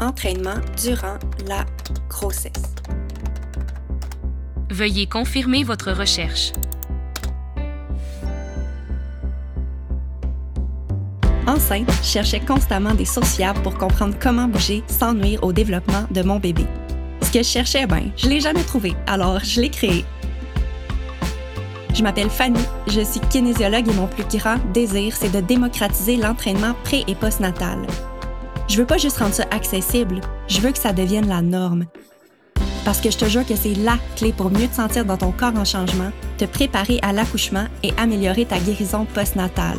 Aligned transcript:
entraînement 0.00 0.56
durant 0.82 1.18
la 1.46 1.64
grossesse. 2.08 2.74
Veuillez 4.70 5.06
confirmer 5.06 5.64
votre 5.64 5.92
recherche. 5.92 6.52
Enceinte, 11.46 11.90
je 12.02 12.08
cherchais 12.08 12.40
constamment 12.40 12.94
des 12.94 13.04
sources 13.04 13.36
fiables 13.36 13.62
pour 13.62 13.78
comprendre 13.78 14.16
comment 14.20 14.48
bouger 14.48 14.82
sans 14.88 15.14
nuire 15.14 15.42
au 15.44 15.52
développement 15.52 16.04
de 16.10 16.22
mon 16.22 16.38
bébé. 16.40 16.66
Ce 17.22 17.30
que 17.30 17.38
je 17.38 17.48
cherchais, 17.48 17.86
ben, 17.86 18.10
je 18.16 18.28
l'ai 18.28 18.40
jamais 18.40 18.64
trouvé, 18.64 18.94
alors 19.06 19.38
je 19.40 19.60
l'ai 19.60 19.70
créé. 19.70 20.04
Je 21.94 22.02
m'appelle 22.02 22.28
Fanny, 22.28 22.60
je 22.88 23.00
suis 23.00 23.20
kinésiologue 23.20 23.88
et 23.88 23.94
mon 23.94 24.06
plus 24.08 24.24
grand 24.38 24.56
désir, 24.74 25.14
c'est 25.16 25.30
de 25.32 25.40
démocratiser 25.40 26.16
l'entraînement 26.16 26.74
pré- 26.84 27.04
et 27.06 27.14
postnatal. 27.14 27.78
Je 28.68 28.78
veux 28.78 28.86
pas 28.86 28.98
juste 28.98 29.18
rendre 29.18 29.34
ça 29.34 29.44
accessible, 29.52 30.20
je 30.48 30.60
veux 30.60 30.72
que 30.72 30.78
ça 30.78 30.92
devienne 30.92 31.28
la 31.28 31.40
norme. 31.40 31.84
Parce 32.84 33.00
que 33.00 33.10
je 33.10 33.18
te 33.18 33.24
jure 33.24 33.46
que 33.46 33.54
c'est 33.54 33.74
la 33.74 33.96
clé 34.16 34.32
pour 34.32 34.50
mieux 34.50 34.66
te 34.66 34.74
sentir 34.74 35.04
dans 35.04 35.16
ton 35.16 35.30
corps 35.30 35.56
en 35.56 35.64
changement, 35.64 36.10
te 36.36 36.44
préparer 36.44 36.98
à 37.02 37.12
l'accouchement 37.12 37.66
et 37.84 37.92
améliorer 37.96 38.44
ta 38.44 38.58
guérison 38.58 39.04
postnatale. 39.04 39.78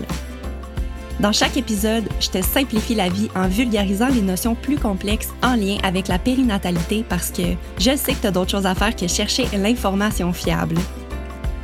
Dans 1.20 1.34
chaque 1.34 1.58
épisode, 1.58 2.08
je 2.22 2.30
te 2.30 2.42
simplifie 2.42 2.96
la 2.96 3.10
vie 3.10 3.30
en 3.36 3.48
vulgarisant 3.48 4.08
les 4.08 4.22
notions 4.22 4.56
plus 4.56 4.78
complexes 4.78 5.34
en 5.44 5.56
lien 5.56 5.78
avec 5.84 6.08
la 6.08 6.20
périnatalité 6.20 7.04
parce 7.08 7.32
que 7.32 7.44
je 7.80 7.96
sais 7.96 8.14
que 8.14 8.22
tu 8.22 8.28
as 8.28 8.32
d'autres 8.32 8.52
choses 8.52 8.68
à 8.68 8.76
faire 8.76 8.96
que 8.96 9.08
chercher 9.08 9.48
l'information 9.58 10.32
fiable. 10.32 10.78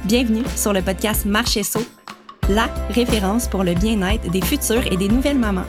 Bienvenue 0.05 0.43
sur 0.57 0.73
le 0.73 0.81
podcast 0.81 1.25
Marcher 1.25 1.63
Saut, 1.63 1.85
la 2.49 2.67
référence 2.89 3.47
pour 3.47 3.63
le 3.63 3.75
bien-être 3.75 4.29
des 4.29 4.41
futures 4.41 4.91
et 4.91 4.97
des 4.97 5.07
nouvelles 5.07 5.39
mamans. 5.39 5.65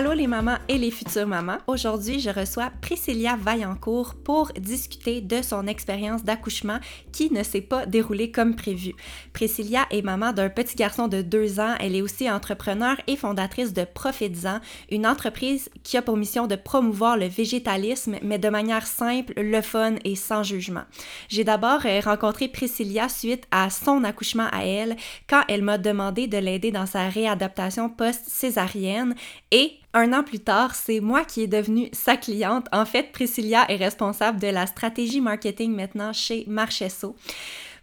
Allô 0.00 0.09
les 0.20 0.26
mamans 0.26 0.58
et 0.68 0.76
les 0.76 0.90
futures 0.90 1.26
mamans. 1.26 1.56
Aujourd'hui, 1.66 2.20
je 2.20 2.28
reçois 2.28 2.70
Priscilla 2.82 3.38
Vaillancourt 3.40 4.16
pour 4.22 4.52
discuter 4.52 5.22
de 5.22 5.40
son 5.40 5.66
expérience 5.66 6.24
d'accouchement 6.24 6.78
qui 7.10 7.32
ne 7.32 7.42
s'est 7.42 7.62
pas 7.62 7.86
déroulée 7.86 8.30
comme 8.30 8.54
prévu. 8.54 8.92
Priscilla 9.32 9.86
est 9.90 10.02
maman 10.02 10.34
d'un 10.34 10.50
petit 10.50 10.76
garçon 10.76 11.08
de 11.08 11.22
deux 11.22 11.58
ans. 11.58 11.74
Elle 11.80 11.96
est 11.96 12.02
aussi 12.02 12.30
entrepreneur 12.30 12.96
et 13.06 13.16
fondatrice 13.16 13.72
de 13.72 13.84
Profitsan, 13.84 14.60
une 14.90 15.06
entreprise 15.06 15.70
qui 15.84 15.96
a 15.96 16.02
pour 16.02 16.18
mission 16.18 16.46
de 16.46 16.56
promouvoir 16.56 17.16
le 17.16 17.26
végétalisme, 17.26 18.16
mais 18.22 18.38
de 18.38 18.50
manière 18.50 18.86
simple, 18.86 19.32
le 19.38 19.62
fun 19.62 19.94
et 20.04 20.16
sans 20.16 20.42
jugement. 20.42 20.84
J'ai 21.30 21.44
d'abord 21.44 21.86
euh, 21.86 21.98
rencontré 22.04 22.48
Priscilla 22.48 23.08
suite 23.08 23.44
à 23.50 23.70
son 23.70 24.04
accouchement 24.04 24.48
à 24.52 24.66
elle, 24.66 24.96
quand 25.30 25.44
elle 25.48 25.62
m'a 25.62 25.78
demandé 25.78 26.26
de 26.26 26.36
l'aider 26.36 26.72
dans 26.72 26.84
sa 26.84 27.08
réadaptation 27.08 27.88
post-césarienne 27.88 29.14
et 29.50 29.80
un 29.92 30.09
an 30.12 30.22
plus 30.22 30.40
tard, 30.40 30.74
c'est 30.74 31.00
moi 31.00 31.24
qui 31.24 31.42
est 31.42 31.46
devenue 31.46 31.88
sa 31.92 32.16
cliente. 32.16 32.66
En 32.72 32.84
fait, 32.84 33.12
Priscilla 33.12 33.64
est 33.68 33.76
responsable 33.76 34.40
de 34.40 34.48
la 34.48 34.66
stratégie 34.66 35.20
marketing 35.20 35.74
maintenant 35.74 36.12
chez 36.12 36.44
Marchesso. 36.46 37.16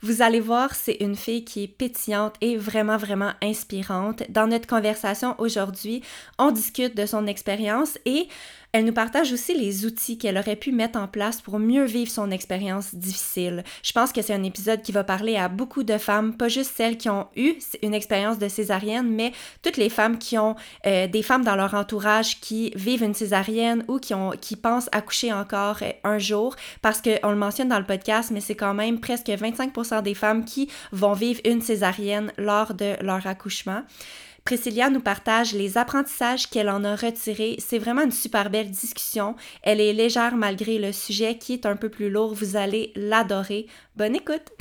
Vous 0.01 0.21
allez 0.21 0.39
voir, 0.39 0.75
c'est 0.75 0.97
une 0.99 1.15
fille 1.15 1.43
qui 1.43 1.63
est 1.63 1.67
pétillante 1.67 2.35
et 2.39 2.55
vraiment, 2.55 2.97
vraiment 2.97 3.31
inspirante. 3.41 4.23
Dans 4.29 4.47
notre 4.47 4.67
conversation 4.67 5.35
aujourd'hui, 5.39 6.03
on 6.37 6.51
discute 6.51 6.95
de 6.95 7.05
son 7.05 7.25
expérience 7.25 7.97
et 8.05 8.27
elle 8.77 8.85
nous 8.85 8.93
partage 8.93 9.33
aussi 9.33 9.55
les 9.55 9.87
outils 9.87 10.19
qu'elle 10.19 10.37
aurait 10.37 10.55
pu 10.55 10.71
mettre 10.71 10.99
en 10.99 11.07
place 11.07 11.41
pour 11.41 11.57
mieux 11.57 11.85
vivre 11.85 12.11
son 12.11 12.29
expérience 12.29 12.93
difficile. 12.93 13.63
Je 13.81 13.91
pense 13.91 14.11
que 14.11 14.21
c'est 14.21 14.35
un 14.35 14.43
épisode 14.43 14.83
qui 14.83 14.91
va 14.91 15.03
parler 15.03 15.35
à 15.35 15.49
beaucoup 15.49 15.83
de 15.83 15.97
femmes, 15.97 16.37
pas 16.37 16.47
juste 16.47 16.73
celles 16.75 16.95
qui 16.95 17.09
ont 17.09 17.25
eu 17.35 17.55
une 17.81 17.95
expérience 17.95 18.37
de 18.37 18.47
césarienne, 18.47 19.09
mais 19.09 19.31
toutes 19.63 19.77
les 19.77 19.89
femmes 19.89 20.19
qui 20.19 20.37
ont 20.37 20.55
euh, 20.85 21.07
des 21.07 21.23
femmes 21.23 21.43
dans 21.43 21.55
leur 21.55 21.73
entourage 21.73 22.39
qui 22.39 22.71
vivent 22.75 23.01
une 23.01 23.15
césarienne 23.15 23.83
ou 23.87 23.97
qui, 23.97 24.13
qui 24.41 24.55
pensent 24.55 24.89
accoucher 24.91 25.33
encore 25.33 25.77
euh, 25.81 25.91
un 26.03 26.19
jour, 26.19 26.55
parce 26.83 27.01
qu'on 27.01 27.31
le 27.31 27.35
mentionne 27.35 27.69
dans 27.69 27.79
le 27.79 27.85
podcast, 27.85 28.29
mais 28.29 28.41
c'est 28.41 28.53
quand 28.53 28.75
même 28.75 28.99
presque 28.99 29.29
25% 29.29 30.03
des 30.03 30.13
femmes 30.13 30.45
qui 30.45 30.69
vont 30.91 31.13
vivre 31.13 31.41
une 31.45 31.63
césarienne 31.63 32.31
lors 32.37 32.75
de 32.75 32.93
leur 33.01 33.25
accouchement. 33.25 33.81
Priscilla 34.47 34.89
nous 34.89 35.01
partage 35.01 35.51
les 35.51 35.77
apprentissages 35.77 36.49
qu'elle 36.49 36.69
en 36.69 36.85
a 36.85 36.95
retirés. 36.95 37.57
C'est 37.59 37.79
vraiment 37.79 38.03
une 38.03 38.13
super 38.13 38.49
belle 38.49 38.71
discussion. 38.71 39.35
Elle 39.61 39.81
est 39.81 39.91
légère 39.91 40.37
malgré 40.37 40.79
le 40.79 40.93
sujet 40.93 41.37
qui 41.37 41.51
est 41.51 41.65
un 41.65 41.75
peu 41.75 41.89
plus 41.89 42.09
lourd. 42.09 42.33
Vous 42.33 42.55
allez 42.55 42.93
l'adorer. 42.95 43.67
Bonne 43.97 44.15
écoute! 44.15 44.53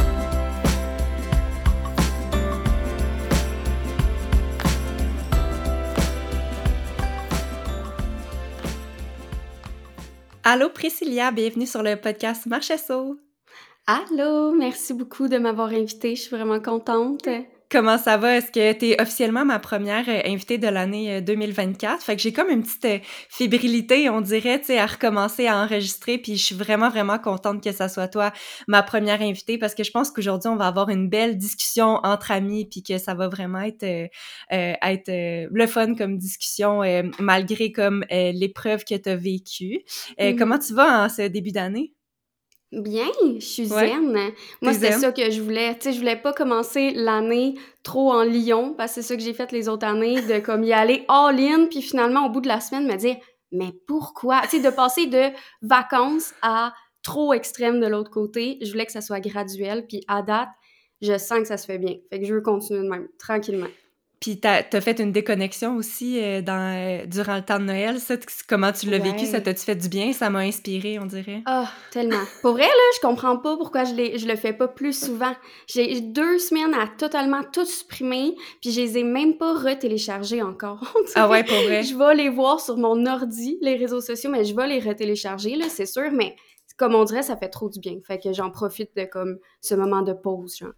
Allô 10.43 10.69
Priscilla, 10.71 11.31
bienvenue 11.31 11.65
sur 11.69 11.85
le 11.85 11.95
podcast 11.95 12.47
Marchesso. 12.47 13.21
Allô, 13.87 14.51
merci 14.51 14.95
beaucoup 14.95 15.29
de 15.29 15.39
m'avoir 15.39 15.69
invitée. 15.69 16.17
Je 16.17 16.23
suis 16.23 16.37
vraiment 16.37 16.59
contente. 16.59 17.29
Comment 17.69 17.99
ça 17.99 18.17
va? 18.17 18.37
Est-ce 18.37 18.53
que 18.53 18.73
tu 18.79 18.87
es 18.87 19.01
officiellement 19.01 19.45
ma 19.45 19.59
première 19.59 20.09
euh, 20.09 20.21
invitée 20.25 20.57
de 20.57 20.69
l'année 20.69 21.21
2024? 21.21 22.01
Fait 22.01 22.15
que 22.15 22.23
j'ai 22.23 22.33
comme 22.33 22.49
une 22.49 22.63
petite 22.63 22.85
euh, 22.85 22.99
fébrilité, 23.29 24.09
on 24.09 24.21
dirait, 24.21 24.61
tu 24.61 24.67
sais, 24.67 24.79
à 24.79 24.87
recommencer 24.87 25.49
à 25.49 25.59
enregistrer. 25.59 26.19
Puis 26.19 26.37
je 26.37 26.45
suis 26.45 26.55
vraiment, 26.55 26.89
vraiment 26.91 27.19
contente 27.19 27.63
que 27.63 27.73
ça 27.73 27.89
soit 27.89 28.07
toi 28.07 28.33
ma 28.69 28.85
première 28.85 29.21
invitée 29.21 29.59
parce 29.59 29.75
que 29.75 29.83
je 29.83 29.91
pense 29.91 30.13
qu'aujourd'hui, 30.13 30.49
on 30.49 30.57
va 30.57 30.69
avoir 30.69 30.91
une 30.91 31.09
belle 31.09 31.37
discussion 31.39 31.99
entre 32.05 32.31
amis 32.31 32.67
puis 32.67 32.85
que 32.85 32.99
ça 32.99 33.15
va 33.15 33.27
vraiment 33.27 33.61
être, 33.61 33.83
euh, 33.83 34.07
euh 34.53 34.75
être 34.83 35.09
euh, 35.09 35.49
le 35.51 35.67
fun 35.67 35.95
comme 35.97 36.19
discussion 36.19 36.83
malgré 37.19 37.73
comme 37.73 38.05
l'épreuve 38.11 38.85
que 38.85 38.95
tu 38.95 39.09
as 39.09 39.17
vécue. 39.17 39.81
Mm-hmm. 40.19 40.39
Comment 40.39 40.59
tu 40.59 40.73
vas 40.75 41.05
en 41.05 41.09
ce 41.09 41.23
début 41.23 41.53
d'année? 41.53 41.96
Bien, 42.77 43.09
je 43.39 43.45
suis 43.45 43.67
zen. 43.67 44.33
Moi, 44.61 44.75
c'est 44.75 44.93
ça 44.93 45.11
que 45.11 45.31
je 45.31 45.41
voulais. 45.41 45.75
Tu 45.75 45.85
sais, 45.85 45.93
je 45.95 45.99
voulais 45.99 46.17
pas 46.17 46.35
commencer 46.35 46.91
l'année 46.91 47.55
trop 47.83 48.13
en 48.13 48.23
lion, 48.23 48.75
parce 48.77 48.95
que 48.95 49.01
c'est 49.01 49.09
ça 49.09 49.17
que 49.17 49.23
j'ai 49.23 49.33
fait 49.33 49.51
les 49.51 49.69
autres 49.69 49.87
années, 49.87 50.21
de 50.21 50.41
comme 50.41 50.63
y 50.63 50.75
aller 50.75 51.05
all-in, 51.09 51.67
puis 51.71 51.81
finalement, 51.81 52.27
au 52.27 52.29
bout 52.29 52.43
de 52.43 52.49
la 52.49 52.61
semaine, 52.61 52.87
me 52.87 52.97
dire, 52.97 53.17
mais 53.51 53.73
pourquoi? 53.87 54.43
Tu 54.43 54.59
sais, 54.59 54.61
de 54.61 54.69
passer 54.69 55.07
de 55.07 55.23
vacances 55.63 56.35
à 56.43 56.75
trop 57.03 57.33
extrême 57.33 57.81
de 57.81 57.87
l'autre 57.87 58.11
côté. 58.11 58.59
Je 58.61 58.71
voulais 58.71 58.85
que 58.85 58.93
ça 58.93 59.01
soit 59.01 59.21
graduel, 59.21 59.87
puis 59.87 60.03
à 60.07 60.21
date, 60.21 60.51
je 61.01 61.17
sens 61.17 61.39
que 61.39 61.47
ça 61.47 61.57
se 61.57 61.65
fait 61.65 61.79
bien. 61.79 61.95
Fait 62.11 62.21
que 62.21 62.27
je 62.27 62.35
veux 62.35 62.43
continuer 62.43 62.83
de 62.83 62.89
même, 62.89 63.09
tranquillement. 63.19 63.69
Puis 64.21 64.41
t'as 64.41 64.63
as 64.73 64.81
fait 64.81 64.99
une 64.99 65.13
déconnexion 65.13 65.77
aussi 65.77 66.19
euh, 66.23 66.41
dans, 66.41 66.75
euh, 66.75 67.07
durant 67.07 67.37
le 67.37 67.43
temps 67.43 67.59
de 67.59 67.65
Noël. 67.65 68.01
Ça, 68.01 68.15
comment 68.49 68.73
tu 68.73 68.89
l'as 68.89 68.99
vécu? 68.99 69.27
Ça 69.27 69.41
t'a-tu 69.41 69.61
fait 69.61 69.77
du 69.77 69.89
bien? 69.89 70.13
Ça 70.15 70.31
m'a 70.31 70.39
inspiré, 70.41 70.99
on 70.99 71.05
dirait. 71.05 71.43
Ah, 71.45 71.65
oh, 71.67 71.91
tellement. 71.91 72.23
Pour 72.41 72.53
vrai, 72.53 72.63
là, 72.63 72.91
je 72.97 73.01
comprends 73.07 73.37
pas 73.37 73.57
pourquoi 73.57 73.85
je, 73.85 73.93
je 74.17 74.27
le 74.27 74.37
fais 74.37 74.55
pas 74.55 74.69
plus 74.69 74.99
souvent. 74.99 75.35
J'ai 75.67 76.01
deux 76.01 76.39
semaines 76.39 76.75
à 76.75 76.89
totalement 76.89 77.43
tout 77.53 77.67
supprimer, 77.67 78.35
puis 78.63 78.73
je 78.73 78.81
les 78.81 78.99
ai 78.99 79.05
même 79.05 79.37
pas 79.37 79.53
retéléchargés 79.53 80.43
encore. 80.43 80.95
ah 81.15 81.29
ouais, 81.29 81.45
pour 81.45 81.59
vrai? 81.59 81.83
Je 81.83 81.95
vais 81.95 82.15
les 82.15 82.31
voir 82.31 82.61
sur 82.61 82.79
mon 82.79 83.05
ordi, 83.07 83.59
les 83.61 83.77
réseaux 83.77 84.01
sociaux, 84.01 84.31
mais 84.31 84.45
je 84.45 84.57
vais 84.57 84.67
les 84.67 84.81
retélécharger, 84.81 85.57
là, 85.57 85.67
c'est 85.69 85.87
sûr, 85.87 86.11
mais 86.11 86.37
comme 86.77 86.95
on 86.95 87.05
dirait, 87.05 87.23
ça 87.23 87.37
fait 87.37 87.49
trop 87.49 87.69
du 87.69 87.81
bien. 87.81 87.99
Fait 88.07 88.19
que 88.19 88.33
j'en 88.33 88.51
profite 88.51 88.97
de 88.97 89.05
comme 89.05 89.39
ce 89.61 89.75
moment 89.75 90.03
de 90.03 90.13
pause, 90.13 90.57
genre. 90.57 90.73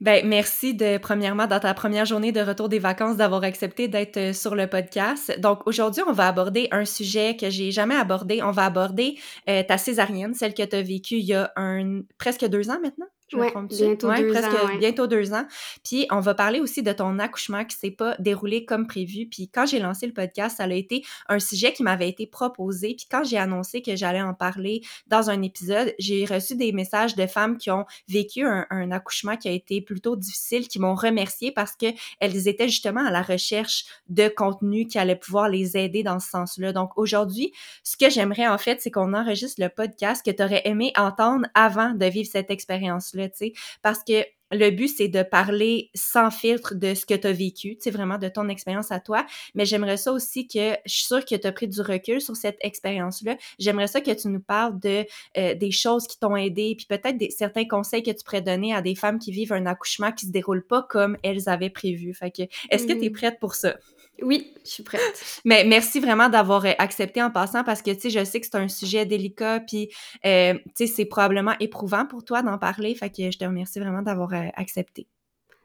Ben, 0.00 0.26
merci 0.26 0.74
de, 0.74 0.96
premièrement, 0.96 1.46
dans 1.46 1.60
ta 1.60 1.74
première 1.74 2.06
journée 2.06 2.32
de 2.32 2.40
retour 2.40 2.70
des 2.70 2.78
vacances, 2.78 3.18
d'avoir 3.18 3.44
accepté 3.44 3.86
d'être 3.86 4.16
euh, 4.16 4.32
sur 4.32 4.54
le 4.54 4.66
podcast. 4.66 5.38
Donc, 5.40 5.66
aujourd'hui, 5.66 6.02
on 6.06 6.12
va 6.12 6.26
aborder 6.26 6.68
un 6.70 6.86
sujet 6.86 7.36
que 7.36 7.50
j'ai 7.50 7.70
jamais 7.70 7.96
abordé. 7.96 8.42
On 8.42 8.50
va 8.50 8.64
aborder 8.64 9.18
euh, 9.48 9.62
ta 9.62 9.76
césarienne, 9.76 10.32
celle 10.32 10.54
que 10.54 10.62
tu 10.62 10.74
as 10.74 10.82
vécue 10.82 11.16
il 11.16 11.26
y 11.26 11.34
a 11.34 11.52
un, 11.56 12.00
presque 12.16 12.46
deux 12.46 12.70
ans 12.70 12.80
maintenant? 12.82 13.08
Je 13.30 13.36
ouais, 13.36 13.52
bientôt 13.68 14.08
ouais, 14.08 14.22
deux 14.22 14.32
presque 14.32 14.48
ans. 14.48 14.66
Ouais. 14.66 14.78
bientôt 14.78 15.06
deux 15.06 15.32
ans. 15.32 15.46
Puis 15.84 16.06
on 16.10 16.20
va 16.20 16.34
parler 16.34 16.58
aussi 16.58 16.82
de 16.82 16.92
ton 16.92 17.18
accouchement 17.20 17.64
qui 17.64 17.76
s'est 17.76 17.92
pas 17.92 18.16
déroulé 18.18 18.64
comme 18.64 18.86
prévu. 18.88 19.26
Puis 19.26 19.48
quand 19.48 19.66
j'ai 19.66 19.78
lancé 19.78 20.06
le 20.06 20.12
podcast, 20.12 20.56
ça 20.56 20.64
a 20.64 20.72
été 20.72 21.04
un 21.28 21.38
sujet 21.38 21.72
qui 21.72 21.84
m'avait 21.84 22.08
été 22.08 22.26
proposé. 22.26 22.94
Puis 22.96 23.06
quand 23.08 23.22
j'ai 23.22 23.38
annoncé 23.38 23.82
que 23.82 23.94
j'allais 23.94 24.22
en 24.22 24.34
parler 24.34 24.80
dans 25.06 25.30
un 25.30 25.42
épisode, 25.42 25.94
j'ai 25.98 26.24
reçu 26.24 26.56
des 26.56 26.72
messages 26.72 27.14
de 27.14 27.26
femmes 27.26 27.56
qui 27.56 27.70
ont 27.70 27.84
vécu 28.08 28.44
un, 28.44 28.66
un 28.70 28.90
accouchement 28.90 29.36
qui 29.36 29.48
a 29.48 29.52
été 29.52 29.80
plutôt 29.80 30.16
difficile, 30.16 30.66
qui 30.66 30.80
m'ont 30.80 30.94
remercié 30.96 31.52
parce 31.52 31.76
que 31.76 31.86
elles 32.18 32.48
étaient 32.48 32.68
justement 32.68 33.06
à 33.06 33.12
la 33.12 33.22
recherche 33.22 33.84
de 34.08 34.28
contenu 34.28 34.86
qui 34.86 34.98
allait 34.98 35.16
pouvoir 35.16 35.48
les 35.48 35.76
aider 35.76 36.02
dans 36.02 36.18
ce 36.18 36.30
sens-là. 36.30 36.72
Donc 36.72 36.96
aujourd'hui, 36.96 37.52
ce 37.84 37.96
que 37.96 38.10
j'aimerais 38.10 38.48
en 38.48 38.58
fait, 38.58 38.80
c'est 38.80 38.90
qu'on 38.90 39.14
enregistre 39.14 39.62
le 39.62 39.68
podcast 39.68 40.24
que 40.24 40.30
tu 40.32 40.42
aurais 40.42 40.62
aimé 40.64 40.92
entendre 40.96 41.46
avant 41.54 41.90
de 41.94 42.06
vivre 42.06 42.28
cette 42.30 42.50
expérience-là 42.50 43.19
parce 43.82 44.02
que 44.04 44.24
le 44.52 44.70
but, 44.70 44.88
c'est 44.88 45.08
de 45.08 45.22
parler 45.22 45.90
sans 45.94 46.30
filtre 46.30 46.74
de 46.74 46.94
ce 46.94 47.06
que 47.06 47.14
tu 47.14 47.26
as 47.26 47.32
vécu, 47.32 47.76
tu 47.76 47.82
sais, 47.82 47.90
vraiment 47.90 48.18
de 48.18 48.28
ton 48.28 48.48
expérience 48.48 48.90
à 48.90 48.98
toi. 48.98 49.24
Mais 49.54 49.64
j'aimerais 49.64 49.96
ça 49.96 50.12
aussi 50.12 50.48
que, 50.48 50.72
je 50.84 50.92
suis 50.92 51.04
sûre 51.04 51.24
que 51.24 51.36
tu 51.36 51.46
as 51.46 51.52
pris 51.52 51.68
du 51.68 51.80
recul 51.80 52.20
sur 52.20 52.34
cette 52.36 52.58
expérience-là. 52.60 53.36
J'aimerais 53.58 53.86
ça 53.86 54.00
que 54.00 54.10
tu 54.10 54.28
nous 54.28 54.40
parles 54.40 54.78
de 54.80 55.06
euh, 55.38 55.54
des 55.54 55.70
choses 55.70 56.06
qui 56.06 56.18
t'ont 56.18 56.36
aidé, 56.36 56.74
puis 56.76 56.86
peut-être 56.86 57.16
des, 57.16 57.30
certains 57.30 57.66
conseils 57.66 58.02
que 58.02 58.10
tu 58.10 58.24
pourrais 58.24 58.42
donner 58.42 58.74
à 58.74 58.82
des 58.82 58.94
femmes 58.94 59.18
qui 59.18 59.30
vivent 59.30 59.52
un 59.52 59.66
accouchement 59.66 60.12
qui 60.12 60.26
se 60.26 60.32
déroule 60.32 60.66
pas 60.66 60.82
comme 60.82 61.16
elles 61.22 61.48
avaient 61.48 61.70
prévu. 61.70 62.12
Fait 62.12 62.30
que, 62.30 62.42
est-ce 62.70 62.86
que 62.86 62.92
tu 62.92 63.04
es 63.04 63.08
mmh 63.08 63.12
prête 63.12 63.40
pour 63.40 63.54
ça? 63.54 63.76
Oui, 64.22 64.52
je 64.64 64.70
suis 64.70 64.82
prête. 64.82 65.00
Mais 65.44 65.64
merci 65.64 66.00
vraiment 66.00 66.28
d'avoir 66.28 66.64
euh, 66.64 66.72
accepté 66.78 67.22
en 67.22 67.30
passant 67.30 67.64
parce 67.64 67.82
que, 67.82 67.90
tu 67.90 68.00
sais, 68.00 68.10
je 68.10 68.24
sais 68.24 68.40
que 68.40 68.46
c'est 68.46 68.58
un 68.58 68.68
sujet 68.68 69.06
délicat, 69.06 69.60
puis, 69.60 69.88
euh, 70.24 70.54
tu 70.76 70.86
sais, 70.86 70.86
c'est 70.86 71.04
probablement 71.04 71.54
éprouvant 71.60 72.06
pour 72.06 72.24
toi 72.24 72.42
d'en 72.42 72.58
parler. 72.58 72.94
Fait 72.94 73.10
que 73.10 73.30
je 73.30 73.38
te 73.38 73.44
remercie 73.44 73.80
vraiment 73.80 74.02
d'avoir 74.02 74.32
euh, 74.34 74.48
accepté. 74.54 75.06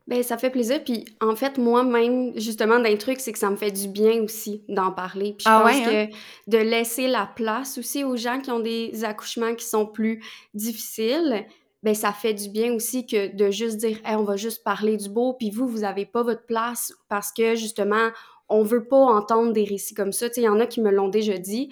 Ben, 0.08 0.22
ça 0.22 0.38
fait 0.38 0.52
plaisir. 0.52 0.84
Puis, 0.84 1.06
en 1.20 1.36
fait, 1.36 1.58
moi-même, 1.58 2.32
justement, 2.40 2.80
d'un 2.80 2.96
truc, 2.96 3.20
c'est 3.20 3.32
que 3.32 3.40
ça 3.40 3.50
me 3.50 3.56
fait 3.56 3.72
du 3.72 3.88
bien 3.88 4.22
aussi 4.22 4.64
d'en 4.70 4.92
parler. 4.92 5.34
Puis, 5.38 5.46
je 5.46 5.50
ah 5.50 5.64
pense 5.66 5.76
hein? 5.78 6.08
que 6.08 6.52
de 6.52 6.58
laisser 6.58 7.08
la 7.08 7.26
place 7.26 7.80
aussi 7.80 8.04
aux 8.04 8.16
gens 8.16 8.40
qui 8.40 8.52
ont 8.52 8.60
des 8.60 9.04
accouchements 9.04 9.56
qui 9.56 9.66
sont 9.66 9.88
plus 9.88 10.24
difficiles, 10.54 11.46
ben 11.86 11.94
ça 11.94 12.12
fait 12.12 12.34
du 12.34 12.50
bien 12.50 12.74
aussi 12.74 13.06
que 13.06 13.36
de 13.36 13.52
juste 13.52 13.78
dire 13.78 14.00
hey, 14.06 14.16
on 14.16 14.24
va 14.24 14.38
juste 14.38 14.64
parler 14.64 14.98
du 14.98 15.08
beau 15.08 15.34
puis 15.34 15.52
vous 15.52 15.68
vous 15.68 15.84
avez 15.84 16.08
pas 16.08 16.24
votre 16.24 16.44
place 16.48 16.92
parce 17.10 17.32
que 17.32 17.54
justement 17.54 18.10
on 18.50 18.64
veut 18.64 18.88
pas 18.88 18.98
entendre 18.98 19.54
des 19.54 19.64
récits 19.64 19.94
comme 19.94 20.12
ça. 20.12 20.30
Tu 20.30 20.36
sais, 20.36 20.42
il 20.42 20.46
y 20.46 20.50
en 20.50 20.60
a 20.60 20.68
qui 20.68 20.82
me 20.82 20.92
l'ont 20.92 21.10
déjà 21.10 21.38
dit 21.38 21.70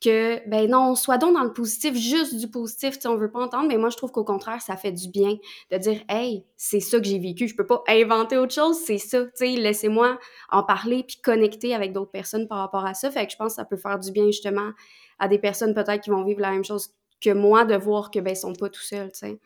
que, 0.00 0.46
ben 0.48 0.68
non, 0.68 0.94
soit 0.94 1.16
donc 1.16 1.34
dans 1.34 1.44
le 1.44 1.52
positif, 1.52 1.94
juste 1.94 2.36
du 2.36 2.50
positif, 2.50 2.96
tu 2.96 3.02
sais, 3.02 3.08
on 3.08 3.16
veut 3.16 3.30
pas 3.30 3.40
entendre, 3.40 3.68
mais 3.68 3.78
moi, 3.78 3.88
je 3.88 3.96
trouve 3.96 4.12
qu'au 4.12 4.24
contraire, 4.24 4.60
ça 4.60 4.76
fait 4.76 4.92
du 4.92 5.08
bien 5.08 5.36
de 5.70 5.78
dire, 5.78 6.02
hey, 6.10 6.44
c'est 6.56 6.80
ça 6.80 6.98
que 6.98 7.06
j'ai 7.06 7.18
vécu, 7.18 7.48
je 7.48 7.56
peux 7.56 7.66
pas 7.66 7.82
inventer 7.88 8.36
autre 8.36 8.52
chose, 8.52 8.76
c'est 8.84 8.98
ça, 8.98 9.24
tu 9.24 9.30
sais, 9.34 9.48
laissez-moi 9.52 10.18
en 10.50 10.62
parler 10.62 11.04
puis 11.04 11.16
connecter 11.22 11.74
avec 11.74 11.92
d'autres 11.92 12.10
personnes 12.10 12.48
par 12.48 12.58
rapport 12.58 12.84
à 12.84 12.92
ça. 12.92 13.10
Fait 13.10 13.24
que 13.24 13.32
je 13.32 13.36
pense 13.36 13.52
que 13.52 13.56
ça 13.56 13.64
peut 13.64 13.78
faire 13.78 13.98
du 13.98 14.12
bien, 14.12 14.26
justement, 14.26 14.72
à 15.18 15.28
des 15.28 15.38
personnes 15.38 15.74
peut-être 15.74 16.02
qui 16.02 16.10
vont 16.10 16.24
vivre 16.24 16.40
la 16.40 16.50
même 16.50 16.64
chose 16.64 16.90
que 17.22 17.30
moi, 17.30 17.64
de 17.64 17.76
voir 17.76 18.10
que, 18.10 18.18
ben, 18.18 18.32
ils 18.32 18.36
sont 18.36 18.52
pas 18.52 18.68
tout 18.68 18.82
seuls, 18.82 19.10
tu 19.12 19.20
sais. 19.20 19.40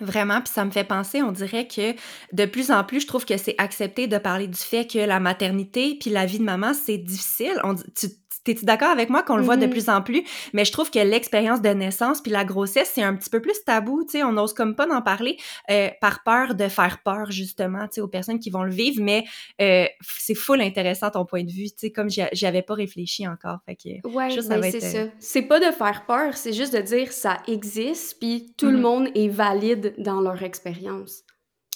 Vraiment, 0.00 0.40
puis 0.40 0.52
ça 0.52 0.64
me 0.64 0.70
fait 0.70 0.84
penser, 0.84 1.22
on 1.22 1.32
dirait 1.32 1.68
que 1.68 1.94
de 2.32 2.46
plus 2.46 2.70
en 2.70 2.84
plus, 2.84 3.00
je 3.00 3.06
trouve 3.06 3.26
que 3.26 3.36
c'est 3.36 3.54
accepté 3.58 4.06
de 4.06 4.16
parler 4.18 4.46
du 4.46 4.58
fait 4.58 4.86
que 4.86 4.98
la 4.98 5.20
maternité 5.20 5.96
puis 6.00 6.10
la 6.10 6.24
vie 6.24 6.38
de 6.38 6.44
maman, 6.44 6.72
c'est 6.72 6.98
difficile. 6.98 7.60
On, 7.64 7.74
tu, 7.74 8.06
T'es-tu 8.44 8.64
d'accord 8.64 8.88
avec 8.88 9.10
moi 9.10 9.22
qu'on 9.22 9.36
le 9.36 9.42
voit 9.42 9.56
de 9.56 9.66
mm-hmm. 9.66 9.70
plus 9.70 9.88
en 9.88 10.02
plus? 10.02 10.24
Mais 10.52 10.64
je 10.64 10.72
trouve 10.72 10.90
que 10.90 10.98
l'expérience 10.98 11.60
de 11.60 11.68
naissance 11.68 12.20
puis 12.20 12.30
la 12.30 12.44
grossesse, 12.44 12.92
c'est 12.94 13.02
un 13.02 13.14
petit 13.14 13.30
peu 13.30 13.40
plus 13.40 13.62
tabou, 13.64 14.04
tu 14.04 14.12
sais, 14.12 14.22
on 14.22 14.32
n'ose 14.32 14.54
comme 14.54 14.74
pas 14.74 14.86
d'en 14.86 15.02
parler 15.02 15.36
euh, 15.70 15.88
par 16.00 16.22
peur 16.22 16.54
de 16.54 16.68
faire 16.68 17.02
peur, 17.02 17.30
justement, 17.30 17.86
tu 17.86 17.96
sais, 17.96 18.00
aux 18.00 18.08
personnes 18.08 18.38
qui 18.38 18.50
vont 18.50 18.62
le 18.62 18.72
vivre, 18.72 19.02
mais 19.02 19.24
euh, 19.60 19.86
c'est 20.00 20.34
full 20.34 20.60
intéressant 20.60 21.10
ton 21.10 21.24
point 21.24 21.44
de 21.44 21.50
vue, 21.50 21.66
tu 21.66 21.74
sais, 21.76 21.90
comme 21.90 22.08
j'y 22.08 22.46
avais 22.46 22.62
pas 22.62 22.74
réfléchi 22.74 23.26
encore, 23.28 23.58
fait 23.66 23.76
que... 23.76 24.08
Ouais, 24.08 24.30
c'est 24.30 24.80
ça. 24.80 24.98
Euh, 24.98 25.06
c'est 25.18 25.42
pas 25.42 25.60
de 25.60 25.72
faire 25.72 26.04
peur, 26.06 26.36
c'est 26.36 26.52
juste 26.52 26.74
de 26.74 26.80
dire 26.80 27.12
ça 27.12 27.38
existe, 27.46 28.18
puis 28.18 28.52
tout 28.56 28.66
le 28.66 28.78
mm-hmm. 28.78 28.80
monde 28.80 29.08
est 29.14 29.28
valide 29.28 29.94
dans 29.98 30.20
leur 30.20 30.42
expérience. 30.42 31.24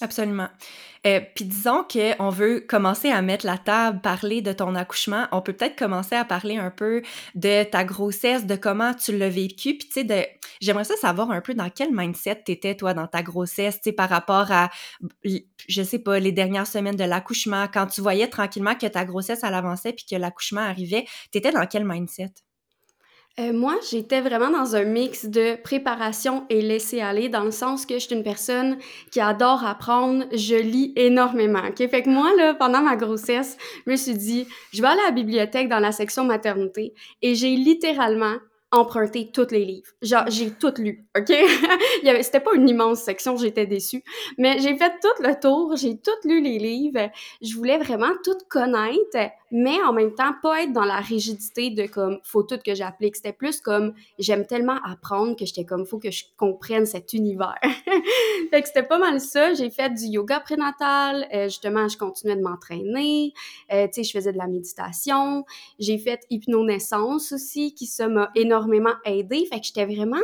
Absolument. 0.01 0.49
Euh, 1.07 1.21
Puis 1.37 1.45
disons 1.45 1.85
qu'on 1.85 2.29
veut 2.29 2.61
commencer 2.69 3.11
à 3.11 3.23
mettre 3.23 3.47
la 3.47 3.59
table, 3.59 4.01
parler 4.01 4.43
de 4.43 4.53
ton 4.53 4.75
accouchement. 4.75 5.29
On 5.31 5.41
peut 5.41 5.53
peut-être 5.53 5.77
commencer 5.79 6.17
à 6.17 6.25
parler 6.25 6.57
un 6.57 6.71
peu 6.71 7.03
de 7.37 7.63
ta 7.63 7.85
grossesse, 7.85 8.45
de 8.45 8.57
comment 8.57 8.93
tu 8.95 9.17
l'as 9.17 9.29
vécu. 9.29 9.79
Puis 9.79 9.89
tu 9.89 10.05
sais, 10.07 10.39
j'aimerais 10.61 10.85
ça 10.85 10.97
savoir 10.97 11.31
un 11.31 11.41
peu 11.41 11.55
dans 11.55 11.71
quel 11.71 11.93
mindset 11.95 12.43
t'étais, 12.45 12.75
toi, 12.75 12.93
dans 12.93 13.07
ta 13.07 13.23
grossesse, 13.23 13.77
tu 13.77 13.91
sais, 13.91 13.93
par 13.93 14.09
rapport 14.09 14.51
à, 14.51 14.71
je 15.25 15.83
sais 15.83 15.99
pas, 16.01 16.19
les 16.19 16.33
dernières 16.33 16.67
semaines 16.67 16.97
de 16.97 17.05
l'accouchement, 17.05 17.67
quand 17.73 17.87
tu 17.87 18.01
voyais 18.01 18.29
tranquillement 18.29 18.75
que 18.75 18.87
ta 18.87 19.05
grossesse, 19.05 19.41
elle 19.45 19.55
avançait 19.55 19.93
puis 19.93 20.07
que 20.11 20.17
l'accouchement 20.17 20.61
arrivait, 20.63 21.05
t'étais 21.31 21.53
dans 21.53 21.67
quel 21.67 21.85
mindset? 21.85 22.33
Euh, 23.41 23.53
moi, 23.53 23.75
j'étais 23.91 24.21
vraiment 24.21 24.51
dans 24.51 24.77
un 24.77 24.85
mix 24.85 25.27
de 25.27 25.61
préparation 25.61 26.45
et 26.51 26.63
laisser 26.63 27.01
aller, 27.01 27.29
dans 27.29 27.43
le 27.43 27.51
sens 27.51 27.85
que 27.85 27.95
je 27.95 28.07
suis 28.07 28.15
une 28.15 28.23
personne 28.23 28.79
qui 29.11 29.21
adore 29.21 29.67
apprendre. 29.67 30.25
Je 30.33 30.55
lis 30.55 30.93
énormément. 30.95 31.63
OK? 31.69 31.79
Fait 31.89 32.03
que 32.03 32.11
moi, 32.11 32.31
là, 32.37 32.55
pendant 32.55 32.81
ma 32.81 32.95
grossesse, 32.95 33.57
je 33.87 33.91
me 33.91 33.97
suis 33.97 34.15
dit, 34.15 34.47
je 34.73 34.81
vais 34.81 34.87
aller 34.87 35.01
à 35.01 35.07
la 35.07 35.11
bibliothèque 35.11 35.69
dans 35.69 35.81
la 35.81 35.91
section 35.91 36.25
maternité 36.25 36.95
et 37.23 37.35
j'ai 37.35 37.57
littéralement 37.57 38.37
emprunté 38.75 39.31
tous 39.33 39.51
les 39.51 39.65
livres. 39.65 39.91
Genre, 40.03 40.25
j'ai 40.29 40.51
tout 40.51 40.73
lu, 40.79 41.07
OK? 41.17 41.33
C'était 42.23 42.41
pas 42.41 42.55
une 42.55 42.69
immense 42.69 43.01
section, 43.01 43.37
j'étais 43.37 43.67
déçue. 43.67 44.03
Mais 44.39 44.59
j'ai 44.59 44.77
fait 44.77 44.93
tout 45.01 45.23
le 45.23 45.39
tour, 45.39 45.77
j'ai 45.77 45.97
tout 45.97 46.29
lu 46.29 46.41
les 46.41 46.59
livres. 46.59 47.11
Je 47.41 47.55
voulais 47.55 47.79
vraiment 47.79 48.13
tout 48.25 48.37
connaître, 48.49 49.31
mais 49.51 49.81
en 49.83 49.93
même 49.93 50.15
temps, 50.15 50.33
pas 50.43 50.63
être 50.63 50.73
dans 50.73 50.85
la 50.85 50.99
rigidité 50.99 51.71
de 51.71 51.87
comme, 51.87 52.19
faut 52.25 52.43
tout 52.43 52.59
que 52.65 52.75
j'applique. 52.75 53.17
C'était 53.17 53.33
plus 53.33 53.61
comme, 53.61 53.95
j'aime 54.19 54.47
tellement 54.47 54.79
apprendre 54.85 55.37
que 55.37 55.47
j'étais 55.47 55.65
comme, 55.65 55.87
faut 55.87 55.99
que 55.99 56.11
je 56.11 56.25
comprenne 56.37 56.87
cet 56.87 57.13
univers. 57.13 57.59
fait 58.51 58.63
que 58.63 58.69
c'était 58.69 58.83
pas 58.83 58.99
mal 58.99 59.21
ça. 59.21 59.55
J'ai 59.55 59.71
fait 59.71 59.91
du 59.91 60.07
yoga 60.07 60.41
prénatal. 60.41 61.29
Euh, 61.33 61.45
justement, 61.45 61.89
je 61.89 61.97
continuais 61.97 62.37
de 62.37 62.43
m'entraîner. 62.43 63.33
Euh, 63.73 63.87
tu 63.87 63.95
sais, 63.95 64.05
je 64.05 64.13
faisais 64.13 64.33
de 64.33 64.39
la 64.39 64.47
méditation. 64.47 65.45
J'ai 65.79 65.99
fait 65.99 66.21
hypnonaissance 66.31 67.33
aussi, 67.33 67.75
qui 67.75 67.87
ça 67.87 68.09
m'a 68.09 68.31
énormément 68.35 68.64
aidé. 69.05 69.47
Fait 69.47 69.61
que 69.61 69.67
j'étais 69.67 69.87
vraiment 69.87 70.23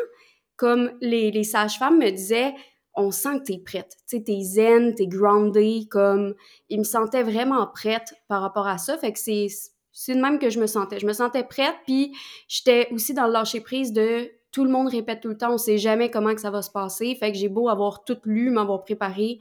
comme 0.57 0.93
les, 1.01 1.31
les 1.31 1.45
sages-femmes 1.45 1.99
me 1.99 2.11
disaient, 2.11 2.55
on 2.95 3.11
sent 3.11 3.39
que 3.39 3.45
t'es 3.45 3.59
prête. 3.65 3.97
Tu 4.09 4.19
sais, 4.19 4.23
t'es 4.23 4.41
zen, 4.43 4.95
t'es 4.95 5.07
grounded, 5.07 5.89
comme... 5.89 6.35
Ils 6.69 6.81
me 6.81 6.85
sentaient 6.85 7.23
vraiment 7.23 7.67
prête 7.67 8.15
par 8.29 8.43
rapport 8.43 8.67
à 8.67 8.77
ça. 8.77 8.99
Fait 8.99 9.13
que 9.13 9.19
c'est... 9.19 9.47
C'est 9.93 10.15
de 10.15 10.21
même 10.21 10.39
que 10.39 10.51
je 10.51 10.61
me 10.61 10.67
sentais. 10.67 11.01
Je 11.01 11.07
me 11.07 11.13
sentais 11.13 11.43
prête, 11.43 11.75
puis 11.85 12.15
j'étais 12.47 12.89
aussi 12.93 13.13
dans 13.13 13.27
le 13.27 13.33
lâcher-prise 13.33 13.93
de 13.93 14.31
tout 14.53 14.65
le 14.65 14.71
monde 14.71 14.89
répète 14.89 15.21
tout 15.21 15.29
le 15.29 15.37
temps, 15.37 15.55
on 15.55 15.59
sait 15.59 15.79
jamais 15.79 16.11
comment 16.11 16.35
que 16.35 16.41
ça 16.41 16.51
va 16.51 16.63
se 16.63 16.71
passer. 16.71 17.15
Fait 17.15 17.33
que 17.33 17.39
j'ai 17.39 17.49
beau 17.49 17.69
avoir 17.69 18.05
tout 18.05 18.19
lu, 18.25 18.51
m'avoir 18.51 18.83
préparé, 18.83 19.39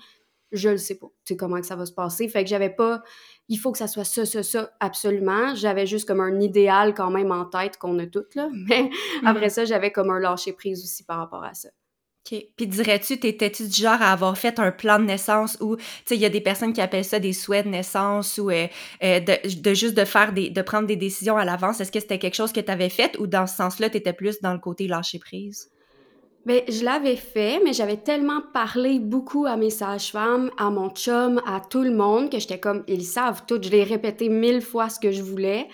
je 0.51 0.69
le 0.69 0.77
sais 0.77 0.95
pas, 0.95 1.07
tu 1.25 1.33
sais, 1.33 1.37
comment 1.37 1.59
que 1.59 1.65
ça 1.65 1.75
va 1.75 1.85
se 1.85 1.91
passer. 1.91 2.27
Fait 2.27 2.43
que 2.43 2.49
j'avais 2.49 2.69
pas, 2.69 3.03
il 3.47 3.57
faut 3.57 3.71
que 3.71 3.77
ça 3.77 3.87
soit 3.87 4.03
ça, 4.03 4.25
ça, 4.25 4.43
ça, 4.43 4.71
absolument. 4.79 5.55
J'avais 5.55 5.85
juste 5.85 6.07
comme 6.07 6.21
un 6.21 6.39
idéal 6.39 6.93
quand 6.93 7.11
même 7.11 7.31
en 7.31 7.45
tête 7.45 7.77
qu'on 7.77 7.97
a 7.99 8.05
toutes, 8.05 8.35
là. 8.35 8.49
Mais 8.67 8.89
après 9.25 9.47
mhm. 9.47 9.51
ça, 9.51 9.65
j'avais 9.65 9.91
comme 9.91 10.09
un 10.09 10.19
lâcher-prise 10.19 10.83
aussi 10.83 11.03
par 11.03 11.17
rapport 11.17 11.43
à 11.43 11.53
ça. 11.53 11.69
OK. 12.31 12.43
Puis 12.55 12.67
dirais-tu, 12.67 13.19
t'étais-tu 13.19 13.67
du 13.67 13.81
genre 13.81 14.01
à 14.01 14.11
avoir 14.11 14.37
fait 14.37 14.59
un 14.59 14.71
plan 14.71 14.99
de 14.99 15.05
naissance 15.05 15.57
ou, 15.61 15.77
tu 15.77 15.83
sais, 16.05 16.15
il 16.15 16.21
y 16.21 16.25
a 16.25 16.29
des 16.29 16.41
personnes 16.41 16.73
qui 16.73 16.81
appellent 16.81 17.05
ça 17.05 17.19
des 17.19 17.33
souhaits 17.33 17.65
de 17.65 17.71
naissance 17.71 18.37
ou 18.37 18.49
euh, 18.49 18.67
euh, 19.03 19.19
de, 19.19 19.73
juste 19.73 19.95
de 19.95 20.05
faire 20.05 20.33
des, 20.33 20.49
de 20.49 20.61
prendre 20.61 20.87
des 20.87 20.97
décisions 20.97 21.37
à 21.37 21.45
l'avance? 21.45 21.79
Est-ce 21.79 21.91
que 21.91 21.99
c'était 21.99 22.19
quelque 22.19 22.35
chose 22.35 22.51
que 22.51 22.59
tu 22.59 22.71
avais 22.71 22.89
fait 22.89 23.17
ou 23.19 23.27
dans 23.27 23.47
ce 23.47 23.55
sens-là, 23.55 23.89
tu 23.89 23.97
étais 23.97 24.13
plus 24.13 24.41
dans 24.41 24.53
le 24.53 24.59
côté 24.59 24.87
lâcher 24.87 25.19
Bien, 26.45 26.61
je 26.69 26.85
l'avais 26.85 27.17
fait, 27.17 27.61
mais 27.63 27.73
j'avais 27.73 27.97
tellement 27.97 28.41
parlé 28.53 28.99
beaucoup 28.99 29.45
à 29.45 29.57
mes 29.57 29.69
sages-femmes, 29.69 30.49
à 30.57 30.69
mon 30.69 30.89
chum, 30.89 31.41
à 31.45 31.59
tout 31.59 31.81
le 31.81 31.91
monde, 31.91 32.31
que 32.31 32.39
j'étais 32.39 32.59
comme, 32.59 32.83
ils 32.87 33.03
savent 33.03 33.43
tout. 33.45 33.59
Je 33.61 33.69
l'ai 33.69 33.83
répété 33.83 34.29
mille 34.29 34.61
fois 34.61 34.87
ce 34.87 35.01
que 35.01 35.11
je 35.11 35.21
voulais. 35.21 35.67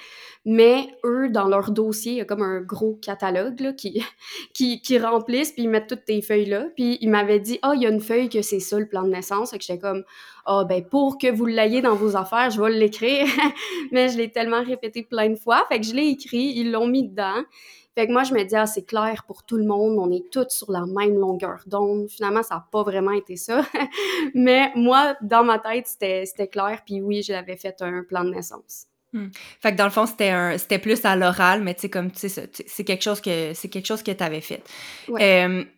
Mais 0.44 0.88
eux, 1.04 1.30
dans 1.30 1.48
leur 1.48 1.72
dossier, 1.72 2.14
il 2.14 2.18
y 2.18 2.22
a 2.22 2.26
comme 2.26 2.42
un 2.42 2.62
gros 2.62 2.96
catalogue 2.96 3.60
là, 3.60 3.74
qui, 3.74 4.04
qui, 4.54 4.82
qui 4.82 4.98
remplissent, 4.98 5.52
puis 5.52 5.64
ils 5.64 5.70
mettent 5.70 5.88
toutes 5.88 6.06
tes 6.06 6.22
feuilles 6.24 6.46
là. 6.46 6.66
Puis 6.76 6.98
ils 7.00 7.10
m'avaient 7.10 7.40
dit, 7.40 7.60
oh, 7.64 7.72
il 7.76 7.84
y 7.84 7.86
a 7.86 7.90
une 7.90 8.02
feuille 8.02 8.30
que 8.30 8.42
c'est 8.42 8.60
ça 8.60 8.80
le 8.80 8.88
plan 8.88 9.04
de 9.04 9.10
naissance. 9.10 9.54
Et 9.54 9.60
que 9.60 9.64
j'étais 9.64 9.80
comme, 9.80 10.04
oh, 10.48 10.64
ben 10.68 10.84
pour 10.84 11.20
que 11.20 11.32
vous 11.32 11.46
l'ayez 11.46 11.82
dans 11.82 11.96
vos 11.96 12.16
affaires, 12.16 12.50
je 12.50 12.60
vais 12.60 12.72
l'écrire. 12.72 13.28
Mais 13.92 14.10
je 14.10 14.18
l'ai 14.18 14.32
tellement 14.32 14.64
répété 14.64 15.04
plein 15.04 15.30
de 15.30 15.36
fois. 15.36 15.64
Fait 15.70 15.80
que 15.80 15.86
je 15.86 15.94
l'ai 15.94 16.08
écrit, 16.08 16.54
ils 16.56 16.72
l'ont 16.72 16.88
mis 16.88 17.08
dedans. 17.08 17.44
Fait 17.96 18.08
que 18.08 18.12
moi, 18.12 18.24
je 18.24 18.34
me 18.34 18.44
dis, 18.44 18.56
ah, 18.56 18.66
c'est 18.66 18.84
clair 18.84 19.24
pour 19.26 19.44
tout 19.44 19.56
le 19.56 19.64
monde, 19.66 19.98
on 19.98 20.12
est 20.12 20.30
tous 20.30 20.50
sur 20.50 20.70
la 20.70 20.86
même 20.86 21.18
longueur 21.18 21.64
d'onde. 21.66 22.10
Finalement, 22.10 22.44
ça 22.44 22.56
n'a 22.56 22.68
pas 22.70 22.84
vraiment 22.84 23.12
été 23.12 23.38
ça. 23.38 23.62
Mais 24.36 24.72
moi, 24.76 25.16
dans 25.22 25.46
ma 25.46 25.60
tête, 25.60 25.88
c'était 25.88 26.48
clair. 26.48 26.82
Puis 26.86 27.02
oui, 27.02 27.24
j'avais 27.24 27.56
fait 27.56 27.82
un 27.82 28.04
plan 28.04 28.26
de 28.26 28.32
naissance. 28.32 28.88
Hmm. 29.16 29.30
Fait 29.62 29.72
que 29.72 29.78
dans 29.78 29.86
le 29.86 29.92
fond, 29.92 30.06
c'était 30.06 30.28
un, 30.28 30.58
c'était 30.58 30.78
plus 30.78 31.06
à 31.06 31.16
l'oral, 31.16 31.64
mais 31.64 31.74
tu 31.74 31.84
sais, 31.84 31.90
comme, 31.90 32.12
tu 32.12 32.28
sais, 32.28 32.50
c'est 32.68 32.84
quelque 32.84 33.02
chose 33.02 33.22
que, 33.22 33.54
c'est 33.54 33.70
quelque 33.70 33.86
chose 33.86 34.04
que 34.04 34.12
tu 34.12 34.22
avais 34.22 34.42
fait. 34.42 34.62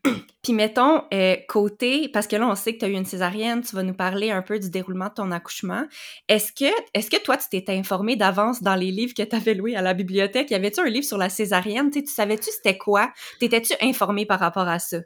Puis 0.42 0.54
mettons, 0.54 1.04
euh, 1.14 1.36
côté, 1.48 2.10
parce 2.10 2.26
que 2.26 2.36
là, 2.36 2.48
on 2.48 2.56
sait 2.56 2.74
que 2.74 2.80
tu 2.80 2.86
as 2.86 2.88
eu 2.88 2.94
une 2.94 3.06
césarienne, 3.06 3.62
tu 3.62 3.76
vas 3.76 3.84
nous 3.84 3.94
parler 3.94 4.32
un 4.32 4.42
peu 4.42 4.58
du 4.58 4.72
déroulement 4.72 5.10
de 5.10 5.14
ton 5.14 5.30
accouchement. 5.30 5.84
Est-ce 6.28 6.52
que, 6.52 6.74
est-ce 6.96 7.12
que 7.12 7.22
toi, 7.22 7.38
tu 7.38 7.48
t'étais 7.48 7.78
informé 7.78 8.16
d'avance 8.16 8.64
dans 8.64 8.76
les 8.76 8.90
livres 8.90 9.14
que 9.16 9.22
tu 9.22 9.36
avais 9.36 9.54
loués 9.54 9.76
à 9.76 9.84
la 9.84 9.94
bibliothèque? 9.94 10.50
Y 10.50 10.56
avait-tu 10.56 10.80
un 10.80 10.90
livre 10.90 11.06
sur 11.06 11.20
la 11.20 11.30
césarienne? 11.30 11.92
tu 11.92 12.04
savais-tu 12.08 12.50
c'était 12.50 12.78
quoi? 12.80 13.12
T'étais-tu 13.40 13.74
informé 13.82 14.26
par 14.26 14.40
rapport 14.40 14.68
à 14.68 14.80
ça? 14.80 14.98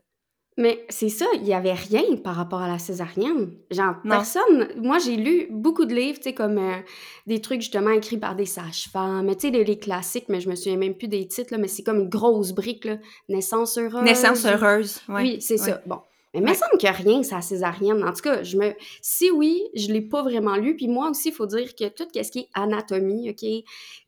Mais 0.58 0.86
c'est 0.90 1.10
ça, 1.10 1.26
il 1.36 1.48
y 1.48 1.54
avait 1.54 1.74
rien 1.74 2.18
par 2.24 2.36
rapport 2.36 2.62
à 2.62 2.68
la 2.68 2.78
césarienne. 2.78 3.54
Genre, 3.72 3.96
personne. 4.04 4.68
Moi, 4.78 5.00
j'ai 5.00 5.16
lu 5.16 5.48
beaucoup 5.50 5.86
de 5.86 5.96
livres, 5.96 6.18
tu 6.18 6.24
sais, 6.26 6.34
comme 6.34 6.58
euh, 6.58 6.78
des 7.26 7.40
trucs 7.40 7.62
justement 7.62 7.92
écrits 7.92 8.18
par 8.18 8.36
des 8.36 8.46
sages-femmes, 8.46 9.34
tu 9.36 9.50
sais, 9.50 9.50
les, 9.50 9.80
classiques, 9.80 10.26
mais 10.28 10.42
je 10.42 10.50
me 10.50 10.56
souviens 10.56 10.78
même 10.78 10.96
plus 10.96 11.08
des 11.08 11.26
titres, 11.28 11.54
là, 11.54 11.58
mais 11.58 11.70
c'est 11.70 11.84
comme 11.84 12.02
une 12.02 12.10
grosse 12.10 12.52
brique, 12.52 12.84
là. 12.86 12.98
Naissance 13.30 13.78
heureuse. 13.78 14.04
Naissance 14.04 14.46
heureuse, 14.46 15.02
Oui, 15.08 15.40
c'est 15.40 15.58
ça. 15.58 15.82
Bon. 15.86 16.00
Mais 16.34 16.40
il 16.40 16.46
me 16.46 16.54
semble 16.54 16.78
que 16.80 16.88
rien, 16.88 17.24
c'est 17.24 17.36
la 17.36 17.42
césarienne. 17.42 18.04
En 18.04 18.14
tout 18.14 18.22
cas, 18.22 18.42
je 18.42 18.56
me... 18.56 18.74
si 19.02 19.30
oui, 19.32 19.68
je 19.76 19.92
l'ai 19.92 20.02
pas 20.02 20.24
vraiment 20.24 20.56
lu. 20.56 20.78
Puis 20.78 20.88
moi 20.88 21.10
aussi, 21.10 21.30
il 21.30 21.34
faut 21.34 21.46
dire 21.46 21.76
que 21.76 21.90
tout 21.90 22.08
ce 22.14 22.32
qui 22.32 22.40
est 22.40 22.48
anatomie, 22.54 23.30
OK? 23.30 23.46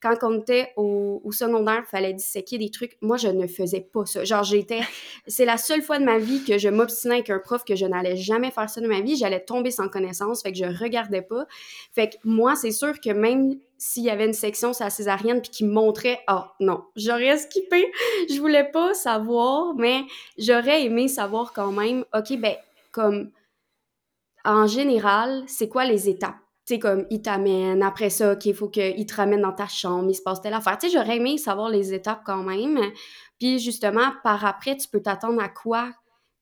Quand 0.02 0.16
on 0.22 0.40
était 0.40 0.72
au, 0.78 1.22
secondaire, 1.32 1.84
il 1.86 1.90
fallait 1.90 2.14
disséquer 2.14 2.58
des 2.58 2.70
trucs. 2.70 2.96
Moi, 3.02 3.18
je 3.18 3.28
ne 3.28 3.46
faisais 3.46 3.82
pas 3.82 4.06
ça. 4.06 4.24
Genre, 4.24 4.44
j'étais... 4.44 4.82
C'est 5.28 5.46
la 5.46 5.58
seule 5.58 5.82
fois 5.82 6.00
de 6.00 6.06
ma 6.06 6.18
vie 6.18 6.44
que 6.46 6.58
je 6.58 6.70
m'obstinais 6.70 7.16
avec 7.16 7.30
un 7.30 7.40
prof 7.40 7.66
que 7.66 7.76
je 7.76 7.86
n'allais 7.86 8.16
jamais 8.16 8.52
faire 8.52 8.70
ça 8.70 8.80
de 8.80 8.88
ma 8.88 9.02
vie. 9.02 9.18
J'allais 9.18 9.44
tomber 9.44 9.72
sans 9.72 9.90
connaissance. 9.90 10.44
Fait 10.44 10.54
que 10.54 10.58
je 10.58 10.66
regardais 10.66 11.22
pas. 11.22 11.46
Fait 11.94 12.10
que 12.10 12.16
moi, 12.24 12.56
c'est 12.56 12.72
sûr 12.72 13.02
que 13.02 13.10
même 13.10 13.60
s'il 13.84 14.04
y 14.04 14.10
avait 14.10 14.26
une 14.26 14.34
section 14.34 14.72
sur 14.72 14.86
la 14.86 14.90
césarienne 14.90 15.42
puis 15.42 15.52
qui 15.52 15.66
montrait 15.66 16.22
ah 16.28 16.54
non 16.62 16.86
j'aurais 16.96 17.38
skippé. 17.38 17.92
Je 18.30 18.40
voulais 18.40 18.64
pas 18.72 18.94
savoir 18.94 19.76
mais 19.76 20.04
j'aurais 20.38 20.86
aimé 20.86 21.10
savoir 21.10 21.52
quand 21.52 21.72
même 21.74 22.06
ok 22.14 22.38
ben 22.40 22.56
comme 22.92 23.32
en 24.46 24.68
général 24.68 25.44
c'est 25.48 25.68
quoi 25.68 25.84
les 25.84 26.08
étapes? 26.08 26.38
Tu 26.66 26.76
sais 26.76 26.80
comme 26.80 27.06
il 27.10 27.22
t'amène 27.22 27.84
après 27.84 28.10
ça 28.10 28.38
qu'il 28.38 28.56
faut 28.56 28.70
qu'il 28.70 29.06
te 29.06 29.16
ramène 29.16 29.42
dans 29.42 29.52
ta 29.52 29.68
chambre 29.68 30.10
il 30.10 30.16
se 30.16 30.22
passe 30.22 30.40
telle 30.40 30.54
affaire 30.54 30.78
tu 30.78 30.88
sais 30.88 30.94
j'aurais 30.98 31.18
aimé 31.18 31.38
savoir 31.38 31.68
les 31.70 31.94
étapes 31.94 32.22
quand 32.26 32.44
même. 32.44 32.80
Puis 33.38 33.60
justement 33.60 34.14
par 34.24 34.46
après 34.46 34.78
tu 34.78 34.88
peux 34.88 35.02
t'attendre 35.02 35.42
à 35.42 35.50
quoi 35.50 35.92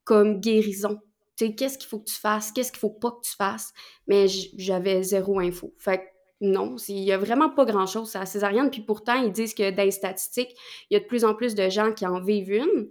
comme 0.04 0.40
guérison? 0.40 1.00
Tu 1.38 1.48
sais 1.48 1.56
qu'est-ce 1.56 1.80
qu'il 1.80 1.88
faut 1.90 2.00
que 2.00 2.10
tu 2.10 2.20
fasses? 2.20 2.52
Qu'est-ce 2.52 2.72
qu'il 2.72 2.80
faut 2.82 2.92
pas 2.92 3.10
que 3.12 3.22
tu 3.24 3.36
fasses? 3.36 3.74
Mais 4.06 4.28
j'avais 4.28 5.02
zéro 5.02 5.40
info. 5.40 5.74
Fait 5.80 6.11
non, 6.42 6.76
il 6.88 7.00
y 7.00 7.12
a 7.12 7.18
vraiment 7.18 7.50
pas 7.50 7.66
grand-chose 7.66 8.16
à 8.16 8.26
césarienne. 8.26 8.72
Puis 8.72 8.82
pourtant, 8.82 9.16
ils 9.16 9.32
disent 9.32 9.54
que 9.54 9.70
dans 9.72 9.84
les 9.84 9.92
statistiques, 9.92 10.56
il 10.90 10.96
y 10.96 10.98
a 10.98 11.00
de 11.00 11.06
plus 11.06 11.24
en 11.24 11.36
plus 11.36 11.56
de 11.56 11.70
gens 11.70 11.94
qui 11.94 12.06
en 12.06 12.20
vivent 12.20 12.52
une, 12.52 12.90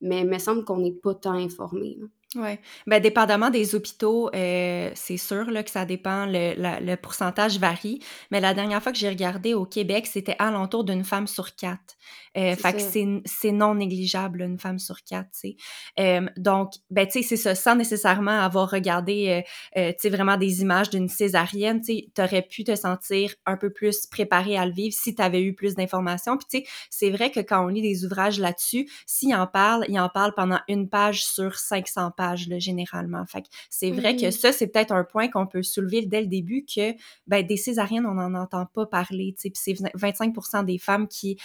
mais 0.00 0.20
il 0.22 0.28
me 0.28 0.38
semble 0.38 0.64
qu'on 0.64 0.78
n'est 0.78 0.92
pas 0.92 1.14
tant 1.14 1.34
informés. 1.34 1.98
Oui. 2.36 2.58
Bien, 2.86 3.00
dépendamment 3.00 3.50
des 3.50 3.74
hôpitaux, 3.74 4.30
euh, 4.36 4.90
c'est 4.94 5.16
sûr 5.16 5.50
là, 5.50 5.64
que 5.64 5.70
ça 5.70 5.84
dépend, 5.84 6.26
le, 6.26 6.54
le, 6.80 6.96
pourcentage 6.96 7.58
varie. 7.58 7.98
Mais 8.30 8.40
la 8.40 8.54
dernière 8.54 8.80
fois 8.80 8.92
que 8.92 8.98
j'ai 8.98 9.08
regardé 9.08 9.52
au 9.52 9.66
Québec, 9.66 10.06
c'était 10.06 10.36
alentour 10.38 10.84
d'une 10.84 11.02
femme 11.02 11.26
sur 11.26 11.56
quatre. 11.56 11.96
Euh, 12.36 12.54
fait 12.54 12.74
que 12.74 13.20
c'est 13.24 13.52
non 13.52 13.74
négligeable, 13.74 14.42
une 14.42 14.58
femme 14.58 14.78
sur 14.78 15.02
quatre, 15.02 15.30
tu 15.32 15.40
sais. 15.40 15.56
Euh, 15.98 16.28
donc, 16.36 16.74
ben, 16.88 17.04
tu 17.04 17.14
sais, 17.14 17.22
c'est 17.22 17.36
ça, 17.36 17.56
sans 17.56 17.74
nécessairement 17.74 18.38
avoir 18.38 18.70
regardé, 18.70 19.42
euh, 19.76 19.80
euh 19.80 19.90
tu 19.90 19.96
sais, 20.02 20.10
vraiment 20.10 20.36
des 20.36 20.62
images 20.62 20.90
d'une 20.90 21.08
césarienne, 21.08 21.80
tu 21.80 21.94
sais, 21.94 22.10
t'aurais 22.14 22.42
pu 22.42 22.62
te 22.62 22.76
sentir 22.76 23.34
un 23.46 23.56
peu 23.56 23.70
plus 23.70 24.06
préparé 24.06 24.56
à 24.56 24.64
le 24.64 24.72
vivre 24.72 24.94
si 24.94 25.16
tu 25.16 25.22
avais 25.22 25.42
eu 25.42 25.54
plus 25.54 25.74
d'informations. 25.74 26.36
Puis, 26.36 26.46
tu 26.48 26.58
sais, 26.58 26.72
c'est 26.88 27.10
vrai 27.10 27.32
que 27.32 27.40
quand 27.40 27.64
on 27.64 27.68
lit 27.68 27.82
des 27.82 28.04
ouvrages 28.04 28.38
là-dessus, 28.38 28.88
s'il 29.06 29.34
en 29.34 29.48
parle, 29.48 29.84
il 29.88 29.98
en 29.98 30.08
parle 30.08 30.32
pendant 30.36 30.60
une 30.68 30.88
page 30.88 31.24
sur 31.24 31.56
500 31.56 32.12
pages, 32.12 32.19
là, 32.20 32.58
généralement. 32.58 33.24
Fait 33.26 33.44
c'est 33.68 33.90
vrai 33.90 34.16
que 34.16 34.30
ça, 34.30 34.52
c'est 34.52 34.66
peut-être 34.66 34.92
un 34.92 35.04
point 35.04 35.28
qu'on 35.28 35.46
peut 35.46 35.62
soulever 35.62 36.04
dès 36.06 36.20
le 36.20 36.26
début 36.26 36.64
que, 36.64 36.94
ben, 37.26 37.46
des 37.46 37.56
césariennes, 37.56 38.06
on 38.06 38.14
n'en 38.14 38.34
entend 38.34 38.66
pas 38.66 38.86
parler, 38.86 39.34
puis 39.38 39.52
c'est 39.54 39.72
25% 39.72 40.64
des 40.64 40.78
femmes 40.78 41.08
qui 41.08 41.38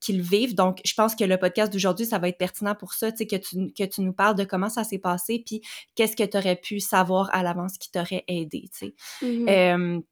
qu'ils 0.00 0.22
vivent. 0.22 0.54
Donc, 0.54 0.80
je 0.84 0.94
pense 0.94 1.14
que 1.14 1.24
le 1.24 1.36
podcast 1.38 1.72
d'aujourd'hui, 1.72 2.06
ça 2.06 2.18
va 2.18 2.28
être 2.28 2.38
pertinent 2.38 2.74
pour 2.74 2.92
ça, 2.92 3.10
que 3.12 3.36
tu, 3.36 3.72
que 3.72 3.84
tu 3.84 4.00
nous 4.00 4.12
parles 4.12 4.36
de 4.36 4.44
comment 4.44 4.68
ça 4.68 4.84
s'est 4.84 4.98
passé, 4.98 5.42
puis 5.44 5.62
qu'est-ce 5.94 6.16
que 6.16 6.24
tu 6.24 6.36
aurais 6.36 6.56
pu 6.56 6.80
savoir 6.80 7.28
à 7.32 7.42
l'avance 7.42 7.78
qui 7.78 7.90
t'aurait 7.90 8.24
aidé, 8.28 8.68
tu 8.72 8.86
sais. 8.86 8.94
Mm-hmm. 9.22 10.02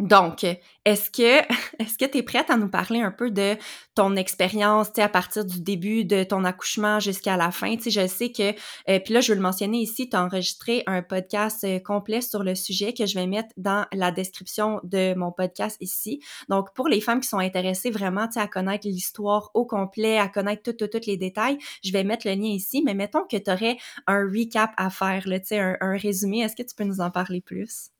Donc, 0.00 0.46
est-ce 0.86 1.10
que 1.10 1.44
est-ce 1.78 1.98
que 1.98 2.06
tu 2.06 2.18
es 2.18 2.22
prête 2.22 2.48
à 2.48 2.56
nous 2.56 2.70
parler 2.70 3.02
un 3.02 3.10
peu 3.10 3.30
de 3.30 3.56
ton 3.94 4.16
expérience, 4.16 4.88
tu 4.88 4.94
sais, 4.96 5.02
à 5.02 5.10
partir 5.10 5.44
du 5.44 5.60
début 5.60 6.06
de 6.06 6.24
ton 6.24 6.44
accouchement 6.44 7.00
jusqu'à 7.00 7.36
la 7.36 7.50
fin? 7.50 7.76
Tu 7.76 7.82
sais, 7.82 7.90
je 7.90 8.06
sais 8.06 8.32
que, 8.32 8.54
euh, 8.88 8.98
puis 8.98 9.12
là, 9.12 9.20
je 9.20 9.30
veux 9.30 9.36
le 9.36 9.42
mentionner 9.42 9.76
ici, 9.78 10.08
tu 10.08 10.16
as 10.16 10.24
enregistré 10.24 10.82
un 10.86 11.02
podcast 11.02 11.64
euh, 11.64 11.80
complet 11.80 12.22
sur 12.22 12.42
le 12.42 12.54
sujet 12.54 12.94
que 12.94 13.04
je 13.04 13.14
vais 13.14 13.26
mettre 13.26 13.50
dans 13.58 13.84
la 13.92 14.10
description 14.10 14.80
de 14.84 15.12
mon 15.14 15.32
podcast 15.32 15.76
ici. 15.80 16.22
Donc, 16.48 16.72
pour 16.74 16.88
les 16.88 17.02
femmes 17.02 17.20
qui 17.20 17.28
sont 17.28 17.38
intéressées 17.38 17.90
vraiment, 17.90 18.26
tu 18.26 18.34
sais, 18.34 18.40
à 18.40 18.46
connaître 18.46 18.88
l'histoire 18.88 19.50
au 19.52 19.66
complet, 19.66 20.18
à 20.18 20.28
connaître 20.28 20.62
tous 20.62 20.86
tout, 20.86 20.98
les 21.06 21.18
détails, 21.18 21.58
je 21.84 21.92
vais 21.92 22.04
mettre 22.04 22.26
le 22.26 22.32
lien 22.32 22.48
ici, 22.48 22.82
mais 22.86 22.94
mettons 22.94 23.26
que 23.30 23.36
tu 23.36 23.50
aurais 23.50 23.76
un 24.06 24.22
recap 24.22 24.70
à 24.78 24.88
faire, 24.88 25.24
tu 25.24 25.40
sais, 25.44 25.58
un 25.58 25.96
résumé. 25.98 26.40
Est-ce 26.40 26.56
que 26.56 26.62
tu 26.62 26.74
peux 26.74 26.84
nous 26.84 27.02
en 27.02 27.10
parler 27.10 27.42
plus? 27.42 27.90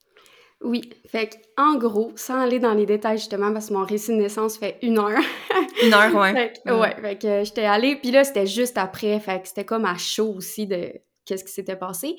Oui, 0.63 0.91
fait 1.07 1.41
en 1.57 1.77
gros, 1.77 2.13
sans 2.17 2.39
aller 2.39 2.59
dans 2.59 2.75
les 2.75 2.85
détails 2.85 3.17
justement, 3.17 3.53
parce 3.53 3.69
que 3.69 3.75
mon 3.75 3.85
récit 3.85 4.11
de 4.11 4.17
naissance 4.17 4.59
fait 4.59 4.79
une 4.83 4.99
heure. 4.99 5.23
une 5.83 5.95
heure, 5.95 6.15
ouais. 6.15 6.33
fait, 6.33 6.71
ouais, 6.71 6.97
fait 7.01 7.19
que 7.19 7.45
j'étais 7.45 7.65
allée, 7.65 7.97
puis 7.97 8.11
là, 8.11 8.25
c'était 8.25 8.47
juste 8.47 8.77
après, 8.77 9.19
fait 9.21 9.41
que 9.41 9.49
c'était 9.49 9.65
comme 9.65 9.87
à 9.87 9.97
chaud 9.97 10.35
aussi 10.37 10.67
de 10.67 10.93
qu'est-ce 11.25 11.45
qui 11.45 11.53
s'était 11.53 11.77
passé. 11.77 12.17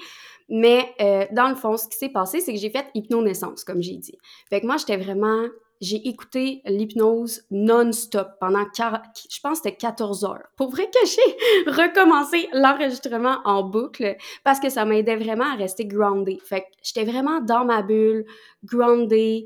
Mais 0.50 0.94
euh, 1.02 1.26
dans 1.32 1.50
le 1.50 1.56
fond, 1.56 1.78
ce 1.78 1.88
qui 1.88 1.98
s'est 1.98 2.10
passé, 2.10 2.40
c'est 2.40 2.54
que 2.54 2.60
j'ai 2.60 2.72
fait 2.72 2.88
hypnonaissance, 2.96 3.64
comme 3.64 3.82
j'ai 3.82 3.98
dit. 3.98 4.18
Fait 4.50 4.60
que 4.60 4.66
moi, 4.66 4.78
j'étais 4.78 4.98
vraiment 4.98 5.46
j'ai 5.82 6.08
écouté 6.08 6.62
l'hypnose 6.66 7.42
non-stop 7.50 8.30
pendant, 8.40 8.66
je 8.78 9.40
pense 9.42 9.58
c'était 9.58 9.76
14 9.76 10.24
heures. 10.24 10.48
Pour 10.56 10.70
vrai 10.70 10.86
que 10.86 11.08
j'ai 11.08 11.72
recommencé 11.72 12.48
l'enregistrement 12.54 13.40
en 13.46 13.64
boucle 13.64 14.16
parce 14.44 14.60
que 14.60 14.70
ça 14.70 14.86
m'aidait 14.86 15.18
vraiment 15.18 15.52
à 15.52 15.56
rester 15.56 15.86
grounded. 15.86 16.40
Fait 16.44 16.62
que 16.62 16.68
j'étais 16.84 17.04
vraiment 17.04 17.42
dans 17.42 17.66
ma 17.66 17.82
bulle, 17.82 18.26
grounded, 18.64 19.46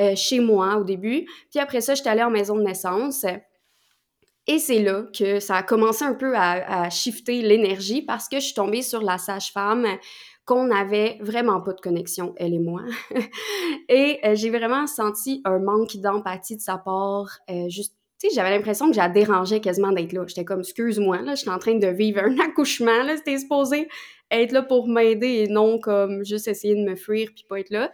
euh, 0.00 0.16
chez 0.16 0.40
moi 0.40 0.76
au 0.76 0.84
début. 0.84 1.26
Puis 1.50 1.60
après 1.60 1.80
ça, 1.80 1.94
j'étais 1.94 2.10
allée 2.10 2.24
en 2.24 2.30
maison 2.30 2.56
de 2.56 2.62
naissance. 2.62 3.24
Et 4.48 4.58
c'est 4.58 4.80
là 4.80 5.04
que 5.16 5.38
ça 5.38 5.56
a 5.56 5.62
commencé 5.62 6.04
un 6.04 6.14
peu 6.14 6.34
à, 6.34 6.84
à 6.84 6.90
shifter 6.90 7.42
l'énergie 7.42 8.02
parce 8.02 8.28
que 8.28 8.40
je 8.40 8.46
suis 8.46 8.54
tombée 8.54 8.82
sur 8.82 9.02
la 9.02 9.18
sage-femme 9.18 9.86
qu'on 10.48 10.64
n'avait 10.64 11.18
vraiment 11.20 11.60
pas 11.60 11.74
de 11.74 11.80
connexion, 11.80 12.32
elle 12.38 12.54
et 12.54 12.58
moi. 12.58 12.80
et 13.90 14.18
euh, 14.24 14.34
j'ai 14.34 14.48
vraiment 14.48 14.86
senti 14.86 15.42
un 15.44 15.58
manque 15.58 15.98
d'empathie 15.98 16.56
de 16.56 16.62
sa 16.62 16.78
part, 16.78 17.38
euh, 17.50 17.68
juste 17.68 17.94
tu 18.18 18.28
sais, 18.28 18.34
j'avais 18.34 18.50
l'impression 18.50 18.90
que 18.90 18.96
j'ai 18.96 19.08
dérangé 19.10 19.60
quasiment 19.60 19.92
d'être 19.92 20.12
là. 20.12 20.24
J'étais 20.26 20.44
comme, 20.44 20.60
excuse-moi, 20.60 21.20
là, 21.22 21.36
je 21.36 21.42
suis 21.42 21.50
en 21.50 21.58
train 21.60 21.76
de 21.76 21.86
vivre 21.86 22.20
un 22.24 22.36
accouchement, 22.44 23.04
là, 23.04 23.16
c'était 23.16 23.38
supposé 23.38 23.88
être 24.30 24.52
là 24.52 24.62
pour 24.62 24.88
m'aider 24.88 25.44
et 25.44 25.48
non 25.48 25.78
comme 25.78 26.24
juste 26.24 26.48
essayer 26.48 26.74
de 26.74 26.82
me 26.82 26.96
fuir 26.96 27.28
puis 27.34 27.44
pas 27.48 27.60
être 27.60 27.70
là. 27.70 27.92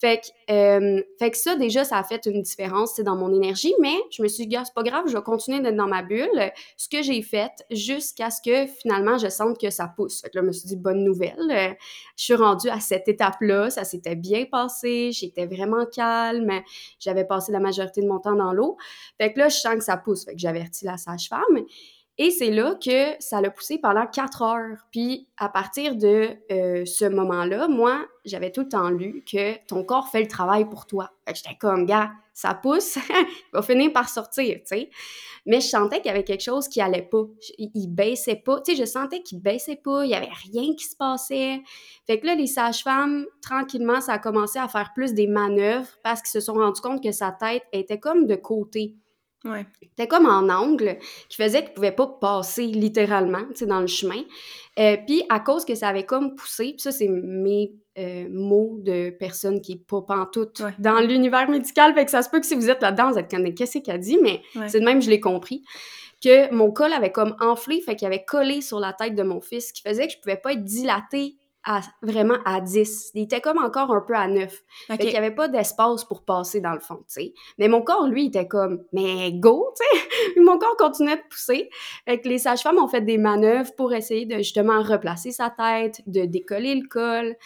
Fait 0.00 0.20
que, 0.20 0.52
euh, 0.52 1.02
fait 1.18 1.30
que 1.30 1.36
ça, 1.36 1.56
déjà, 1.56 1.84
ça 1.84 1.98
a 1.98 2.02
fait 2.02 2.24
une 2.24 2.40
différence 2.40 2.98
dans 3.00 3.16
mon 3.16 3.34
énergie, 3.34 3.74
mais 3.80 3.94
je 4.10 4.22
me 4.22 4.28
suis 4.28 4.46
dit, 4.46 4.56
c'est 4.64 4.74
pas 4.74 4.82
grave, 4.82 5.04
je 5.08 5.16
vais 5.16 5.22
continuer 5.22 5.60
d'être 5.60 5.76
dans 5.76 5.88
ma 5.88 6.02
bulle. 6.02 6.52
Ce 6.78 6.88
que 6.88 7.02
j'ai 7.02 7.20
fait 7.20 7.52
jusqu'à 7.70 8.30
ce 8.30 8.40
que 8.42 8.66
finalement 8.80 9.18
je 9.18 9.28
sente 9.28 9.60
que 9.60 9.68
ça 9.68 9.92
pousse. 9.94 10.22
Fait 10.22 10.30
que 10.30 10.38
là, 10.38 10.42
je 10.42 10.46
me 10.46 10.52
suis 10.52 10.68
dit, 10.68 10.76
bonne 10.76 11.04
nouvelle. 11.04 11.76
je 12.16 12.24
suis 12.24 12.34
rendue 12.34 12.70
à 12.70 12.80
cette 12.80 13.08
étape-là, 13.08 13.68
ça 13.68 13.84
s'était 13.84 14.16
bien 14.16 14.46
passé, 14.46 15.10
j'étais 15.12 15.46
vraiment 15.46 15.84
calme, 15.84 16.50
j'avais 16.98 17.26
passé 17.26 17.52
la 17.52 17.60
majorité 17.60 18.00
de 18.00 18.08
mon 18.08 18.20
temps 18.20 18.36
dans 18.36 18.54
l'eau. 18.54 18.78
Fait 19.18 19.34
que 19.34 19.38
là, 19.38 19.48
je 19.48 19.56
sens 19.56 19.74
que 19.74 19.84
ça 19.84 19.98
pousse. 19.98 20.24
Fait 20.24 20.32
que 20.32 20.38
j'avertis 20.38 20.86
la 20.86 20.96
sage-femme. 20.96 21.64
Et 22.22 22.30
c'est 22.30 22.50
là 22.50 22.74
que 22.74 23.14
ça 23.18 23.40
l'a 23.40 23.48
poussé 23.48 23.78
pendant 23.78 24.06
quatre 24.06 24.42
heures. 24.42 24.76
Puis 24.92 25.26
à 25.38 25.48
partir 25.48 25.96
de 25.96 26.36
euh, 26.52 26.84
ce 26.84 27.06
moment-là, 27.06 27.66
moi, 27.66 28.04
j'avais 28.26 28.52
tout 28.52 28.60
le 28.60 28.68
temps 28.68 28.90
lu 28.90 29.24
que 29.24 29.56
ton 29.66 29.84
corps 29.84 30.10
fait 30.10 30.20
le 30.20 30.28
travail 30.28 30.68
pour 30.68 30.86
toi. 30.86 31.12
J'étais 31.34 31.56
comme, 31.58 31.86
gars, 31.86 32.10
ça 32.34 32.52
pousse, 32.52 32.96
il 32.96 33.26
va 33.54 33.62
finir 33.62 33.90
par 33.94 34.10
sortir, 34.10 34.58
tu 34.58 34.66
sais. 34.66 34.90
Mais 35.46 35.62
je 35.62 35.68
sentais 35.68 36.02
qu'il 36.02 36.08
y 36.08 36.10
avait 36.10 36.24
quelque 36.24 36.42
chose 36.42 36.68
qui 36.68 36.82
allait 36.82 37.08
pas. 37.10 37.24
Il, 37.56 37.88
baissait 37.88 38.36
pas. 38.36 38.60
Tu 38.60 38.72
sais, 38.72 38.78
je 38.78 38.84
sentais 38.84 39.22
qu'il 39.22 39.40
baissait 39.40 39.80
pas, 39.82 40.04
il 40.04 40.10
y 40.10 40.14
avait 40.14 40.28
rien 40.52 40.74
qui 40.74 40.84
se 40.84 40.96
passait. 40.96 41.62
Fait 42.06 42.20
que 42.20 42.26
là, 42.26 42.34
les 42.34 42.48
sages-femmes, 42.48 43.24
tranquillement, 43.40 44.02
ça 44.02 44.12
a 44.12 44.18
commencé 44.18 44.58
à 44.58 44.68
faire 44.68 44.90
plus 44.94 45.14
des 45.14 45.26
manœuvres 45.26 45.88
parce 46.04 46.20
qu'ils 46.20 46.38
se 46.38 46.40
sont 46.40 46.52
rendus 46.52 46.82
compte 46.82 47.02
que 47.02 47.12
sa 47.12 47.32
tête 47.32 47.62
était 47.72 47.98
comme 47.98 48.26
de 48.26 48.36
côté. 48.36 48.94
Ouais. 49.44 49.66
C'était 49.82 50.06
comme 50.06 50.26
en 50.26 50.48
angle 50.50 50.98
qui 51.28 51.36
faisait 51.36 51.64
qu'il 51.64 51.72
pouvait 51.72 51.92
pas 51.92 52.06
passer 52.06 52.66
littéralement, 52.66 53.42
dans 53.62 53.80
le 53.80 53.86
chemin. 53.86 54.22
Euh, 54.78 54.96
puis 55.06 55.22
à 55.30 55.40
cause 55.40 55.64
que 55.64 55.74
ça 55.74 55.88
avait 55.88 56.04
comme 56.04 56.34
poussé, 56.34 56.72
puis 56.72 56.80
ça 56.80 56.92
c'est 56.92 57.08
mes 57.08 57.72
euh, 57.98 58.28
mots 58.30 58.76
de 58.80 59.10
personne 59.10 59.60
qui 59.60 59.72
est 59.72 59.86
pas 59.86 60.02
pantoute 60.02 60.62
dans 60.78 61.00
l'univers 61.00 61.48
médical, 61.48 61.94
fait 61.94 62.04
que 62.04 62.10
ça 62.10 62.22
se 62.22 62.28
peut 62.28 62.40
que 62.40 62.46
si 62.46 62.54
vous 62.54 62.70
êtes 62.70 62.82
là-dedans, 62.82 63.10
vous 63.12 63.18
êtes 63.18 63.30
comme 63.30 63.52
qu'est-ce 63.54 63.78
qu'elle 63.78 64.00
dit, 64.00 64.18
mais 64.22 64.42
c'est 64.68 64.80
de 64.80 64.84
même 64.84 65.00
je 65.00 65.10
l'ai 65.10 65.20
compris 65.20 65.64
que 66.22 66.52
mon 66.52 66.70
col 66.70 66.92
avait 66.92 67.12
comme 67.12 67.34
enflé, 67.40 67.80
fait 67.80 67.96
qu'il 67.96 68.06
avait 68.06 68.24
collé 68.24 68.60
sur 68.60 68.78
la 68.78 68.92
tête 68.92 69.14
de 69.14 69.22
mon 69.22 69.40
fils, 69.40 69.68
ce 69.68 69.72
qui 69.72 69.82
faisait 69.82 70.06
que 70.06 70.12
je 70.12 70.18
pouvais 70.18 70.36
pas 70.36 70.52
être 70.52 70.64
dilatée 70.64 71.36
vraiment 72.02 72.38
à 72.44 72.60
10. 72.60 73.12
Il 73.14 73.22
était 73.22 73.40
comme 73.40 73.58
encore 73.58 73.92
un 73.92 74.00
peu 74.00 74.14
à 74.14 74.26
9. 74.26 74.62
Fait 74.86 74.98
qu'il 74.98 75.10
n'y 75.10 75.16
avait 75.16 75.34
pas 75.34 75.48
d'espace 75.48 76.04
pour 76.04 76.24
passer 76.24 76.60
dans 76.60 76.72
le 76.72 76.80
fond, 76.80 76.96
tu 76.96 77.04
sais. 77.08 77.34
Mais 77.58 77.68
mon 77.68 77.82
corps, 77.82 78.06
lui, 78.06 78.26
était 78.26 78.48
comme, 78.48 78.82
mais 78.92 79.32
go, 79.32 79.72
tu 79.76 79.84
sais. 79.84 80.40
mon 80.40 80.58
corps 80.58 80.76
continuait 80.76 81.16
de 81.16 81.22
pousser. 81.28 81.70
Fait 82.06 82.20
que 82.20 82.28
les 82.28 82.38
sages-femmes 82.38 82.78
ont 82.78 82.88
fait 82.88 83.02
des 83.02 83.18
manœuvres 83.18 83.74
pour 83.76 83.92
essayer 83.92 84.26
de 84.26 84.38
justement 84.38 84.82
replacer 84.82 85.32
sa 85.32 85.50
tête, 85.50 86.02
de 86.06 86.24
décoller 86.24 86.74
le 86.74 86.88
col. 86.88 87.36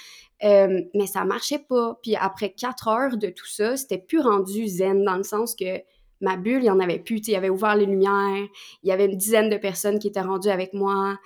Euh, 0.44 0.82
mais 0.94 1.06
ça 1.06 1.24
marchait 1.24 1.64
pas. 1.68 1.98
Puis 2.02 2.16
après 2.16 2.50
quatre 2.50 2.88
heures 2.88 3.16
de 3.16 3.28
tout 3.28 3.46
ça, 3.46 3.76
c'était 3.76 3.98
plus 3.98 4.20
rendu 4.20 4.66
zen 4.68 5.04
dans 5.04 5.16
le 5.16 5.22
sens 5.22 5.54
que 5.54 5.80
ma 6.20 6.36
bulle, 6.36 6.62
il 6.62 6.66
y 6.66 6.70
en 6.70 6.80
avait 6.80 6.98
plus. 6.98 7.26
Il 7.26 7.32
y 7.32 7.36
avait 7.36 7.50
ouvert 7.50 7.76
les 7.76 7.86
lumières. 7.86 8.46
Il 8.82 8.88
y 8.88 8.92
avait 8.92 9.06
une 9.06 9.16
dizaine 9.16 9.48
de 9.48 9.56
personnes 9.56 9.98
qui 9.98 10.08
étaient 10.08 10.20
rendues 10.20 10.50
avec 10.50 10.72
moi. 10.72 11.18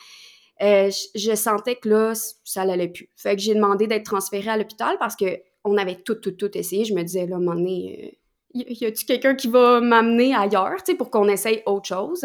Euh, 0.62 0.90
je, 1.14 1.34
sentais 1.34 1.76
que 1.76 1.88
là, 1.88 2.12
ça 2.44 2.64
l'allait 2.64 2.88
plus. 2.88 3.08
Fait 3.16 3.36
que 3.36 3.42
j'ai 3.42 3.54
demandé 3.54 3.86
d'être 3.86 4.04
transférée 4.04 4.50
à 4.50 4.56
l'hôpital 4.56 4.96
parce 4.98 5.16
que 5.16 5.40
on 5.64 5.76
avait 5.76 5.96
tout, 5.96 6.14
tout, 6.16 6.32
tout 6.32 6.56
essayé. 6.56 6.84
Je 6.84 6.94
me 6.94 7.02
disais, 7.02 7.26
là, 7.26 7.36
à 7.36 7.38
un 7.38 7.64
euh, 7.64 8.08
y 8.54 8.84
a-tu 8.86 9.04
quelqu'un 9.04 9.34
qui 9.34 9.48
va 9.48 9.80
m'amener 9.80 10.34
ailleurs, 10.34 10.76
tu 10.78 10.92
sais, 10.92 10.94
pour 10.96 11.10
qu'on 11.10 11.28
essaye 11.28 11.62
autre 11.66 11.86
chose? 11.86 12.24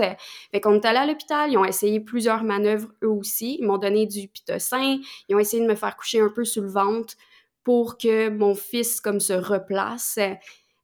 Fait 0.51 0.61
qu'on 0.61 0.75
est 0.75 0.85
allé 0.85 0.99
à 0.99 1.05
l'hôpital, 1.05 1.51
ils 1.51 1.57
ont 1.57 1.65
essayé 1.65 1.99
plusieurs 1.99 2.43
manœuvres 2.43 2.89
eux 3.03 3.09
aussi. 3.09 3.57
Ils 3.59 3.65
m'ont 3.65 3.77
donné 3.77 4.05
du 4.05 4.27
pitocin, 4.27 4.99
ils 5.27 5.35
ont 5.35 5.39
essayé 5.39 5.61
de 5.61 5.67
me 5.67 5.75
faire 5.75 5.95
coucher 5.95 6.21
un 6.21 6.29
peu 6.29 6.45
sur 6.45 6.63
le 6.63 6.69
ventre 6.69 7.15
pour 7.63 7.97
que 7.97 8.29
mon 8.29 8.55
fils, 8.55 8.99
comme, 8.99 9.19
se 9.19 9.33
replace, 9.33 10.19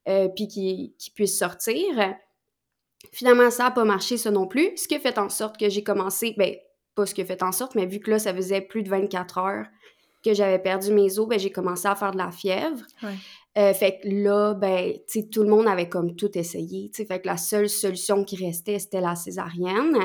euh, 0.08 0.28
puis 0.30 0.48
qu'il 0.48 0.94
puisse 1.16 1.38
sortir. 1.38 2.16
Finalement, 3.12 3.50
ça 3.50 3.64
n'a 3.64 3.72
pas 3.72 3.86
marché, 3.86 4.18
ça 4.18 4.32
non 4.32 4.48
plus. 4.48 4.72
Ce 4.76 4.88
qui 4.88 4.96
a 4.96 5.00
fait 5.00 5.18
en 5.18 5.30
sorte 5.30 5.58
que 5.58 5.70
j'ai 5.70 5.84
commencé, 5.84 6.36
ben, 6.38 6.56
pas 7.00 7.06
ce 7.06 7.16
qui 7.16 7.22
a 7.22 7.26
fait 7.26 7.42
en 7.44 7.52
sorte, 7.52 7.76
mais 7.76 7.86
vu 7.86 8.00
que 8.00 8.12
là, 8.12 8.20
ça 8.20 8.34
faisait 8.34 8.62
plus 8.62 8.84
de 8.84 8.90
24 8.90 9.38
heures 9.38 9.66
que 10.24 10.34
j'avais 10.34 10.60
perdu 10.60 10.92
mes 10.92 11.18
os, 11.18 11.28
ben, 11.28 11.40
j'ai 11.40 11.52
commencé 11.52 11.88
à 11.88 11.96
faire 11.96 12.12
de 12.12 12.18
la 12.18 12.30
fièvre. 12.30 12.82
Euh, 13.58 13.74
fait 13.74 14.00
que 14.02 14.10
là, 14.10 14.54
ben, 14.54 14.94
tout 15.32 15.44
le 15.44 15.50
monde 15.50 15.68
avait 15.68 15.88
comme 15.88 16.16
tout 16.16 16.38
essayé, 16.38 16.92
fait 16.94 17.22
que 17.22 17.28
la 17.28 17.38
seule 17.38 17.70
solution 17.70 18.26
qui 18.26 18.36
restait, 18.36 18.80
c'était 18.80 19.02
la 19.02 19.16
césarienne. 19.16 19.98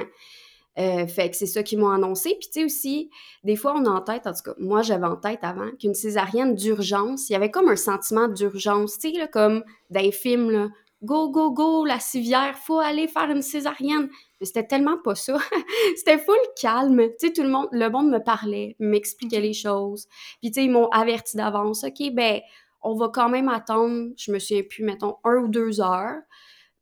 Euh, 0.76 1.06
fait 1.06 1.30
que 1.30 1.36
c'est 1.36 1.46
ça 1.46 1.62
qu'ils 1.62 1.78
m'ont 1.78 1.90
annoncé. 1.90 2.36
Puis 2.38 2.48
tu 2.52 2.60
sais 2.60 2.64
aussi, 2.64 3.10
des 3.44 3.54
fois 3.54 3.74
on 3.76 3.84
a 3.86 3.90
en 3.90 4.00
tête, 4.00 4.26
en 4.26 4.32
tout 4.32 4.42
cas, 4.44 4.54
moi 4.58 4.82
j'avais 4.82 5.06
en 5.06 5.16
tête 5.16 5.40
avant, 5.42 5.70
qu'une 5.78 5.94
césarienne 5.94 6.54
d'urgence, 6.54 7.28
il 7.28 7.34
y 7.34 7.36
avait 7.36 7.50
comme 7.50 7.68
un 7.68 7.76
sentiment 7.76 8.26
d'urgence, 8.26 8.98
tu 8.98 9.12
sais, 9.12 9.28
comme 9.32 9.62
dans 9.90 10.00
les 10.00 10.10
films, 10.10 10.50
là, 10.50 10.68
go, 11.04 11.30
go, 11.30 11.52
go, 11.52 11.84
la 11.84 12.00
civière, 12.00 12.56
faut 12.56 12.80
aller 12.80 13.06
faire 13.06 13.30
une 13.30 13.42
césarienne. 13.42 14.08
Mais 14.44 14.46
c'était 14.46 14.66
tellement 14.66 14.98
pas 14.98 15.14
ça. 15.14 15.38
c'était 15.96 16.18
full 16.18 16.36
calme. 16.60 17.00
Tu 17.18 17.28
sais, 17.28 17.32
tout 17.32 17.42
le 17.42 17.48
monde, 17.48 17.68
le 17.72 17.88
monde 17.88 18.10
me 18.10 18.18
parlait, 18.18 18.76
m'expliquait 18.78 19.40
les 19.40 19.54
choses. 19.54 20.06
Puis, 20.42 20.50
tu 20.50 20.60
sais, 20.60 20.66
ils 20.66 20.70
m'ont 20.70 20.88
averti 20.88 21.38
d'avance. 21.38 21.82
OK, 21.82 22.12
ben, 22.12 22.40
on 22.82 22.94
va 22.94 23.08
quand 23.08 23.30
même 23.30 23.48
attendre, 23.48 24.10
je 24.18 24.30
me 24.30 24.38
souviens 24.38 24.64
plus, 24.68 24.84
mettons, 24.84 25.16
un 25.24 25.36
ou 25.36 25.48
deux 25.48 25.80
heures. 25.80 26.20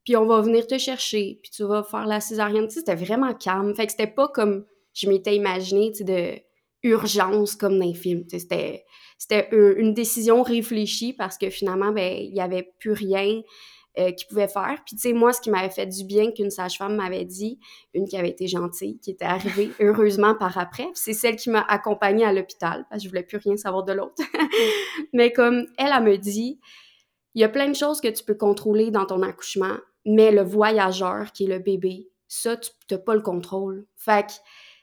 Puis, 0.03 0.17
on 0.17 0.25
va 0.25 0.41
venir 0.41 0.67
te 0.67 0.77
chercher. 0.77 1.39
Puis, 1.41 1.51
tu 1.51 1.63
vas 1.63 1.83
faire 1.83 2.05
la 2.05 2.19
césarienne. 2.19 2.67
Tu 2.67 2.73
sais, 2.73 2.79
c'était 2.79 2.95
vraiment 2.95 3.33
calme. 3.33 3.73
Fait 3.73 3.85
que 3.85 3.93
c'était 3.93 4.07
pas 4.07 4.27
comme 4.27 4.65
je 4.93 5.07
m'étais 5.07 5.37
imaginé, 5.37 5.91
tu 5.91 5.99
sais, 5.99 6.03
de 6.03 6.39
urgence 6.85 7.55
comme 7.55 7.79
dans 7.79 7.85
les 7.85 7.93
films. 7.93 8.25
C'était, 8.27 8.83
c'était 9.17 9.47
une 9.51 9.93
décision 9.93 10.43
réfléchie 10.43 11.13
parce 11.13 11.37
que 11.37 11.49
finalement, 11.49 11.93
ben, 11.93 12.17
il 12.19 12.35
y 12.35 12.41
avait 12.41 12.73
plus 12.77 12.91
rien 12.91 13.41
euh, 13.99 14.11
qu'ils 14.11 14.27
pouvaient 14.27 14.47
faire. 14.47 14.81
Puis, 14.85 14.95
tu 14.95 15.01
sais, 15.01 15.13
moi, 15.13 15.33
ce 15.33 15.41
qui 15.41 15.49
m'avait 15.49 15.69
fait 15.69 15.85
du 15.85 16.03
bien 16.03 16.31
qu'une 16.31 16.49
sage-femme 16.49 16.95
m'avait 16.95 17.25
dit, 17.25 17.59
une 17.93 18.07
qui 18.07 18.17
avait 18.17 18.29
été 18.29 18.47
gentille, 18.47 18.99
qui 18.99 19.11
était 19.11 19.25
arrivée 19.25 19.71
heureusement 19.79 20.35
par 20.35 20.57
après, 20.57 20.87
c'est 20.93 21.13
celle 21.13 21.35
qui 21.35 21.49
m'a 21.49 21.61
accompagnée 21.61 22.25
à 22.25 22.33
l'hôpital, 22.33 22.85
parce 22.89 23.01
que 23.01 23.05
je 23.05 23.09
voulais 23.09 23.23
plus 23.23 23.37
rien 23.37 23.55
savoir 23.55 23.83
de 23.83 23.93
l'autre. 23.93 24.23
mais 25.13 25.31
comme 25.31 25.67
elle, 25.77 25.91
elle 25.95 26.03
me 26.03 26.17
dit, 26.17 26.59
il 27.35 27.41
y 27.41 27.43
a 27.43 27.49
plein 27.49 27.69
de 27.69 27.75
choses 27.75 28.01
que 28.01 28.07
tu 28.07 28.23
peux 28.23 28.35
contrôler 28.35 28.91
dans 28.91 29.05
ton 29.05 29.21
accouchement, 29.21 29.77
mais 30.05 30.31
le 30.31 30.41
voyageur, 30.41 31.31
qui 31.31 31.45
est 31.45 31.47
le 31.47 31.59
bébé, 31.59 32.09
ça, 32.27 32.57
tu 32.57 32.71
n'as 32.89 32.97
pas 32.97 33.13
le 33.13 33.21
contrôle. 33.21 33.85
Fait 33.95 34.25
que 34.25 34.33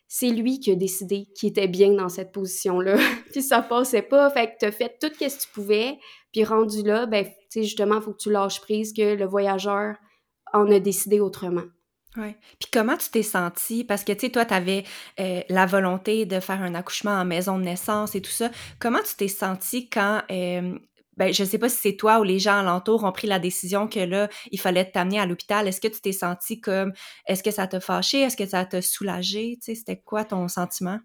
c'est 0.06 0.30
lui 0.30 0.58
qui 0.58 0.72
a 0.72 0.74
décidé 0.74 1.26
qu'il 1.36 1.50
était 1.50 1.68
bien 1.68 1.92
dans 1.92 2.08
cette 2.08 2.32
position-là. 2.32 2.96
puis 3.32 3.42
ça 3.42 3.62
passait 3.62 4.02
pas. 4.02 4.30
Fait 4.30 4.48
que 4.48 4.52
t'as 4.60 4.72
fait 4.72 4.96
tout 5.00 5.08
ce 5.12 5.18
que 5.18 5.40
tu 5.42 5.48
pouvais. 5.52 5.98
Puis 6.32 6.44
rendu 6.44 6.82
là, 6.82 7.06
ben, 7.06 7.26
tu 7.50 7.60
sais, 7.60 7.62
justement, 7.64 7.96
il 7.96 8.02
faut 8.02 8.12
que 8.12 8.22
tu 8.22 8.30
lâches 8.30 8.60
prise 8.60 8.92
que 8.92 9.14
le 9.14 9.26
voyageur 9.26 9.96
en 10.52 10.70
a 10.70 10.78
décidé 10.78 11.20
autrement. 11.20 11.64
Oui. 12.16 12.34
Puis 12.58 12.68
comment 12.72 12.96
tu 12.96 13.08
t'es 13.10 13.22
sentie? 13.22 13.84
Parce 13.84 14.02
que, 14.02 14.12
tu 14.12 14.20
sais, 14.20 14.30
toi, 14.30 14.44
tu 14.44 14.54
avais 14.54 14.84
euh, 15.20 15.42
la 15.48 15.66
volonté 15.66 16.26
de 16.26 16.40
faire 16.40 16.60
un 16.60 16.74
accouchement 16.74 17.12
en 17.12 17.24
maison 17.24 17.58
de 17.58 17.64
naissance 17.64 18.14
et 18.14 18.20
tout 18.20 18.30
ça. 18.30 18.50
Comment 18.80 18.98
tu 18.98 19.14
t'es 19.16 19.28
sentie 19.28 19.88
quand, 19.88 20.22
euh, 20.30 20.76
ben, 21.16 21.32
je 21.32 21.44
sais 21.44 21.58
pas 21.58 21.68
si 21.68 21.76
c'est 21.76 21.96
toi 21.96 22.18
ou 22.18 22.24
les 22.24 22.40
gens 22.40 22.58
alentour 22.58 23.04
ont 23.04 23.12
pris 23.12 23.28
la 23.28 23.38
décision 23.38 23.86
que 23.86 24.00
là, 24.00 24.28
il 24.50 24.58
fallait 24.58 24.90
t'amener 24.90 25.20
à 25.20 25.26
l'hôpital. 25.26 25.68
Est-ce 25.68 25.80
que 25.80 25.88
tu 25.88 26.00
t'es 26.00 26.12
sentie 26.12 26.60
comme, 26.60 26.92
est-ce 27.26 27.44
que 27.44 27.52
ça 27.52 27.68
t'a 27.68 27.78
fâché? 27.78 28.20
Est-ce 28.20 28.36
que 28.36 28.46
ça 28.46 28.64
t'a 28.64 28.82
soulagé? 28.82 29.58
Tu 29.60 29.66
sais, 29.66 29.74
c'était 29.76 30.00
quoi 30.00 30.24
ton 30.24 30.48
sentiment? 30.48 30.98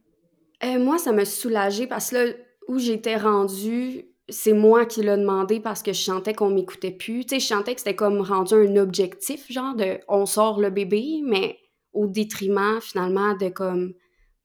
Euh, 0.64 0.80
moi, 0.80 0.98
ça 0.98 1.12
m'a 1.12 1.26
soulagé 1.26 1.86
parce 1.86 2.10
que 2.10 2.16
là, 2.16 2.34
où 2.68 2.80
j'étais 2.80 3.18
rendue, 3.18 4.06
c'est 4.30 4.54
moi 4.54 4.86
qui 4.86 5.02
l'ai 5.02 5.18
demandé 5.18 5.60
parce 5.60 5.84
que 5.84 5.94
je 5.94 6.02
sentais 6.02 6.34
qu'on 6.34 6.50
m'écoutait 6.50 6.92
plus. 6.92 7.26
Tu 7.26 7.36
sais, 7.36 7.40
je 7.40 7.48
sentais 7.48 7.76
que 7.76 7.82
c'était 7.82 7.96
comme 7.96 8.22
rendu 8.22 8.54
un 8.56 8.76
objectif, 8.78 9.52
genre 9.52 9.76
de 9.76 10.00
on 10.08 10.26
sort 10.26 10.60
le 10.60 10.70
bébé, 10.70 11.22
mais 11.24 11.60
au 11.94 12.08
détriment 12.08 12.80
finalement 12.82 13.36
de 13.36 13.50
comme 13.50 13.94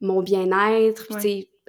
mon 0.00 0.22
bien-être. 0.22 1.06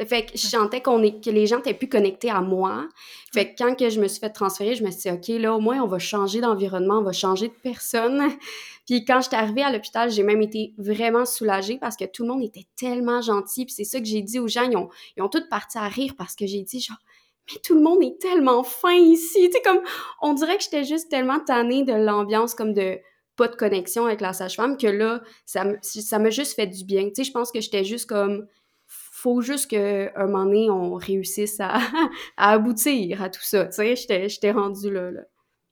Fait 0.08 0.26
que 0.26 0.32
je 0.34 0.47
sentais 0.47 0.82
qu'on 0.82 1.04
est, 1.04 1.24
que 1.24 1.30
les 1.30 1.45
gens 1.45 1.60
étaient 1.60 1.76
plus 1.76 1.89
connectés 1.89 2.32
à 2.32 2.41
moi. 2.41 2.88
Fait 3.34 3.54
que 3.54 3.63
quand 3.63 3.76
que 3.76 3.89
je 3.89 4.02
me 4.02 4.08
suis 4.08 4.19
fait 4.19 4.32
transférer, 4.32 4.76
je 4.76 4.84
me 4.84 4.89
suis 4.89 5.02
dit, 5.02 5.12
OK, 5.12 5.41
là, 5.41 5.54
au 5.54 5.60
moins, 5.60 5.80
on 5.82 5.88
va 5.88 6.00
changer 6.00 6.41
d'environnement, 6.41 7.00
on 7.00 7.04
va 7.04 7.12
changer 7.12 7.50
de 7.50 7.54
personne. 7.62 8.32
Puis 8.88 9.06
quand 9.06 9.21
j'étais 9.21 9.36
arrivée 9.36 9.62
à 9.62 9.71
l'hôpital, 9.71 10.10
j'ai 10.10 10.24
même 10.24 10.41
été 10.41 10.74
vraiment 10.78 11.26
soulagée 11.26 11.78
parce 11.78 11.95
que 11.95 12.06
tout 12.06 12.24
le 12.24 12.30
monde 12.30 12.43
était 12.43 12.65
tellement 12.76 13.21
gentil. 13.21 13.65
Puis 13.65 13.76
c'est 13.76 13.84
ça 13.84 14.00
que 14.00 14.06
j'ai 14.06 14.24
dit 14.24 14.39
aux 14.39 14.47
gens, 14.47 14.63
ils 14.63 14.76
ont, 14.76 14.89
ils 15.17 15.21
ont 15.21 15.30
tous 15.30 15.47
parti 15.50 15.78
à 15.78 15.88
rire 15.88 16.15
parce 16.17 16.36
que 16.36 16.47
j'ai 16.47 16.63
dit, 16.63 16.80
genre, 16.80 16.97
tout 17.64 17.76
le 17.76 17.82
monde 17.82 18.04
est 18.04 18.20
tellement 18.20 18.64
fin 18.64 18.94
ici. 18.94 19.50
Tu 19.54 19.62
comme, 19.62 19.82
on 20.22 20.34
dirait 20.34 20.58
que 20.58 20.64
j'étais 20.64 20.84
juste 20.84 21.10
tellement 21.10 21.40
tannée 21.40 21.84
de 21.84 21.94
l'ambiance, 21.94 22.56
comme 22.56 22.74
de 22.74 23.00
pas 23.36 23.48
de 23.48 23.56
connexion 23.56 24.06
avec 24.06 24.22
la 24.22 24.34
sage-femme, 24.34 24.78
que 24.78 24.88
là, 24.88 25.22
ça 25.46 26.20
m'a 26.20 26.30
juste 26.30 26.56
fait 26.56 26.68
du 26.68 26.84
bien. 26.86 27.08
Tu 27.08 27.16
sais, 27.16 27.24
je 27.24 27.32
pense 27.32 27.52
que 27.52 27.62
j'étais 27.62 27.84
juste 27.84 28.08
comme, 28.08 28.46
faut 28.88 29.42
juste 29.42 29.70
qu'à 29.70 30.12
un 30.16 30.26
moment 30.26 30.46
donné, 30.46 30.70
on 30.70 30.96
réussisse 30.96 31.60
à, 31.60 31.80
à, 32.38 32.52
aboutir 32.52 33.22
à 33.22 33.30
tout 33.30 33.44
ça. 33.44 33.66
Tu 33.66 33.96
sais, 33.96 34.30
j'étais 34.30 34.52
rendue 34.52 34.92
là. 34.92 35.12
là. 35.12 35.22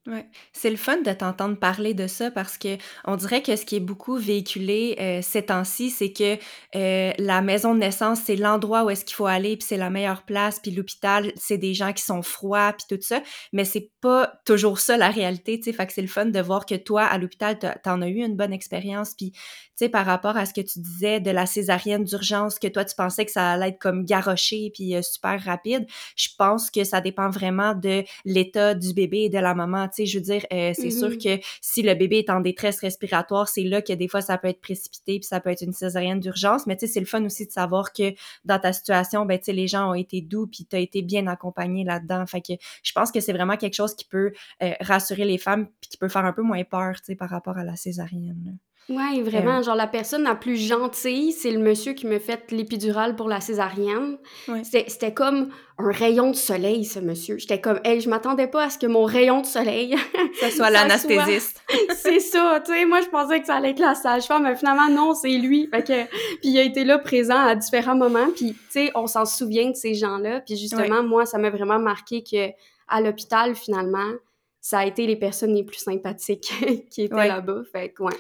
Ouais. 0.09 0.25
C'est 0.53 0.71
le 0.71 0.75
fun 0.75 1.01
de 1.01 1.11
t'entendre 1.13 1.55
parler 1.59 1.93
de 1.93 2.07
ça 2.07 2.31
parce 2.31 2.57
que 2.57 2.77
on 3.05 3.15
dirait 3.15 3.43
que 3.43 3.55
ce 3.55 3.63
qui 3.63 3.75
est 3.75 3.79
beaucoup 3.79 4.17
véhiculé 4.17 4.95
euh, 4.99 5.19
ces 5.21 5.43
temps-ci, 5.45 5.91
c'est 5.91 6.11
que 6.11 6.35
euh, 6.75 7.13
la 7.19 7.41
maison 7.41 7.75
de 7.75 7.79
naissance, 7.79 8.21
c'est 8.25 8.35
l'endroit 8.35 8.85
où 8.85 8.89
est-ce 8.89 9.05
qu'il 9.05 9.15
faut 9.15 9.27
aller, 9.27 9.55
puis 9.55 9.67
c'est 9.67 9.77
la 9.77 9.91
meilleure 9.91 10.23
place, 10.23 10.59
puis 10.59 10.71
l'hôpital, 10.71 11.31
c'est 11.35 11.59
des 11.59 11.75
gens 11.75 11.93
qui 11.93 12.01
sont 12.01 12.23
froids, 12.23 12.73
puis 12.73 12.97
tout 12.97 13.03
ça. 13.03 13.21
Mais 13.53 13.65
c'est 13.65 13.91
pas 14.01 14.33
toujours 14.45 14.79
ça 14.79 14.97
la 14.97 15.11
réalité, 15.11 15.59
tu 15.59 15.65
sais. 15.65 15.73
Fait 15.73 15.85
que 15.85 15.93
c'est 15.93 16.01
le 16.01 16.07
fun 16.07 16.25
de 16.25 16.39
voir 16.39 16.65
que 16.65 16.75
toi, 16.75 17.03
à 17.03 17.19
l'hôpital, 17.19 17.59
t'en 17.83 18.01
as 18.01 18.07
eu 18.07 18.23
une 18.25 18.35
bonne 18.35 18.53
expérience, 18.53 19.13
puis 19.15 19.31
tu 19.79 19.85
sais, 19.85 19.89
par 19.89 20.07
rapport 20.07 20.37
à 20.37 20.45
ce 20.47 20.53
que 20.53 20.61
tu 20.61 20.79
disais 20.79 21.19
de 21.19 21.29
la 21.29 21.45
césarienne 21.45 22.03
d'urgence, 22.03 22.57
que 22.57 22.67
toi, 22.67 22.83
tu 22.83 22.95
pensais 22.95 23.25
que 23.25 23.31
ça 23.31 23.51
allait 23.51 23.69
être 23.69 23.79
comme 23.79 24.05
garoché, 24.05 24.71
puis 24.73 24.95
euh, 24.95 25.03
super 25.03 25.39
rapide, 25.43 25.85
je 26.15 26.29
pense 26.35 26.71
que 26.71 26.83
ça 26.83 26.99
dépend 26.99 27.29
vraiment 27.29 27.75
de 27.75 28.03
l'état 28.25 28.73
du 28.73 28.93
bébé 28.93 29.25
et 29.25 29.29
de 29.29 29.37
la 29.37 29.53
maman 29.53 29.87
je 30.05 30.17
veux 30.17 30.23
dire, 30.23 30.45
euh, 30.53 30.73
c'est 30.75 30.91
sûr 30.91 31.09
mm-hmm. 31.09 31.37
que 31.39 31.43
si 31.61 31.81
le 31.81 31.93
bébé 31.95 32.19
est 32.19 32.29
en 32.29 32.39
détresse 32.39 32.79
respiratoire, 32.79 33.47
c'est 33.47 33.63
là 33.63 33.81
que 33.81 33.93
des 33.93 34.07
fois 34.07 34.21
ça 34.21 34.37
peut 34.37 34.47
être 34.47 34.61
précipité 34.61 35.19
puis 35.19 35.27
ça 35.27 35.39
peut 35.39 35.49
être 35.49 35.61
une 35.61 35.73
césarienne 35.73 36.19
d'urgence. 36.19 36.67
Mais 36.67 36.75
tu 36.75 36.87
sais, 36.87 36.93
c'est 36.93 36.99
le 36.99 37.05
fun 37.05 37.23
aussi 37.25 37.45
de 37.45 37.51
savoir 37.51 37.93
que 37.93 38.13
dans 38.45 38.59
ta 38.59 38.73
situation, 38.73 39.25
ben 39.25 39.37
tu 39.37 39.45
sais, 39.45 39.53
les 39.53 39.67
gens 39.67 39.91
ont 39.91 39.95
été 39.95 40.21
doux 40.21 40.47
puis 40.47 40.65
tu 40.65 40.75
as 40.75 40.79
été 40.79 41.01
bien 41.01 41.27
accompagné 41.27 41.83
là-dedans. 41.83 42.25
Fait 42.25 42.41
que 42.41 42.53
je 42.83 42.91
pense 42.91 43.11
que 43.11 43.19
c'est 43.19 43.33
vraiment 43.33 43.57
quelque 43.57 43.75
chose 43.75 43.95
qui 43.95 44.05
peut 44.05 44.31
euh, 44.63 44.73
rassurer 44.81 45.25
les 45.25 45.37
femmes 45.37 45.67
puis 45.81 45.89
qui 45.91 45.97
peut 45.97 46.09
faire 46.09 46.25
un 46.25 46.33
peu 46.33 46.43
moins 46.43 46.63
peur, 46.63 46.95
tu 46.97 47.05
sais, 47.05 47.15
par 47.15 47.29
rapport 47.29 47.57
à 47.57 47.63
la 47.63 47.75
césarienne. 47.75 48.57
Oui, 48.89 49.21
vraiment. 49.21 49.59
Euh. 49.59 49.63
genre, 49.63 49.75
la 49.75 49.87
personne 49.87 50.23
la 50.23 50.35
plus 50.35 50.55
gentille, 50.55 51.31
c'est 51.31 51.51
le 51.51 51.59
monsieur 51.59 51.93
qui 51.93 52.07
me 52.07 52.17
fait 52.17 52.51
l'épidurale 52.51 53.15
pour 53.15 53.27
la 53.27 53.39
césarienne. 53.39 54.17
C'était 54.63 55.13
comme 55.13 55.49
un 55.77 55.91
rayon 55.91 56.31
de 56.31 56.35
soleil, 56.35 56.85
ce 56.85 56.99
monsieur. 56.99 57.37
J'étais 57.37 57.61
comme, 57.61 57.79
hey, 57.83 58.01
je 58.01 58.09
m'attendais 58.09 58.47
pas 58.47 58.63
à 58.63 58.69
ce 58.69 58.77
que 58.77 58.87
mon 58.87 59.05
rayon 59.05 59.41
de 59.41 59.45
soleil. 59.45 59.95
ça 60.39 60.49
soit 60.49 60.69
l'anesthésiste. 60.71 61.61
c'est 61.95 62.19
ça, 62.19 62.61
tu 62.65 62.73
sais. 62.73 62.85
Moi, 62.85 63.01
je 63.01 63.07
pensais 63.09 63.39
que 63.39 63.45
ça 63.45 63.55
allait 63.55 63.71
être 63.71 63.79
la 63.79 63.95
sage-femme, 63.95 64.43
mais 64.43 64.55
finalement, 64.55 64.89
non, 64.89 65.13
c'est 65.13 65.37
lui. 65.37 65.69
Fait 65.71 65.83
que, 65.83 66.05
puis 66.39 66.49
il 66.49 66.57
a 66.57 66.63
été 66.63 66.83
là 66.83 66.97
présent 66.97 67.37
à 67.37 67.55
différents 67.55 67.95
moments. 67.95 68.29
Puis, 68.35 68.53
tu 68.53 68.59
sais, 68.69 68.91
on 68.95 69.07
s'en 69.07 69.25
souvient 69.25 69.69
de 69.69 69.75
ces 69.75 69.93
gens-là. 69.93 70.41
Puis 70.41 70.57
justement, 70.57 71.03
moi, 71.03 71.25
ça 71.25 71.37
m'a 71.37 71.49
vraiment 71.49 71.79
marqué 71.79 72.23
que 72.23 72.49
à 72.87 73.01
l'hôpital, 73.01 73.55
finalement, 73.55 74.13
ça 74.61 74.79
a 74.79 74.85
été 74.85 75.07
les 75.07 75.15
personnes 75.15 75.53
les 75.53 75.63
plus 75.63 75.79
sympathiques 75.79 76.51
qui 76.89 77.03
étaient 77.03 77.27
là-bas. 77.27 77.61
Fait 77.71 77.89
que, 77.89 78.03
ouais. 78.03 78.15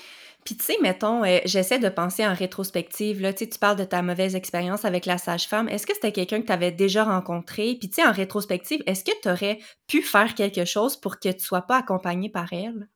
Puis 0.45 0.55
tu 0.55 0.63
sais, 0.63 0.77
mettons, 0.81 1.23
euh, 1.23 1.39
j'essaie 1.45 1.79
de 1.79 1.89
penser 1.89 2.25
en 2.25 2.33
rétrospective, 2.33 3.21
là, 3.21 3.33
tu 3.33 3.47
parles 3.59 3.77
de 3.77 3.83
ta 3.83 4.01
mauvaise 4.01 4.35
expérience 4.35 4.85
avec 4.85 5.05
la 5.05 5.17
sage-femme. 5.17 5.67
Est-ce 5.69 5.85
que 5.85 5.93
c'était 5.93 6.11
quelqu'un 6.11 6.41
que 6.41 6.47
tu 6.47 6.53
avais 6.53 6.71
déjà 6.71 7.03
rencontré? 7.03 7.75
Puis 7.79 7.89
tu 7.89 8.01
sais, 8.01 8.07
en 8.07 8.11
rétrospective, 8.11 8.81
est-ce 8.85 9.03
que 9.03 9.11
tu 9.21 9.29
aurais 9.29 9.59
pu 9.87 10.01
faire 10.01 10.33
quelque 10.35 10.65
chose 10.65 10.97
pour 10.97 11.19
que 11.19 11.29
tu 11.29 11.41
sois 11.41 11.61
pas 11.61 11.77
accompagnée 11.77 12.29
par 12.29 12.51
elle? 12.53 12.87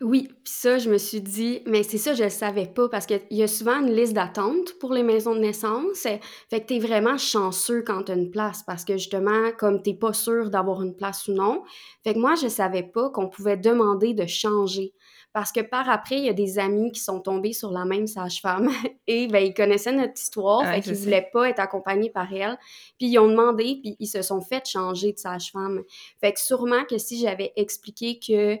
Oui, 0.00 0.28
puis 0.28 0.52
ça, 0.52 0.78
je 0.78 0.90
me 0.90 0.98
suis 0.98 1.20
dit, 1.20 1.62
mais 1.66 1.82
c'est 1.82 1.98
ça, 1.98 2.14
je 2.14 2.24
le 2.24 2.30
savais 2.30 2.66
pas 2.66 2.88
parce 2.88 3.06
qu'il 3.06 3.20
y 3.30 3.42
a 3.42 3.46
souvent 3.46 3.80
une 3.80 3.94
liste 3.94 4.12
d'attente 4.12 4.74
pour 4.80 4.92
les 4.92 5.02
maisons 5.02 5.34
de 5.34 5.40
naissance. 5.40 6.00
Fait 6.00 6.20
que 6.50 6.66
t'es 6.66 6.78
vraiment 6.78 7.16
chanceux 7.16 7.82
quand 7.82 8.02
t'as 8.02 8.16
une 8.16 8.30
place 8.30 8.62
parce 8.64 8.84
que 8.84 8.94
justement, 8.94 9.52
comme 9.56 9.82
t'es 9.82 9.94
pas 9.94 10.12
sûr 10.12 10.50
d'avoir 10.50 10.82
une 10.82 10.94
place 10.94 11.28
ou 11.28 11.32
non. 11.32 11.62
Fait 12.02 12.14
que 12.14 12.18
moi, 12.18 12.34
je 12.34 12.48
savais 12.48 12.82
pas 12.82 13.10
qu'on 13.10 13.28
pouvait 13.28 13.56
demander 13.56 14.14
de 14.14 14.26
changer. 14.26 14.92
Parce 15.34 15.50
que 15.50 15.60
par 15.60 15.90
après, 15.90 16.18
il 16.18 16.24
y 16.24 16.28
a 16.28 16.32
des 16.32 16.60
amis 16.60 16.92
qui 16.92 17.00
sont 17.00 17.20
tombés 17.20 17.52
sur 17.52 17.72
la 17.72 17.84
même 17.84 18.06
sage-femme 18.06 18.70
et 19.08 19.26
ben, 19.26 19.44
ils 19.44 19.52
connaissaient 19.52 19.92
notre 19.92 20.14
histoire, 20.14 20.64
fait 20.64 20.80
qu'ils 20.80 20.94
voulaient 20.94 21.28
pas 21.32 21.48
être 21.48 21.58
accompagnés 21.58 22.10
par 22.10 22.32
elle. 22.32 22.56
Puis 22.98 23.08
ils 23.08 23.18
ont 23.18 23.26
demandé, 23.26 23.80
puis 23.82 23.96
ils 23.98 24.06
se 24.06 24.22
sont 24.22 24.40
fait 24.40 24.64
changer 24.64 25.12
de 25.12 25.18
sage-femme. 25.18 25.82
Fait 26.20 26.32
que 26.32 26.40
sûrement 26.40 26.84
que 26.84 26.98
si 26.98 27.18
j'avais 27.18 27.52
expliqué 27.56 28.20
que 28.20 28.60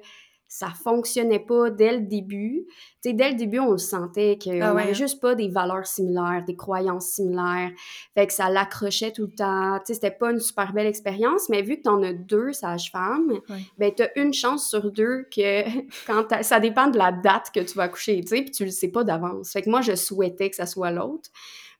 ça 0.54 0.68
fonctionnait 0.68 1.40
pas 1.40 1.68
dès 1.68 1.96
le 1.96 2.02
début. 2.02 2.64
Tu 3.02 3.10
sais, 3.10 3.12
dès 3.12 3.30
le 3.30 3.34
début, 3.34 3.58
on 3.58 3.72
le 3.72 3.78
sentait 3.78 4.38
qu'on 4.40 4.52
ah 4.52 4.72
n'avait 4.72 4.90
hein? 4.90 4.92
juste 4.92 5.20
pas 5.20 5.34
des 5.34 5.48
valeurs 5.48 5.84
similaires, 5.84 6.44
des 6.46 6.54
croyances 6.54 7.08
similaires. 7.08 7.72
Fait 8.14 8.28
que 8.28 8.32
ça 8.32 8.48
l'accrochait 8.48 9.10
tout 9.10 9.22
le 9.22 9.34
temps. 9.34 9.78
Tu 9.78 9.86
sais, 9.86 9.94
c'était 9.94 10.12
pas 10.12 10.30
une 10.30 10.38
super 10.38 10.72
belle 10.72 10.86
expérience, 10.86 11.48
mais 11.48 11.62
vu 11.62 11.78
que 11.78 11.82
tu 11.82 11.88
en 11.88 12.00
as 12.04 12.12
deux 12.12 12.52
sages-femmes, 12.52 13.40
ben 13.78 13.92
tu 13.92 14.04
as 14.04 14.16
une 14.16 14.32
chance 14.32 14.70
sur 14.70 14.92
deux 14.92 15.24
que 15.24 15.64
quand 16.06 16.28
ça 16.44 16.60
dépend 16.60 16.86
de 16.86 16.98
la 16.98 17.10
date 17.10 17.50
que 17.52 17.58
tu 17.58 17.74
vas 17.74 17.88
coucher, 17.88 18.20
tu 18.20 18.28
sais, 18.28 18.42
puis 18.42 18.52
tu 18.52 18.64
le 18.64 18.70
sais 18.70 18.92
pas 18.92 19.02
d'avance. 19.02 19.50
Fait 19.50 19.62
que 19.62 19.68
moi, 19.68 19.80
je 19.80 19.96
souhaitais 19.96 20.50
que 20.50 20.56
ça 20.56 20.66
soit 20.66 20.92
l'autre, 20.92 21.30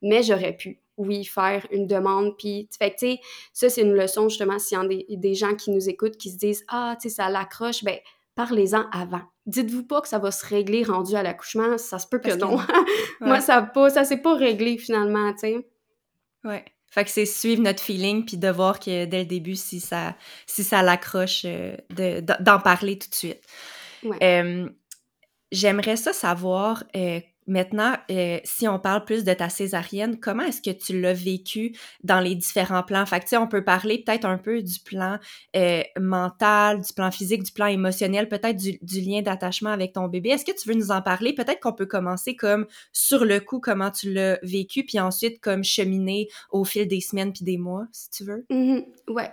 mais 0.02 0.24
j'aurais 0.24 0.56
pu 0.56 0.80
oui, 0.96 1.24
faire 1.24 1.64
une 1.70 1.87
demande. 1.87 2.37
Puis, 2.37 2.68
fait 2.76 2.90
que, 2.90 2.96
tu 2.96 3.06
sais, 3.06 3.20
ça, 3.52 3.68
c'est 3.68 3.82
une 3.82 3.94
leçon, 3.94 4.28
justement, 4.28 4.60
s'il 4.60 4.78
y 4.78 4.80
a 4.80 4.87
des, 4.87 5.06
des, 5.10 5.34
gens 5.34 5.56
qui 5.56 5.72
nous 5.72 5.88
écoutent, 5.88 6.16
qui 6.16 6.30
se 6.30 6.37
disent, 6.37 6.64
ah, 6.68 6.96
tu 7.00 7.08
sais, 7.08 7.16
ça 7.16 7.28
l'accroche, 7.28 7.82
ben, 7.82 7.98
parlez-en 8.34 8.88
avant. 8.90 9.22
Dites-vous 9.46 9.84
pas 9.84 10.00
que 10.00 10.08
ça 10.08 10.18
va 10.18 10.30
se 10.30 10.44
régler 10.46 10.84
rendu 10.84 11.14
à 11.14 11.22
l'accouchement, 11.22 11.78
ça 11.78 11.98
se 11.98 12.06
peut 12.06 12.18
que 12.18 12.34
non. 12.34 12.58
Moi, 13.20 13.40
ça 13.40 13.62
pas, 13.62 13.90
ça 13.90 14.04
s'est 14.04 14.22
pas 14.22 14.34
réglé 14.34 14.78
finalement, 14.78 15.32
tu 15.32 15.40
sais. 15.40 15.68
Ouais. 16.44 16.64
Fait 16.86 17.04
que 17.04 17.10
c'est 17.10 17.26
suivre 17.26 17.62
notre 17.62 17.82
feeling 17.82 18.24
puis 18.24 18.36
de 18.36 18.48
voir 18.48 18.78
que 18.78 19.04
dès 19.04 19.20
le 19.20 19.24
début, 19.24 19.56
si 19.56 19.80
ça, 19.80 20.14
si 20.46 20.62
ça 20.62 20.82
l'accroche, 20.82 21.44
euh, 21.44 21.76
d'en 22.40 22.60
parler 22.60 22.98
tout 22.98 23.10
de 23.10 23.14
suite. 23.14 23.42
Ouais. 24.04 24.68
J'aimerais 25.54 25.96
ça 25.96 26.12
savoir 26.12 26.82
euh, 26.96 27.20
Maintenant, 27.46 27.94
euh, 28.11 28.38
si 28.44 28.66
on 28.68 28.78
parle 28.78 29.04
plus 29.04 29.24
de 29.24 29.33
ta 29.33 29.48
césarienne, 29.48 30.18
comment 30.18 30.44
est-ce 30.44 30.62
que 30.62 30.70
tu 30.70 31.00
l'as 31.00 31.12
vécu 31.12 31.76
dans 32.02 32.20
les 32.20 32.35
différents 32.35 32.83
plans? 32.83 33.04
Fait 33.07 33.20
que, 33.20 33.37
on 33.37 33.46
peut 33.46 33.64
parler 33.64 34.02
peut-être 34.04 34.24
un 34.24 34.38
peu 34.38 34.62
du 34.62 34.80
plan 34.80 35.18
euh, 35.57 35.83
mental, 36.00 36.80
du 36.80 36.92
plan 36.92 37.11
physique, 37.11 37.42
du 37.42 37.52
plan 37.52 37.66
émotionnel, 37.66 38.28
peut-être 38.28 38.57
du, 38.57 39.00
lien 39.00 39.22
d'attachement 39.22 39.70
avec 39.70 39.92
ton 39.92 40.09
bébé. 40.09 40.30
Est-ce 40.30 40.44
que 40.44 40.52
tu 40.52 40.68
veux 40.68 40.74
nous 40.74 40.90
en 40.90 41.02
parler? 41.02 41.35
Peut-être 41.35 41.61
qu'on 41.61 41.72
peut 41.72 41.87
commencer 41.87 42.37
comme 42.37 42.66
sur 42.92 43.24
le 43.24 43.40
coup, 43.40 43.61
comment 43.61 43.90
tu 43.90 44.12
l'as 44.12 44.38
vécu, 44.42 44.85
puis 44.85 44.98
ensuite 45.00 45.40
comme 45.40 45.64
cheminer 45.64 46.28
au 46.50 46.64
fil 46.64 46.88
des 46.88 47.00
semaines 47.00 47.33
puis 47.33 47.44
des 47.44 47.59
mois, 47.59 47.87
si 47.92 48.11
tu 48.11 48.24
veux. 48.24 48.44
Mmh 48.50 48.80
ouais. 49.09 49.30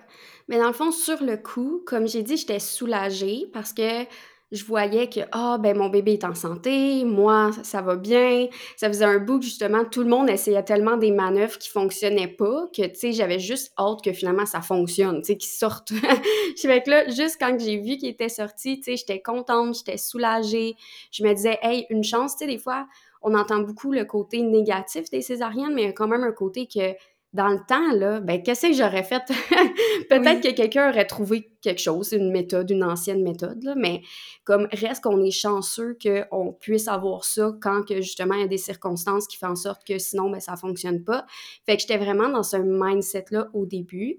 Mais 0.47 0.57
dans 0.57 0.67
le 0.67 0.73
fond, 0.73 0.91
sur 0.91 1.23
le 1.23 1.37
coup, 1.37 1.81
comme 1.85 2.07
j'ai 2.07 2.23
dit, 2.23 2.35
j'étais 2.35 2.59
soulagée 2.59 3.45
parce 3.53 3.71
que 3.71 4.03
je 4.51 4.65
voyais 4.65 5.07
que 5.07 5.21
ah 5.31 5.57
ben 5.59 5.77
mon 5.77 5.89
bébé 5.89 6.13
est 6.13 6.23
en 6.25 6.35
santé, 6.35 7.05
moi 7.05 7.51
ça 7.63 7.81
va 7.81 7.95
bien. 7.95 8.47
Ça 8.75 8.87
faisait 8.89 9.05
un 9.05 9.19
bout 9.19 9.39
que 9.39 9.45
justement 9.45 9.85
tout 9.85 10.03
le 10.03 10.09
monde 10.09 10.29
essayait 10.29 10.63
tellement 10.63 10.97
des 10.97 11.11
manœuvres 11.11 11.57
qui 11.57 11.69
fonctionnaient 11.69 12.27
pas 12.27 12.67
que 12.75 12.85
tu 12.87 12.95
sais 12.95 13.11
j'avais 13.13 13.39
juste 13.39 13.71
hâte 13.79 14.03
que 14.03 14.11
finalement 14.11 14.45
ça 14.45 14.61
fonctionne, 14.61 15.21
tu 15.21 15.27
sais 15.27 15.37
qu'ils 15.37 15.51
sortent. 15.51 15.91
je 15.91 16.83
que 16.83 16.89
là 16.89 17.07
juste 17.09 17.37
quand 17.39 17.57
j'ai 17.59 17.77
vu 17.77 17.97
qu'il 17.97 18.09
était 18.09 18.29
sorti, 18.29 18.77
tu 18.77 18.83
sais 18.83 18.97
j'étais 18.97 19.21
contente, 19.21 19.75
j'étais 19.75 19.97
soulagée. 19.97 20.75
Je 21.11 21.23
me 21.23 21.33
disais 21.33 21.57
hey 21.61 21.85
une 21.89 22.03
chance, 22.03 22.35
tu 22.35 22.39
sais 22.39 22.47
des 22.47 22.59
fois 22.59 22.87
on 23.21 23.35
entend 23.35 23.59
beaucoup 23.59 23.91
le 23.91 24.03
côté 24.03 24.41
négatif 24.41 25.09
des 25.11 25.21
césariennes 25.21 25.73
mais 25.75 25.83
il 25.83 25.85
y 25.85 25.89
a 25.89 25.93
quand 25.93 26.07
même 26.07 26.23
un 26.23 26.31
côté 26.31 26.67
que 26.67 26.95
dans 27.33 27.47
le 27.47 27.59
temps, 27.65 27.93
là, 27.93 28.19
ben, 28.19 28.43
qu'est-ce 28.43 28.67
que 28.67 28.73
j'aurais 28.73 29.03
fait? 29.03 29.23
Peut-être 30.09 30.41
que 30.41 30.53
quelqu'un 30.53 30.89
aurait 30.89 31.05
trouvé 31.05 31.49
quelque 31.61 31.79
chose, 31.79 32.11
une 32.11 32.29
méthode, 32.29 32.69
une 32.69 32.83
ancienne 32.83 33.23
méthode, 33.23 33.63
là, 33.63 33.73
mais 33.75 34.01
comme 34.43 34.67
reste 34.73 35.03
qu'on 35.03 35.23
est 35.23 35.31
chanceux 35.31 35.97
qu'on 36.03 36.51
puisse 36.59 36.89
avoir 36.89 37.23
ça 37.23 37.53
quand 37.61 37.83
que 37.83 38.01
justement 38.01 38.33
il 38.35 38.41
y 38.41 38.43
a 38.43 38.47
des 38.47 38.57
circonstances 38.57 39.27
qui 39.27 39.37
font 39.37 39.47
en 39.47 39.55
sorte 39.55 39.85
que 39.85 39.97
sinon, 39.97 40.29
ben, 40.29 40.41
ça 40.41 40.57
fonctionne 40.57 41.03
pas. 41.03 41.25
Fait 41.65 41.77
que 41.77 41.81
j'étais 41.81 41.97
vraiment 41.97 42.27
dans 42.27 42.43
ce 42.43 42.57
mindset-là 42.57 43.47
au 43.53 43.65
début. 43.65 44.17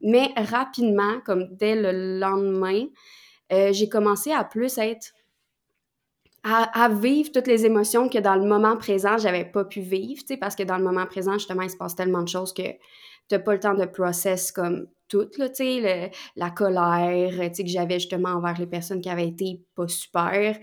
Mais 0.00 0.30
rapidement, 0.36 1.20
comme 1.24 1.48
dès 1.52 1.76
le 1.76 2.18
lendemain, 2.18 2.86
euh, 3.52 3.72
j'ai 3.72 3.88
commencé 3.88 4.32
à 4.32 4.44
plus 4.44 4.78
être 4.78 5.12
à, 6.42 6.88
vivre 6.88 7.30
toutes 7.32 7.46
les 7.46 7.66
émotions 7.66 8.08
que 8.08 8.18
dans 8.18 8.34
le 8.34 8.46
moment 8.46 8.76
présent, 8.76 9.18
j'avais 9.18 9.44
pas 9.44 9.64
pu 9.64 9.80
vivre, 9.80 10.22
parce 10.40 10.56
que 10.56 10.62
dans 10.62 10.78
le 10.78 10.84
moment 10.84 11.06
présent, 11.06 11.34
justement, 11.34 11.62
il 11.62 11.70
se 11.70 11.76
passe 11.76 11.94
tellement 11.94 12.22
de 12.22 12.28
choses 12.28 12.52
que 12.52 12.62
t'as 13.28 13.38
pas 13.38 13.52
le 13.52 13.60
temps 13.60 13.74
de 13.74 13.84
process 13.84 14.50
comme 14.50 14.86
tout, 15.08 15.28
là, 15.38 15.48
tu 15.48 15.56
sais, 15.56 16.10
la 16.36 16.50
colère, 16.50 17.30
tu 17.30 17.54
sais, 17.54 17.64
que 17.64 17.68
j'avais 17.68 17.98
justement 17.98 18.30
envers 18.30 18.58
les 18.58 18.66
personnes 18.66 19.00
qui 19.00 19.10
avaient 19.10 19.28
été 19.28 19.60
pas 19.74 19.88
super. 19.88 20.56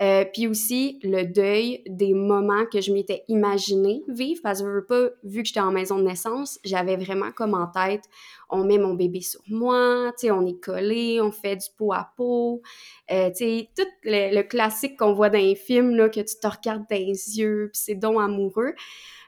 Euh, 0.00 0.24
puis 0.32 0.46
aussi 0.46 1.00
le 1.02 1.24
deuil 1.24 1.82
des 1.86 2.14
moments 2.14 2.64
que 2.66 2.80
je 2.80 2.92
m'étais 2.92 3.24
imaginé 3.26 4.04
vivre, 4.06 4.40
parce 4.44 4.62
que 4.62 4.80
pas, 4.80 5.10
vu 5.24 5.42
que 5.42 5.48
j'étais 5.48 5.60
en 5.60 5.72
maison 5.72 5.98
de 5.98 6.04
naissance, 6.04 6.60
j'avais 6.64 6.96
vraiment 6.96 7.32
comme 7.32 7.54
en 7.54 7.66
tête, 7.66 8.04
on 8.48 8.62
met 8.62 8.78
mon 8.78 8.94
bébé 8.94 9.22
sur 9.22 9.40
moi, 9.48 10.12
tu 10.16 10.26
sais, 10.26 10.30
on 10.30 10.46
est 10.46 10.60
collé, 10.60 11.20
on 11.20 11.32
fait 11.32 11.56
du 11.56 11.66
pot 11.76 11.92
à 11.92 12.12
peau, 12.16 12.62
euh, 13.10 13.30
tu 13.30 13.36
sais, 13.36 13.70
tout 13.76 13.88
le, 14.04 14.42
classique 14.42 14.96
qu'on 14.96 15.14
voit 15.14 15.30
dans 15.30 15.38
les 15.38 15.56
films, 15.56 15.96
là, 15.96 16.08
que 16.08 16.20
tu 16.20 16.36
te 16.40 16.46
regardes 16.46 16.84
dans 16.88 16.96
les 16.96 17.38
yeux, 17.38 17.70
puis 17.72 17.80
c'est 17.82 17.94
donc 17.96 18.20
amoureux. 18.20 18.74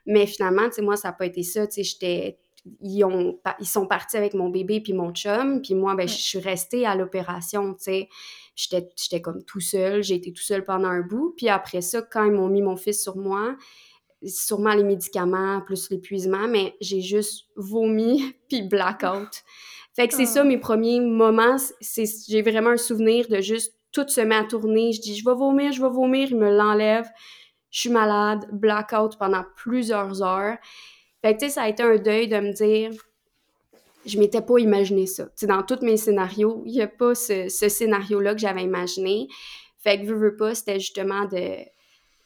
Mais 0.07 0.27
finalement, 0.27 0.69
tu 0.69 0.75
sais, 0.75 0.83
moi, 0.83 0.97
ça 0.97 1.09
n'a 1.09 1.13
pas 1.15 1.27
été 1.27 1.43
ça, 1.43 1.67
tu 1.67 1.75
sais, 1.75 1.83
j'étais 1.83 2.39
ils, 2.81 3.05
ont, 3.05 3.39
ils 3.59 3.67
sont 3.67 3.87
partis 3.87 4.17
avec 4.17 4.35
mon 4.35 4.49
bébé 4.49 4.81
puis 4.81 4.93
mon 4.93 5.13
chum, 5.13 5.61
puis 5.63 5.75
moi, 5.75 5.95
ben, 5.95 6.09
je 6.09 6.15
suis 6.15 6.39
restée 6.39 6.87
à 6.87 6.95
l'opération, 6.95 7.75
tu 7.75 7.85
sais. 7.85 8.09
J'étais 8.55 9.23
comme 9.23 9.43
tout 9.45 9.61
seul, 9.61 10.03
j'ai 10.03 10.17
été 10.17 10.33
tout 10.33 10.43
seul 10.43 10.65
pendant 10.65 10.89
un 10.89 11.01
bout, 11.01 11.35
puis 11.37 11.49
après 11.49 11.81
ça, 11.81 12.03
quand 12.03 12.25
ils 12.25 12.33
m'ont 12.33 12.49
mis 12.49 12.61
mon 12.61 12.77
fils 12.77 13.03
sur 13.03 13.17
moi, 13.17 13.57
sûrement 14.25 14.75
les 14.75 14.85
médicaments, 14.85 15.63
plus 15.63 15.91
l'épuisement, 15.91 16.47
mais 16.49 16.77
j'ai 16.81 17.01
juste 17.01 17.47
vomi 17.57 18.35
puis 18.49 18.63
blackout. 18.63 19.43
Fait 19.95 20.09
que 20.09 20.15
c'est 20.15 20.27
ça, 20.27 20.43
ah. 20.43 20.45
mes 20.45 20.59
premiers 20.59 21.01
moments, 21.01 21.57
j'ai 21.81 22.43
vraiment 22.43 22.71
un 22.71 22.77
souvenir 22.77 23.29
de 23.29 23.41
juste 23.41 23.75
tout 23.93 24.07
se 24.07 24.21
met 24.21 24.37
à 24.37 24.45
tourner, 24.45 24.93
je 24.93 25.01
dis 25.01 25.17
«je 25.19 25.25
vais 25.25 25.35
vomir, 25.35 25.73
je 25.73 25.83
vais 25.83 25.89
vomir», 25.89 26.29
il 26.31 26.37
me 26.37 26.57
l'enlève, 26.57 27.09
je 27.71 27.81
suis 27.81 27.91
malade, 27.91 28.47
blackout 28.53 29.19
pendant 29.19 29.45
plusieurs 29.57 30.23
heures. 30.23 30.59
Fait 31.23 31.35
que, 31.35 31.41
tu 31.41 31.47
sais, 31.47 31.53
ça 31.53 31.63
a 31.63 31.69
été 31.69 31.83
un 31.83 31.97
deuil 31.97 32.29
de 32.29 32.39
me 32.39 32.53
dire, 32.53 32.93
je 34.07 34.19
m'étais 34.19 34.41
pas 34.41 34.59
imaginé 34.59 35.07
ça. 35.07 35.25
Tu 35.27 35.33
sais, 35.37 35.47
dans 35.47 35.63
tous 35.63 35.83
mes 35.83 35.97
scénarios, 35.97 36.63
il 36.67 36.75
y 36.75 36.83
a 36.83 36.89
pas 36.89 37.15
ce, 37.15 37.49
scénario-là 37.49 38.35
que 38.35 38.41
j'avais 38.41 38.63
imaginé. 38.63 39.29
Fait 39.79 40.01
que, 40.01 40.07
veux, 40.07 40.17
veux 40.17 40.37
pas, 40.37 40.55
c'était 40.55 40.81
justement 40.81 41.27
de 41.27 41.65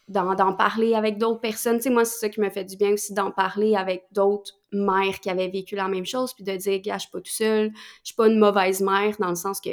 d'en 0.07 0.53
parler 0.53 0.95
avec 0.95 1.17
d'autres 1.17 1.41
personnes. 1.41 1.79
Tu 1.79 1.85
sais, 1.85 1.91
moi, 1.91 2.05
c'est 2.05 2.19
ça 2.19 2.29
qui 2.29 2.39
me 2.39 2.51
fait 2.51 2.65
du 2.65 2.77
bien 2.77 2.93
aussi, 2.93 3.15
d'en 3.15 3.31
parler 3.31 3.75
avec 3.75 4.05
d'autres 4.13 4.53
mères 4.71 5.19
qui 5.21 5.31
avaient 5.31 5.49
vécu 5.49 5.77
la 5.77 5.89
même 5.89 6.05
chose, 6.05 6.35
puis 6.35 6.45
de 6.45 6.55
dire, 6.55 6.79
gars, 6.83 6.99
je 6.99 7.03
suis 7.03 7.11
pas 7.11 7.21
tout 7.21 7.33
seul, 7.33 7.73
je 8.03 8.09
suis 8.09 8.15
pas 8.15 8.29
une 8.29 8.39
mauvaise 8.39 8.83
mère, 8.83 9.17
dans 9.19 9.31
le 9.31 9.35
sens 9.35 9.63
que 9.63 9.71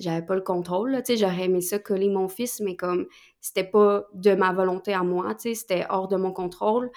j'avais 0.00 0.24
pas 0.24 0.34
le 0.34 0.40
contrôle, 0.40 0.96
tu 1.04 1.12
sais, 1.12 1.16
j'aurais 1.18 1.44
aimé 1.44 1.60
ça 1.60 1.78
coller 1.78 2.08
mon 2.08 2.28
fils, 2.28 2.60
mais 2.60 2.74
comme 2.74 3.06
c'était 3.40 3.64
pas 3.64 4.06
de 4.14 4.34
ma 4.34 4.52
volonté 4.52 4.92
à 4.92 5.02
moi, 5.02 5.34
tu 5.34 5.50
sais, 5.50 5.54
c'était 5.54 5.86
hors 5.88 6.08
de 6.08 6.16
mon 6.16 6.32
contrôle. 6.32 6.90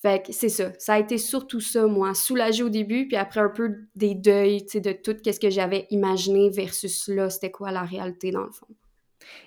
Fait 0.00 0.24
que 0.24 0.32
c'est 0.32 0.48
ça. 0.48 0.72
Ça 0.78 0.94
a 0.94 0.98
été 1.00 1.18
surtout 1.18 1.60
ça, 1.60 1.86
moi. 1.86 2.14
Soulagée 2.14 2.62
au 2.62 2.68
début, 2.68 3.08
puis 3.08 3.16
après 3.16 3.40
un 3.40 3.48
peu 3.48 3.74
des 3.96 4.14
deuils, 4.14 4.64
tu 4.64 4.72
sais, 4.72 4.80
de 4.80 4.92
tout 4.92 5.16
ce 5.24 5.40
que 5.40 5.50
j'avais 5.50 5.86
imaginé 5.90 6.50
versus 6.50 7.08
là, 7.08 7.30
c'était 7.30 7.50
quoi 7.50 7.72
la 7.72 7.82
réalité 7.82 8.30
dans 8.30 8.44
le 8.44 8.52
fond. 8.52 8.68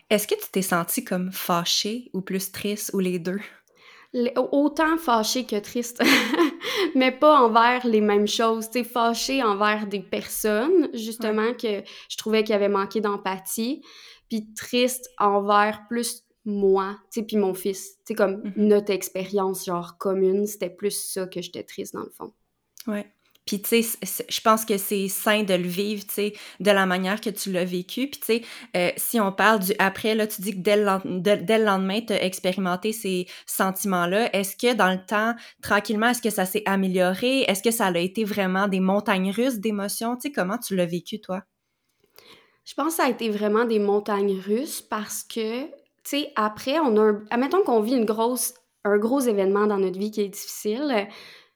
Est-ce 0.09 0.27
que 0.27 0.35
tu 0.35 0.49
t'es 0.51 0.61
sentie 0.61 1.05
comme 1.05 1.31
fâchée 1.31 2.09
ou 2.13 2.21
plus 2.21 2.51
triste 2.51 2.91
ou 2.93 2.99
les 2.99 3.19
deux? 3.19 3.39
autant 4.35 4.97
fâchée 4.97 5.45
que 5.45 5.57
triste, 5.57 6.03
mais 6.95 7.13
pas 7.13 7.39
envers 7.39 7.87
les 7.87 8.01
mêmes 8.01 8.27
choses. 8.27 8.69
Tu 8.69 8.79
sais, 8.79 8.83
fâchée 8.83 9.41
envers 9.41 9.87
des 9.87 10.01
personnes, 10.01 10.89
justement, 10.93 11.53
que 11.53 11.81
je 12.09 12.17
trouvais 12.17 12.43
qu'il 12.43 12.51
y 12.51 12.55
avait 12.55 12.67
manqué 12.67 12.99
d'empathie, 12.99 13.81
puis 14.27 14.53
triste 14.53 15.09
envers 15.17 15.87
plus 15.87 16.23
moi, 16.45 16.97
tu 17.11 17.19
sais, 17.19 17.25
puis 17.25 17.37
mon 17.37 17.53
fils. 17.53 17.97
Tu 17.97 17.99
sais, 18.07 18.15
comme 18.15 18.41
mm-hmm. 18.41 18.53
notre 18.57 18.91
expérience, 18.91 19.65
genre, 19.65 19.97
commune, 19.97 20.45
c'était 20.47 20.69
plus 20.69 20.91
ça 20.91 21.27
que 21.27 21.41
j'étais 21.41 21.63
triste, 21.63 21.93
dans 21.93 22.03
le 22.03 22.09
fond. 22.09 22.33
Ouais. 22.87 23.05
Puis, 23.45 23.59
tu 23.61 23.81
sais, 23.81 23.97
je 24.29 24.41
pense 24.41 24.65
que 24.65 24.77
c'est 24.77 25.07
sain 25.07 25.43
de 25.43 25.55
le 25.55 25.67
vivre, 25.67 26.05
tu 26.05 26.13
sais, 26.13 26.33
de 26.59 26.71
la 26.71 26.85
manière 26.85 27.19
que 27.19 27.31
tu 27.31 27.51
l'as 27.51 27.65
vécu. 27.65 28.07
Puis, 28.07 28.19
tu 28.19 28.25
sais, 28.25 28.41
euh, 28.77 28.91
si 28.97 29.19
on 29.19 29.31
parle 29.31 29.59
du 29.59 29.73
après, 29.79 30.13
là, 30.13 30.27
tu 30.27 30.41
dis 30.41 30.51
que 30.51 30.59
dès 30.59 30.77
le, 30.77 31.19
dès 31.19 31.57
le 31.57 31.65
lendemain, 31.65 32.01
tu 32.01 32.13
as 32.13 32.23
expérimenté 32.23 32.93
ces 32.93 33.25
sentiments-là. 33.47 34.33
Est-ce 34.35 34.55
que 34.55 34.75
dans 34.75 34.91
le 34.91 35.03
temps, 35.03 35.33
tranquillement, 35.63 36.09
est-ce 36.09 36.21
que 36.21 36.29
ça 36.29 36.45
s'est 36.45 36.63
amélioré? 36.67 37.41
Est-ce 37.41 37.63
que 37.63 37.71
ça 37.71 37.87
a 37.87 37.97
été 37.97 38.23
vraiment 38.23 38.67
des 38.67 38.79
montagnes 38.79 39.31
russes 39.31 39.59
d'émotions? 39.59 40.15
Tu 40.15 40.29
sais, 40.29 40.31
comment 40.31 40.59
tu 40.59 40.75
l'as 40.75 40.85
vécu, 40.85 41.19
toi? 41.19 41.41
Je 42.63 42.75
pense 42.75 42.89
que 42.89 43.01
ça 43.01 43.05
a 43.05 43.09
été 43.09 43.29
vraiment 43.29 43.65
des 43.65 43.79
montagnes 43.79 44.39
russes 44.39 44.83
parce 44.83 45.23
que, 45.23 45.65
tu 46.11 46.17
sais, 46.17 46.33
après, 46.35 46.77
on 46.79 46.97
a 46.97 47.01
un... 47.01 47.23
Admettons 47.29 47.63
qu'on 47.63 47.79
vit 47.79 47.95
une 47.95 48.05
grosse, 48.05 48.53
un 48.83 48.97
gros 48.97 49.21
événement 49.21 49.65
dans 49.65 49.77
notre 49.77 49.97
vie 49.97 50.11
qui 50.11 50.21
est 50.21 50.29
difficile, 50.29 51.07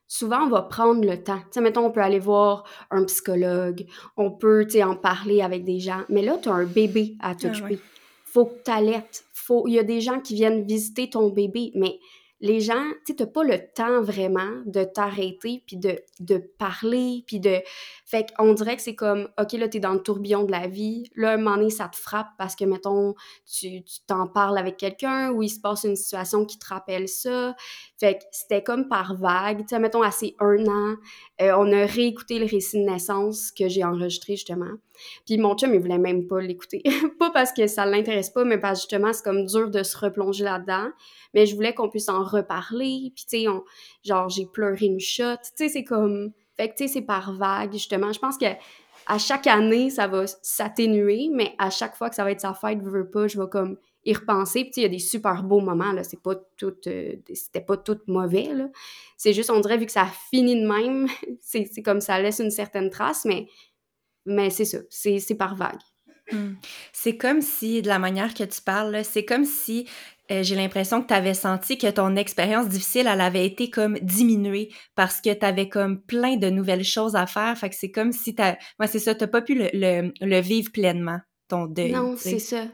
souvent, 0.08 0.44
on 0.44 0.48
va 0.48 0.62
prendre 0.62 1.04
le 1.04 1.22
temps. 1.22 1.38
Tu 1.38 1.44
sais, 1.52 1.60
mettons, 1.60 1.84
on 1.84 1.90
peut 1.90 2.00
aller 2.00 2.18
voir 2.18 2.64
un 2.90 3.04
psychologue, 3.04 3.84
on 4.16 4.30
peut, 4.30 4.64
tu 4.64 4.78
sais, 4.78 4.82
en 4.82 4.96
parler 4.96 5.42
avec 5.42 5.64
des 5.64 5.78
gens. 5.78 6.02
Mais 6.08 6.22
là, 6.22 6.38
tu 6.42 6.48
as 6.48 6.54
un 6.54 6.64
bébé 6.64 7.16
à 7.20 7.34
t'occuper. 7.34 7.78
Ah 7.82 8.00
Faut 8.24 8.46
que 8.46 8.62
tu 8.64 8.70
allaites. 8.70 9.24
Faut... 9.34 9.66
Il 9.66 9.74
y 9.74 9.78
a 9.78 9.84
des 9.84 10.00
gens 10.00 10.20
qui 10.20 10.34
viennent 10.34 10.64
visiter 10.64 11.10
ton 11.10 11.28
bébé, 11.28 11.72
mais 11.74 11.98
les 12.40 12.60
gens, 12.60 12.84
tu 13.06 13.14
sais, 13.18 13.26
pas 13.26 13.44
le 13.44 13.58
temps 13.72 14.02
vraiment 14.02 14.62
de 14.66 14.84
t'arrêter, 14.84 15.62
puis 15.66 15.76
de, 15.76 15.98
de 16.20 16.36
parler, 16.58 17.24
puis 17.26 17.40
de... 17.40 17.62
Fait 18.04 18.26
qu'on 18.36 18.52
dirait 18.52 18.76
que 18.76 18.82
c'est 18.82 18.94
comme, 18.94 19.28
OK, 19.40 19.52
là, 19.52 19.68
t'es 19.68 19.80
dans 19.80 19.94
le 19.94 20.02
tourbillon 20.02 20.44
de 20.44 20.52
la 20.52 20.66
vie. 20.66 21.10
Là, 21.14 21.32
un 21.32 21.36
moment 21.38 21.56
donné, 21.56 21.70
ça 21.70 21.88
te 21.88 21.96
frappe 21.96 22.28
parce 22.36 22.54
que, 22.54 22.64
mettons, 22.64 23.14
tu 23.50 23.82
t'en 24.06 24.26
parles 24.26 24.58
avec 24.58 24.76
quelqu'un 24.76 25.30
ou 25.30 25.42
il 25.42 25.48
se 25.48 25.60
passe 25.60 25.84
une 25.84 25.96
situation 25.96 26.44
qui 26.44 26.58
te 26.58 26.66
rappelle 26.66 27.08
ça. 27.08 27.56
Fait 27.98 28.18
que 28.18 28.24
c'était 28.30 28.62
comme 28.62 28.88
par 28.88 29.16
vague. 29.16 29.60
Tu 29.60 29.68
sais, 29.68 29.78
mettons, 29.78 30.02
assez 30.02 30.36
un 30.38 30.66
an, 30.66 30.96
euh, 31.40 31.52
on 31.56 31.72
a 31.72 31.86
réécouté 31.86 32.38
le 32.38 32.46
récit 32.46 32.78
de 32.78 32.90
naissance 32.90 33.50
que 33.52 33.68
j'ai 33.68 33.84
enregistré, 33.84 34.34
justement. 34.34 34.72
Puis 35.24 35.38
mon 35.38 35.56
chum, 35.56 35.72
il 35.72 35.80
voulait 35.80 35.98
même 35.98 36.26
pas 36.26 36.40
l'écouter. 36.40 36.82
pas 37.18 37.30
parce 37.30 37.52
que 37.52 37.66
ça 37.66 37.86
l'intéresse 37.86 38.30
pas, 38.30 38.44
mais 38.44 38.58
parce 38.58 38.80
que, 38.80 38.82
justement, 38.82 39.12
c'est 39.12 39.24
comme 39.24 39.46
dur 39.46 39.70
de 39.70 39.82
se 39.82 39.96
replonger 39.96 40.44
là-dedans 40.44 40.90
mais 41.36 41.44
je 41.44 41.54
voulais 41.54 41.74
qu'on 41.74 41.90
puisse 41.90 42.08
en 42.08 42.24
reparler. 42.24 43.12
Puis, 43.14 43.26
tu 43.28 43.44
sais, 43.44 43.46
genre, 44.02 44.28
j'ai 44.30 44.46
pleuré 44.46 44.86
une 44.86 44.98
shot. 44.98 45.36
Tu 45.42 45.50
sais, 45.54 45.68
c'est 45.68 45.84
comme. 45.84 46.32
Fait 46.56 46.70
que, 46.70 46.76
tu 46.76 46.88
sais, 46.88 46.94
c'est 46.94 47.02
par 47.02 47.34
vague, 47.34 47.72
justement. 47.72 48.10
Je 48.10 48.18
pense 48.18 48.38
que 48.38 48.46
à 49.06 49.18
chaque 49.18 49.46
année, 49.46 49.90
ça 49.90 50.08
va 50.08 50.26
s'atténuer, 50.26 51.28
mais 51.30 51.54
à 51.58 51.68
chaque 51.68 51.94
fois 51.94 52.08
que 52.08 52.16
ça 52.16 52.24
va 52.24 52.32
être 52.32 52.40
sa 52.40 52.54
fête, 52.54 52.78
je 52.82 52.88
veux 52.88 53.08
pas, 53.08 53.28
je 53.28 53.38
vais 53.38 53.48
comme 53.48 53.76
y 54.06 54.14
repenser. 54.14 54.64
Puis, 54.64 54.72
il 54.78 54.82
y 54.82 54.86
a 54.86 54.88
des 54.88 54.98
super 54.98 55.42
beaux 55.42 55.60
moments, 55.60 55.92
là. 55.92 56.02
C'est 56.04 56.22
pas 56.22 56.36
tout. 56.56 56.74
Euh, 56.86 57.12
c'était 57.34 57.60
pas 57.60 57.76
tout 57.76 57.98
mauvais, 58.06 58.54
là. 58.54 58.68
C'est 59.16 59.32
juste, 59.32 59.50
on 59.50 59.60
dirait, 59.60 59.76
vu 59.76 59.86
que 59.86 59.92
ça 59.92 60.08
finit 60.30 60.60
de 60.60 60.66
même, 60.66 61.08
c'est 61.40 61.82
comme 61.82 62.00
ça 62.00 62.20
laisse 62.20 62.38
une 62.38 62.50
certaine 62.50 62.88
trace, 62.88 63.24
mais, 63.24 63.48
mais 64.24 64.50
c'est 64.50 64.64
ça. 64.64 64.78
C'est 64.88 65.34
par 65.36 65.56
vague. 65.56 65.80
Hmm. 66.32 66.54
C'est 66.92 67.16
comme 67.16 67.40
si, 67.40 67.82
de 67.82 67.88
la 67.88 67.98
manière 67.98 68.34
que 68.34 68.42
tu 68.42 68.60
parles, 68.60 69.04
c'est 69.04 69.24
comme 69.24 69.44
si 69.44 69.86
euh, 70.32 70.42
j'ai 70.42 70.56
l'impression 70.56 71.02
que 71.02 71.06
tu 71.06 71.14
avais 71.14 71.34
senti 71.34 71.78
que 71.78 71.88
ton 71.88 72.16
expérience 72.16 72.68
difficile, 72.68 73.06
elle 73.06 73.20
avait 73.20 73.46
été 73.46 73.70
comme 73.70 73.96
diminuée 74.00 74.70
parce 74.96 75.20
que 75.20 75.32
tu 75.32 75.46
avais 75.46 75.68
comme 75.68 76.02
plein 76.02 76.36
de 76.36 76.50
nouvelles 76.50 76.84
choses 76.84 77.14
à 77.14 77.26
faire. 77.26 77.56
Fait 77.56 77.68
que 77.68 77.76
c'est 77.76 77.92
comme 77.92 78.10
si 78.10 78.34
t'as... 78.34 78.56
Moi, 78.80 78.88
c'est 78.88 78.98
ça, 78.98 79.14
t'as 79.14 79.28
pas 79.28 79.40
pu 79.40 79.54
le, 79.54 80.12
le, 80.20 80.40
vivre 80.40 80.72
pleinement, 80.72 81.20
ton 81.48 81.66
deuil. 81.66 81.92
Non, 81.92 82.16
c'est 82.16 82.40
ça. 82.40 82.64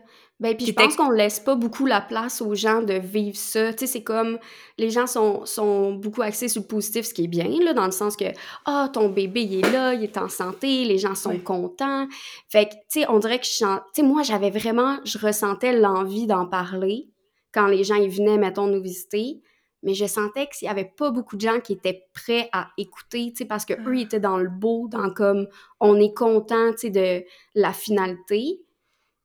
Ben, 0.42 0.56
puis 0.56 0.66
je 0.66 0.72
pense 0.72 0.96
qu'on 0.96 1.10
laisse 1.10 1.38
pas 1.38 1.54
beaucoup 1.54 1.86
la 1.86 2.00
place 2.00 2.42
aux 2.42 2.56
gens 2.56 2.82
de 2.82 2.94
vivre 2.94 3.36
ça. 3.36 3.72
Tu 3.72 3.78
sais, 3.78 3.86
c'est 3.86 4.02
comme 4.02 4.40
les 4.76 4.90
gens 4.90 5.06
sont, 5.06 5.46
sont 5.46 5.92
beaucoup 5.92 6.20
axés 6.20 6.48
sur 6.48 6.62
le 6.62 6.66
positif, 6.66 7.06
ce 7.06 7.14
qui 7.14 7.24
est 7.24 7.28
bien, 7.28 7.48
là, 7.62 7.72
dans 7.74 7.84
le 7.84 7.92
sens 7.92 8.16
que 8.16 8.24
ah, 8.64 8.90
ton 8.92 9.08
bébé, 9.08 9.42
il 9.42 9.60
est 9.60 9.70
là, 9.70 9.94
il 9.94 10.02
est 10.02 10.18
en 10.18 10.28
santé, 10.28 10.84
les 10.84 10.98
gens 10.98 11.14
sont 11.14 11.38
contents. 11.38 12.08
Fait 12.48 12.64
que, 12.64 12.72
tu 12.72 12.78
sais, 12.88 13.06
on 13.08 13.20
dirait 13.20 13.38
que 13.38 13.46
je 13.46 13.52
Tu 13.52 13.64
sais, 13.92 14.02
moi, 14.02 14.24
j'avais 14.24 14.50
vraiment, 14.50 14.98
je 15.04 15.16
ressentais 15.16 15.78
l'envie 15.78 16.26
d'en 16.26 16.46
parler 16.46 17.08
quand 17.54 17.68
les 17.68 17.84
gens 17.84 17.94
ils 17.94 18.10
venaient, 18.10 18.36
mettons, 18.38 18.66
nous 18.66 18.82
visiter. 18.82 19.42
Mais 19.84 19.94
je 19.94 20.06
sentais 20.06 20.48
qu'il 20.48 20.66
n'y 20.66 20.72
avait 20.72 20.92
pas 20.96 21.12
beaucoup 21.12 21.36
de 21.36 21.42
gens 21.42 21.60
qui 21.60 21.74
étaient 21.74 22.02
prêts 22.14 22.48
à 22.52 22.70
écouter, 22.78 23.28
tu 23.30 23.38
sais, 23.38 23.44
parce 23.44 23.64
qu'eux, 23.64 23.94
ils 23.94 24.00
ah. 24.00 24.04
étaient 24.06 24.20
dans 24.20 24.38
le 24.38 24.50
beau, 24.50 24.88
dans 24.88 25.10
comme 25.12 25.46
on 25.78 26.00
est 26.00 26.14
content, 26.14 26.72
tu 26.72 26.78
sais, 26.78 26.90
de 26.90 27.24
la 27.54 27.72
finalité. 27.72 28.58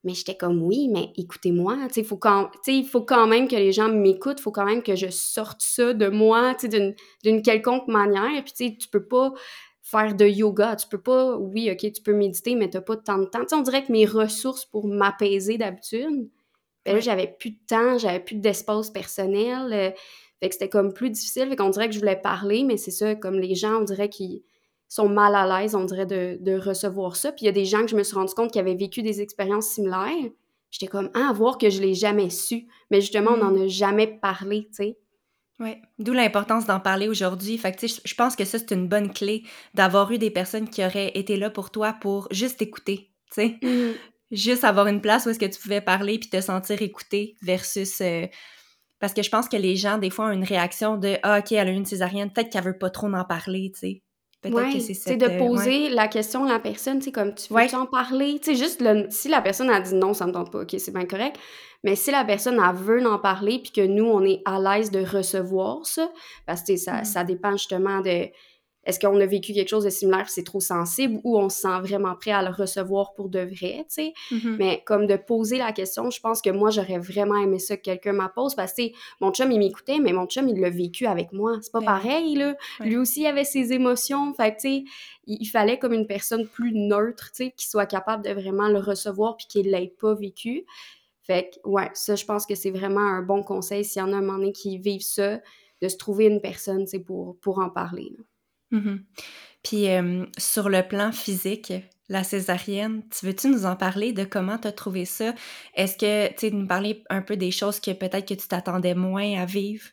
Mais 0.08 0.14
j'étais 0.14 0.38
comme 0.38 0.64
oui, 0.64 0.88
mais 0.88 1.12
écoutez-moi, 1.18 1.76
faut 2.06 2.16
quand, 2.16 2.50
il 2.66 2.86
faut 2.86 3.02
quand 3.02 3.28
même 3.28 3.50
que 3.50 3.58
les 3.58 3.74
gens 3.74 3.90
m'écoutent, 3.90 4.40
il 4.40 4.42
faut 4.42 4.54
quand 4.54 4.64
même 4.64 4.82
que 4.82 4.96
je 4.96 5.10
sorte 5.10 5.62
ça 5.62 5.92
de 5.92 6.08
moi, 6.08 6.56
d'une 7.26 7.42
quelconque 7.42 7.90
manière. 7.90 8.42
Puis, 8.46 8.78
tu 8.78 8.88
peux 8.88 9.06
pas 9.06 9.34
faire 9.82 10.16
de 10.16 10.26
yoga, 10.26 10.78
tu 10.78 10.88
peux 10.88 11.02
pas, 11.02 11.36
oui, 11.36 11.70
ok, 11.70 11.92
tu 11.92 12.02
peux 12.02 12.14
méditer, 12.14 12.56
mais 12.56 12.70
tu 12.70 12.78
n'as 12.78 12.84
pas 12.84 12.96
tant 12.96 13.18
de 13.18 13.26
temps. 13.26 13.44
On 13.52 13.64
dirait 13.64 13.84
que 13.84 13.92
mes 13.92 14.06
ressources 14.06 14.64
pour 14.64 14.88
m'apaiser 14.88 15.58
d'habitude, 15.58 16.30
ben 16.86 16.94
là, 16.94 17.02
j'avais 17.02 17.36
plus 17.38 17.50
de 17.50 17.60
temps, 17.68 17.98
j'avais 17.98 18.22
plus 18.22 18.36
d'espace 18.36 18.90
personnel. 18.90 19.74
Euh, 19.74 19.92
fait 20.40 20.48
que 20.48 20.54
c'était 20.56 20.70
comme 20.70 20.94
plus 20.94 21.10
difficile. 21.10 21.50
Fait 21.50 21.58
qu'on 21.58 21.70
dirait 21.70 21.88
que 21.88 21.94
je 21.94 22.00
voulais 22.00 22.16
parler, 22.16 22.64
mais 22.64 22.78
c'est 22.78 22.92
ça, 22.92 23.14
comme 23.16 23.40
les 23.40 23.56
gens, 23.56 23.82
on 23.82 23.84
dirait 23.84 24.08
qu'ils 24.08 24.42
sont 24.90 25.10
mal 25.10 25.36
à 25.36 25.62
l'aise, 25.62 25.76
on 25.76 25.84
dirait, 25.84 26.06
de, 26.06 26.38
de 26.40 26.58
recevoir 26.58 27.16
ça. 27.16 27.32
Puis 27.32 27.44
il 27.44 27.46
y 27.46 27.50
a 27.50 27.54
des 27.54 27.66
gens 27.66 27.82
que 27.82 27.88
je 27.88 27.96
me 27.96 28.04
suis 28.04 28.16
rendu 28.16 28.34
compte 28.34 28.52
qui 28.52 28.60
avaient 28.60 28.76
vécu 28.76 29.02
des 29.02 29.22
expériences 29.22 29.68
similaires. 29.68 30.32
J'étais 30.72 30.88
comme, 30.88 31.10
ah, 31.14 31.30
à 31.30 31.34
voir 31.34 31.58
que 31.58 31.70
je 31.70 31.82
l'ai 31.82 31.94
jamais 31.94 32.30
su. 32.30 32.68
Mais 32.92 33.02
justement, 33.02 33.32
on 33.32 33.38
n'en 33.38 33.52
mm. 33.52 33.64
a 33.64 33.68
jamais 33.68 34.08
parlé, 34.08 34.68
tu 34.68 34.76
sais. 34.76 34.98
Oui, 35.60 35.76
d'où 35.98 36.14
l'importance 36.14 36.66
d'en 36.66 36.80
parler 36.80 37.08
aujourd'hui. 37.08 37.58
Fait 37.58 37.72
que, 37.72 37.88
je 37.88 38.16
pense 38.16 38.36
que 38.36 38.46
ça, 38.46 38.60
c'est 38.60 38.72
une 38.72 38.88
bonne 38.88 39.12
clé 39.12 39.44
d'avoir 39.74 40.12
eu 40.12 40.20
des 40.20 40.30
personnes 40.30 40.70
qui 40.70 40.86
auraient 40.86 41.12
été 41.16 41.36
là 41.36 41.50
pour 41.50 41.72
toi 41.72 41.96
pour 42.00 42.28
juste 42.32 42.62
écouter, 42.62 43.10
tu 43.32 43.42
sais. 43.42 43.58
Mm 43.64 43.94
juste 44.32 44.64
avoir 44.64 44.88
une 44.88 45.02
place 45.02 45.26
où 45.26 45.30
est-ce 45.30 45.40
que 45.40 45.46
tu 45.46 45.60
pouvais 45.60 45.82
parler 45.82 46.20
puis 46.20 46.30
te 46.30 46.42
sentir 46.42 46.82
écouté 46.82 47.36
versus 47.42 48.02
euh, 48.02 48.28
parce 49.00 49.14
que 49.14 49.22
je 49.22 49.30
pense 49.30 49.48
que 49.48 49.58
les 49.58 49.76
gens 49.76 49.98
des 49.98 50.10
fois 50.10 50.28
ont 50.28 50.32
une 50.32 50.44
réaction 50.44 50.98
de 50.98 51.18
ah 51.24 51.40
ok 51.40 51.52
elle 51.54 51.70
a 51.70 51.72
eu 51.72 51.76
une 51.76 51.86
césarienne 51.86 52.32
peut-être 52.32 52.50
qu'elle 52.50 52.64
veut 52.64 52.78
pas 52.78 52.90
trop 52.90 53.08
en 53.08 53.24
parler 53.24 53.72
tu 53.74 53.80
sais 53.80 54.02
peut-être 54.42 54.74
que 54.74 54.80
c'est 54.80 54.94
c'est 54.94 55.18
de 55.18 55.26
euh, 55.26 55.38
poser 55.38 55.90
la 55.90 56.08
question 56.08 56.46
à 56.46 56.54
la 56.54 56.60
personne 56.60 57.00
tu 57.00 57.06
sais 57.06 57.12
comme 57.12 57.34
tu 57.34 57.54
veux 57.54 57.76
en 57.76 57.86
parler? 57.86 58.40
Tu 58.40 58.52
sais 58.52 58.56
juste 58.56 58.84
si 59.10 59.30
la 59.30 59.42
personne 59.42 59.70
a 59.70 59.80
dit 59.80 59.96
non 59.96 60.14
ça 60.14 60.26
me 60.28 60.32
tente 60.32 60.52
pas 60.52 60.62
ok 60.62 60.76
c'est 60.78 60.94
bien 60.94 61.06
correct 61.06 61.38
mais 61.84 61.96
si 61.96 62.12
la 62.12 62.26
personne 62.26 62.60
a 62.60 62.74
veut 62.74 63.06
en 63.08 63.20
parler 63.20 63.60
puis 63.60 63.72
que 63.72 63.86
nous 63.86 64.06
on 64.06 64.24
est 64.24 64.42
à 64.46 64.60
l'aise 64.60 64.92
de 64.92 65.04
recevoir 65.04 65.86
ça 65.86 66.12
parce 66.46 66.64
que 66.64 66.76
ça, 66.76 67.02
mm. 67.02 67.06
ça 67.06 67.24
dépend 67.24 67.52
justement 67.52 68.02
de 68.02 68.28
est-ce 68.88 69.02
qu'on 69.02 69.20
a 69.20 69.26
vécu 69.26 69.52
quelque 69.52 69.68
chose 69.68 69.84
de 69.84 69.90
similaire, 69.90 70.30
c'est 70.30 70.46
trop 70.46 70.62
sensible 70.62 71.20
ou 71.26 71.38
on 71.38 71.50
se 71.50 71.60
sent 71.60 71.80
vraiment 71.82 72.16
prêt 72.16 72.32
à 72.32 72.42
le 72.42 72.52
recevoir 72.52 73.14
pour 73.14 73.28
de 73.28 73.40
vrai, 73.40 73.80
tu 73.80 73.86
sais? 73.90 74.14
Mm-hmm. 74.32 74.56
Mais 74.58 74.82
comme 74.86 75.08
de 75.08 75.18
poser 75.18 75.58
la 75.58 75.74
question, 75.74 76.10
je 76.10 76.22
pense 76.22 76.42
que 76.42 76.50
moi, 76.50 76.70
j'aurais 76.70 76.98
vraiment 76.98 77.36
aimé 77.36 77.60
ça 77.60 77.76
que 77.76 77.82
quelqu'un 77.82 78.14
m'a 78.14 78.30
pose 78.30 78.56
parce 78.56 78.72
que, 78.72 78.84
mon 79.20 79.32
chum, 79.32 79.52
il 79.52 79.60
m'écoutait, 79.60 80.00
mais 80.00 80.14
mon 80.14 80.26
chum, 80.26 80.48
il 80.48 80.62
l'a 80.62 80.70
vécu 80.70 81.06
avec 81.06 81.34
moi. 81.34 81.58
C'est 81.62 81.72
pas 81.74 81.82
pareil, 81.82 82.36
là. 82.36 82.56
Lui 82.80 82.96
aussi, 82.96 83.22
il 83.22 83.26
avait 83.28 83.44
ses 83.44 83.74
émotions. 83.74 84.34
Fait 84.34 84.56
tu 84.56 84.70
sais, 84.70 84.84
il, 85.26 85.46
fallait 85.48 85.78
comme 85.78 85.92
une 85.92 86.08
personne 86.08 86.48
plus 86.48 86.72
neutre, 86.74 87.32
tu 87.32 87.44
sais, 87.44 87.54
qui 87.58 87.68
soit 87.68 87.88
capable 87.88 88.24
de 88.24 88.32
vraiment 88.32 88.70
le 88.70 88.80
recevoir 88.80 89.36
puis 89.36 89.48
qu'il 89.48 89.70
l'ait 89.70 89.94
pas 90.00 90.16
vécu. 90.16 90.66
Fait 91.24 91.50
que, 91.50 91.70
ouais, 91.70 91.90
ça, 91.94 92.16
je 92.16 92.24
pense 92.24 92.46
que 92.46 92.56
c'est 92.56 92.72
vraiment 92.72 93.02
un 93.02 93.22
bon 93.22 93.44
conseil 93.44 93.84
s'il 93.84 94.02
y 94.02 94.06
en 94.06 94.14
a 94.14 94.16
un 94.16 94.22
moment 94.22 94.38
donné 94.38 94.54
qui 94.54 94.78
vivent 94.78 95.02
ça, 95.02 95.42
de 95.82 95.90
se 95.90 95.98
trouver 95.98 96.28
une 96.28 96.40
personne, 96.40 96.86
tu 96.86 96.92
sais, 96.92 97.00
pour, 97.00 97.38
pour 97.42 97.60
en 97.60 97.70
parler. 97.70 98.16
Mmh 98.72 98.98
Puis 99.64 99.88
sur 100.38 100.70
le 100.70 100.88
plan 100.88 101.12
physique, 101.12 101.74
la 102.10 102.24
césarienne, 102.24 103.04
tu 103.10 103.26
veux-tu 103.26 103.50
nous 103.50 103.66
en 103.66 103.76
parler 103.76 104.14
de 104.14 104.24
comment 104.24 104.58
tu 104.58 104.68
as 104.68 104.72
trouvé 104.72 105.06
ça? 105.06 105.34
Est-ce 105.76 105.98
que 105.98 106.30
tu 106.30 106.36
sais, 106.38 106.52
nous 106.52 106.68
parler 106.68 107.04
un 107.10 107.22
peu 107.22 107.36
des 107.36 107.52
choses 107.52 107.80
que 107.80 107.92
peut-être 107.92 108.28
que 108.28 108.34
tu 108.34 108.48
t'attendais 108.48 108.96
moins 108.96 109.40
à 109.42 109.46
vivre? 109.46 109.86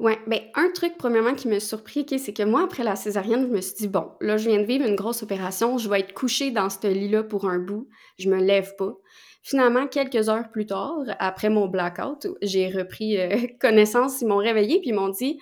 Oui, 0.00 0.12
bien, 0.28 0.40
un 0.54 0.70
truc, 0.70 0.92
premièrement, 0.96 1.34
qui 1.34 1.48
m'a 1.48 1.58
surpris, 1.58 2.06
c'est 2.18 2.32
que 2.32 2.44
moi, 2.44 2.62
après 2.62 2.84
la 2.84 2.94
césarienne, 2.94 3.48
je 3.48 3.52
me 3.52 3.60
suis 3.60 3.74
dit, 3.74 3.88
bon, 3.88 4.12
là, 4.20 4.36
je 4.36 4.48
viens 4.48 4.60
de 4.60 4.64
vivre 4.64 4.86
une 4.86 4.94
grosse 4.94 5.24
opération, 5.24 5.76
je 5.76 5.88
vais 5.90 6.00
être 6.00 6.14
couchée 6.14 6.52
dans 6.52 6.70
ce 6.70 6.86
lit-là 6.86 7.24
pour 7.24 7.48
un 7.48 7.58
bout, 7.58 7.88
je 8.16 8.30
me 8.30 8.40
lève 8.40 8.76
pas. 8.76 8.94
Finalement, 9.42 9.88
quelques 9.88 10.28
heures 10.28 10.50
plus 10.52 10.66
tard, 10.66 11.00
après 11.18 11.50
mon 11.50 11.66
blackout, 11.66 12.28
j'ai 12.42 12.68
repris 12.68 13.18
euh, 13.18 13.48
connaissance, 13.60 14.20
ils 14.20 14.28
m'ont 14.28 14.36
réveillée, 14.36 14.78
puis 14.80 14.90
ils 14.90 14.94
m'ont 14.94 15.08
dit, 15.08 15.40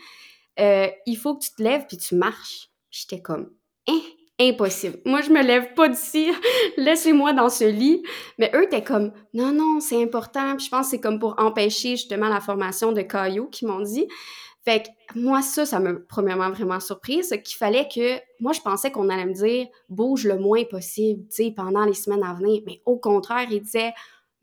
euh, 0.58 0.88
il 1.06 1.16
faut 1.16 1.36
que 1.36 1.44
tu 1.44 1.50
te 1.50 1.62
lèves 1.62 1.86
puis 1.86 1.96
tu 1.96 2.14
marches. 2.14 2.70
J'étais 2.90 3.20
comme, 3.20 3.50
hein, 3.88 4.00
impossible. 4.40 4.98
Moi, 5.04 5.20
je 5.22 5.30
me 5.30 5.42
lève 5.42 5.74
pas 5.74 5.88
d'ici. 5.88 6.30
Laissez-moi 6.76 7.32
dans 7.32 7.48
ce 7.48 7.64
lit. 7.64 8.02
Mais 8.38 8.50
eux 8.54 8.64
étaient 8.64 8.84
comme, 8.84 9.12
non, 9.34 9.52
non, 9.52 9.80
c'est 9.80 10.02
important. 10.02 10.56
Puis 10.56 10.66
je 10.66 10.70
pense 10.70 10.86
que 10.86 10.90
c'est 10.92 11.00
comme 11.00 11.18
pour 11.18 11.34
empêcher 11.38 11.90
justement 11.90 12.28
la 12.28 12.40
formation 12.40 12.92
de 12.92 13.02
caillots 13.02 13.48
qui 13.48 13.66
m'ont 13.66 13.80
dit. 13.80 14.06
Fait 14.64 14.82
que 14.82 15.18
moi, 15.18 15.42
ça, 15.42 15.64
ça 15.64 15.78
m'a 15.78 15.92
premièrement 16.08 16.50
vraiment 16.50 16.80
surprise, 16.80 17.28
qu'il 17.44 17.56
fallait 17.56 17.86
que, 17.86 18.18
moi, 18.40 18.52
je 18.52 18.60
pensais 18.60 18.90
qu'on 18.90 19.08
allait 19.10 19.26
me 19.26 19.32
dire, 19.32 19.68
bouge 19.88 20.24
le 20.24 20.38
moins 20.38 20.64
possible, 20.64 21.22
tu 21.28 21.44
sais, 21.44 21.54
pendant 21.56 21.84
les 21.84 21.94
semaines 21.94 22.24
à 22.24 22.34
venir. 22.34 22.62
Mais 22.66 22.82
au 22.84 22.98
contraire, 22.98 23.46
ils 23.48 23.62
disaient, 23.62 23.92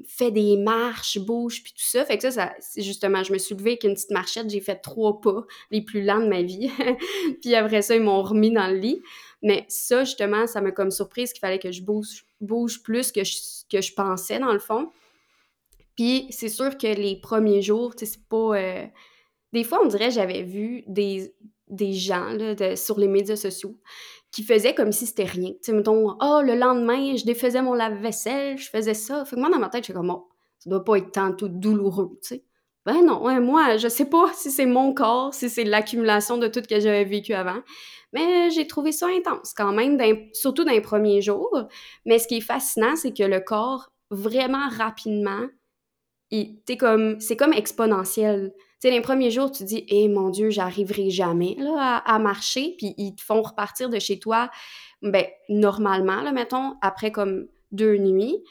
fait 0.06 0.32
des 0.32 0.58
marches, 0.58 1.20
bouge, 1.20 1.64
puis 1.64 1.74
tout 1.74 1.86
ça. 1.86 2.04
Fait 2.06 2.18
que 2.18 2.30
ça, 2.30 2.54
c'est 2.60 2.82
justement, 2.82 3.24
je 3.24 3.32
me 3.32 3.38
suis 3.38 3.56
levée 3.56 3.72
avec 3.72 3.84
une 3.84 3.94
petite 3.94 4.12
marchette, 4.12 4.50
j'ai 4.50 4.60
fait 4.60 4.78
trois 4.78 5.22
pas, 5.22 5.46
les 5.72 5.82
plus 5.82 6.04
lents 6.04 6.20
de 6.20 6.28
ma 6.28 6.42
vie. 6.42 6.70
puis 7.42 7.56
après 7.56 7.82
ça, 7.82 7.96
ils 7.96 8.02
m'ont 8.02 8.22
remis 8.22 8.52
dans 8.52 8.68
le 8.68 8.78
lit. 8.78 9.02
Mais 9.42 9.66
ça, 9.68 10.04
justement, 10.04 10.48
ça 10.48 10.62
m'a 10.62 10.72
comme 10.72 10.92
surprise 10.92 11.32
qu'il 11.34 11.42
fallait 11.42 11.60
que 11.60 11.72
je 11.72 11.82
bouge, 11.82 12.26
bouge 12.42 12.82
plus 12.82 13.12
que 13.12 13.24
je, 13.24 13.38
que 13.70 13.82
je 13.82 13.94
pensais, 13.94 14.40
dans 14.40 14.54
le 14.54 14.60
fond. 14.60 14.90
Puis 15.96 16.28
c'est 16.32 16.50
sûr 16.50 16.78
que 16.78 16.88
les 16.88 17.20
premiers 17.20 17.62
jours, 17.62 17.96
tu 17.96 18.06
sais, 18.06 18.14
c'est 18.14 18.28
pas... 18.28 18.58
Euh, 18.58 18.86
des 19.52 19.64
fois, 19.64 19.80
on 19.84 19.88
dirait 19.88 20.10
j'avais 20.10 20.42
vu 20.42 20.84
des, 20.88 21.36
des 21.68 21.94
gens 21.94 22.30
là, 22.30 22.76
sur 22.76 23.00
les 23.00 23.08
médias 23.08 23.36
sociaux 23.36 23.78
qui 24.34 24.44
faisait 24.44 24.74
comme 24.74 24.92
si 24.92 25.06
c'était 25.06 25.26
rien. 25.26 25.52
Tu 25.52 25.58
sais, 25.62 25.74
mettons, 25.74 26.18
oh, 26.20 26.42
le 26.44 26.56
lendemain, 26.56 27.16
je 27.16 27.24
défaisais 27.24 27.62
mon 27.62 27.76
lave-vaisselle, 27.76 28.58
je 28.58 28.68
faisais 28.68 28.96
ça. 28.96 29.24
Fait 29.26 29.36
que 29.36 29.40
moi, 29.40 29.50
dans 29.50 29.60
ma 29.60 29.70
tête, 29.70 29.86
j'étais 29.86 29.94
comme, 29.94 30.10
oh, 30.10 30.28
ça 30.58 30.72
doit 30.72 30.84
pas 30.84 30.98
être 30.98 31.12
tant 31.12 31.32
tout 31.34 31.50
douloureux, 31.50 32.18
tu 32.22 32.30
sais. 32.30 32.44
Ben 32.86 33.06
non, 33.06 33.22
moi, 33.42 33.78
je 33.78 33.88
sais 33.88 34.10
pas 34.10 34.32
si 34.34 34.52
c'est 34.52 34.66
mon 34.66 34.94
corps, 34.94 35.34
si 35.34 35.50
c'est 35.50 35.64
l'accumulation 35.64 36.38
de 36.38 36.48
tout 36.48 36.62
ce 36.64 36.68
que 36.68 36.80
j'avais 36.80 37.06
vécu 37.06 37.34
avant. 37.34 37.62
Mais 38.12 38.50
j'ai 38.50 38.68
trouvé 38.68 38.92
ça 38.92 39.08
intense 39.08 39.54
quand 39.54 39.72
même, 39.72 40.00
surtout 40.34 40.64
dans 40.64 40.72
les 40.72 40.82
premiers 40.82 41.22
jours. 41.22 41.68
Mais 42.06 42.18
ce 42.18 42.28
qui 42.28 42.38
est 42.38 42.42
fascinant, 42.42 42.96
c'est 42.96 43.16
que 43.16 43.24
le 43.24 43.40
corps, 43.40 43.92
vraiment 44.10 44.68
rapidement, 44.70 45.48
comme, 46.80 47.20
c'est 47.20 47.38
comme 47.38 47.54
exponentiel. 47.54 48.52
Sais, 48.84 48.92
les 48.92 49.00
premiers 49.00 49.32
jours, 49.32 49.50
tu 49.50 49.64
dis, 49.64 49.86
eh 49.88 50.10
mon 50.10 50.30
Dieu, 50.30 50.50
j'arriverai 50.50 51.10
jamais 51.10 51.56
là, 51.58 52.00
à, 52.06 52.20
marcher. 52.20 52.76
Puis 52.78 52.94
ils 52.98 53.16
te 53.16 53.22
font 53.22 53.42
repartir 53.42 53.90
de 53.90 53.98
chez 53.98 54.20
toi, 54.20 54.50
ben, 55.02 55.24
normalement, 55.48 56.22
là, 56.22 56.34
mettons, 56.34 56.76
après 56.82 57.10
comme 57.10 57.48
deux 57.72 57.96
nuits. 57.96 58.44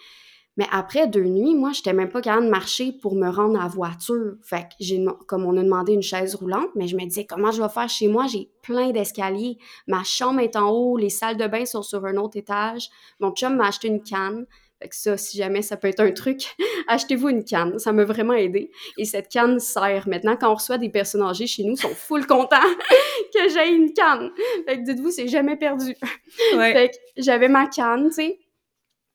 Mais 0.57 0.65
après 0.73 1.07
deux 1.07 1.25
nuits, 1.25 1.55
moi, 1.55 1.73
j'étais 1.75 1.93
même 1.93 2.09
pas 2.09 2.23
capable 2.23 2.47
de 2.47 2.51
marcher 2.51 2.93
pour 2.93 3.15
me 3.15 3.29
rendre 3.29 3.61
à 3.61 3.65
la 3.65 3.69
voiture. 3.69 4.37
Fait 4.43 4.63
que 4.63 4.69
j'ai, 4.81 5.05
comme 5.27 5.45
on 5.45 5.55
a 5.59 5.63
demandé 5.63 5.93
une 5.93 6.01
chaise 6.01 6.35
roulante, 6.35 6.71
mais 6.77 6.89
je 6.89 6.97
me 6.97 7.05
disais, 7.05 7.27
comment 7.27 7.51
je 7.51 7.63
vais 7.63 7.69
faire 7.69 7.91
chez 7.91 8.09
moi? 8.09 8.27
J'ai 8.27 8.49
plein 8.63 8.91
d'escaliers. 8.91 9.59
Ma 9.87 10.03
chambre 10.03 10.41
est 10.41 10.57
en 10.57 10.71
haut, 10.71 10.97
les 10.97 11.11
salles 11.11 11.37
de 11.37 11.47
bain 11.47 11.67
sont 11.67 11.83
sur 11.83 12.07
un 12.07 12.17
autre 12.17 12.39
étage. 12.39 12.89
Mon 13.21 13.33
chum 13.33 13.57
m'a 13.57 13.67
acheté 13.67 13.89
une 13.89 14.03
canne. 14.03 14.47
Fait 14.83 14.89
que 14.89 14.97
ça, 14.97 15.17
si 15.17 15.37
jamais 15.37 15.63
ça 15.63 15.77
peut 15.77 15.87
être 15.87 16.01
un 16.01 16.11
truc, 16.11 16.57
achetez-vous 16.89 17.29
une 17.29 17.45
canne. 17.45 17.79
Ça 17.79 17.93
m'a 17.93 18.05
vraiment 18.05 18.35
aidé. 18.35 18.71
Et 18.99 19.05
cette 19.05 19.29
canne 19.29 19.61
sert. 19.61 20.09
Maintenant, 20.09 20.37
quand 20.37 20.51
on 20.51 20.55
reçoit 20.55 20.79
des 20.79 20.89
personnes 20.89 21.23
âgées 21.23 21.47
chez 21.47 21.63
nous, 21.63 21.75
ils 21.75 21.81
sont 21.81 21.95
full 21.95 22.27
contents 22.27 22.57
que 23.35 23.49
j'ai 23.49 23.69
une 23.69 23.93
canne. 23.93 24.31
Fait 24.67 24.79
que 24.79 24.85
dites-vous, 24.85 25.13
c'est 25.13 25.29
jamais 25.29 25.57
perdu. 25.57 25.95
Fait 26.59 26.91
que 26.91 27.23
j'avais 27.23 27.49
ma 27.49 27.67
canne, 27.67 28.09
tu 28.09 28.15
sais. 28.15 28.39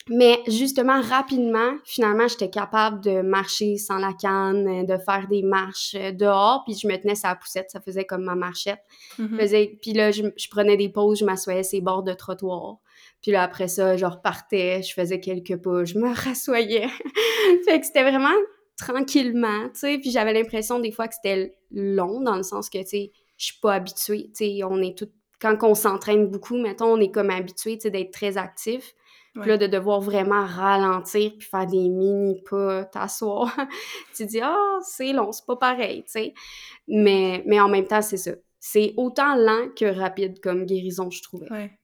Mais 0.09 0.41
justement, 0.47 1.01
rapidement, 1.01 1.73
finalement, 1.83 2.29
j'étais 2.29 2.49
capable 2.49 3.01
de 3.01 3.21
marcher 3.21 3.75
sans 3.75 3.97
la 3.97 4.13
canne, 4.13 4.85
de 4.85 4.97
faire 4.97 5.27
des 5.29 5.43
marches 5.43 5.95
euh, 5.95 6.13
dehors, 6.13 6.63
puis 6.65 6.77
je 6.81 6.87
me 6.87 6.95
tenais 6.95 7.15
sur 7.15 7.27
la 7.27 7.35
poussette, 7.35 7.69
ça 7.71 7.81
faisait 7.81 8.05
comme 8.05 8.23
ma 8.23 8.35
marchette. 8.35 8.79
Mm-hmm. 9.19 9.79
Puis 9.81 9.91
là, 9.91 10.11
je, 10.11 10.23
prenais 10.49 10.77
des 10.77 10.87
pauses, 10.87 11.19
je 11.19 11.25
m'assoyais 11.25 11.63
sur 11.63 11.75
les 11.75 11.81
bords 11.81 12.03
de 12.03 12.13
trottoir. 12.13 12.77
Puis 13.27 13.33
là, 13.33 13.43
après 13.43 13.67
ça, 13.67 13.97
je 13.97 14.05
repartais, 14.05 14.81
je 14.81 14.93
faisais 14.93 15.19
quelques 15.19 15.61
pas, 15.61 15.83
je 15.83 15.99
me 15.99 16.13
rassoyais. 16.15 16.87
fait 17.65 17.77
que 17.77 17.85
c'était 17.85 18.09
vraiment 18.09 18.33
tranquillement, 18.79 19.67
tu 19.73 19.79
sais. 19.81 19.97
Puis 19.97 20.11
j'avais 20.11 20.31
l'impression 20.31 20.79
des 20.79 20.93
fois 20.93 21.09
que 21.09 21.15
c'était 21.15 21.53
long, 21.69 22.21
dans 22.21 22.37
le 22.37 22.43
sens 22.43 22.69
que, 22.69 22.77
tu 22.77 22.87
sais, 22.87 23.11
je 23.35 23.47
suis 23.47 23.59
pas 23.59 23.73
habituée, 23.73 24.31
tu 24.33 24.45
sais, 24.45 24.63
on 24.63 24.81
est 24.81 24.97
tout... 24.97 25.09
Quand 25.41 25.57
on 25.63 25.75
s'entraîne 25.75 26.27
beaucoup, 26.27 26.55
mettons, 26.55 26.93
on 26.93 27.01
est 27.01 27.11
comme 27.11 27.29
habitué, 27.29 27.75
tu 27.75 27.81
sais, 27.81 27.91
d'être 27.91 28.13
très 28.13 28.37
actif. 28.37 28.93
Puis 29.35 29.49
là, 29.49 29.57
de 29.57 29.67
devoir 29.67 29.99
vraiment 29.99 30.45
ralentir 30.45 31.33
puis 31.37 31.49
faire 31.49 31.67
des 31.67 31.89
mini 31.89 32.41
pas, 32.49 32.85
t'asseoir. 32.85 33.53
tu 34.15 34.25
dis, 34.25 34.39
ah, 34.39 34.55
oh, 34.57 34.79
c'est 34.83 35.11
long, 35.11 35.33
c'est 35.33 35.45
pas 35.45 35.57
pareil, 35.57 36.03
tu 36.05 36.11
sais. 36.11 36.33
Mais, 36.87 37.43
mais 37.45 37.59
en 37.59 37.67
même 37.67 37.87
temps, 37.87 38.01
c'est 38.01 38.15
ça. 38.15 38.31
C'est 38.61 38.93
autant 38.95 39.35
lent 39.35 39.67
que 39.75 39.83
rapide 39.83 40.39
comme 40.39 40.65
guérison, 40.65 41.09
je 41.09 41.21
trouvais. 41.21 41.51
Ouais. 41.51 41.77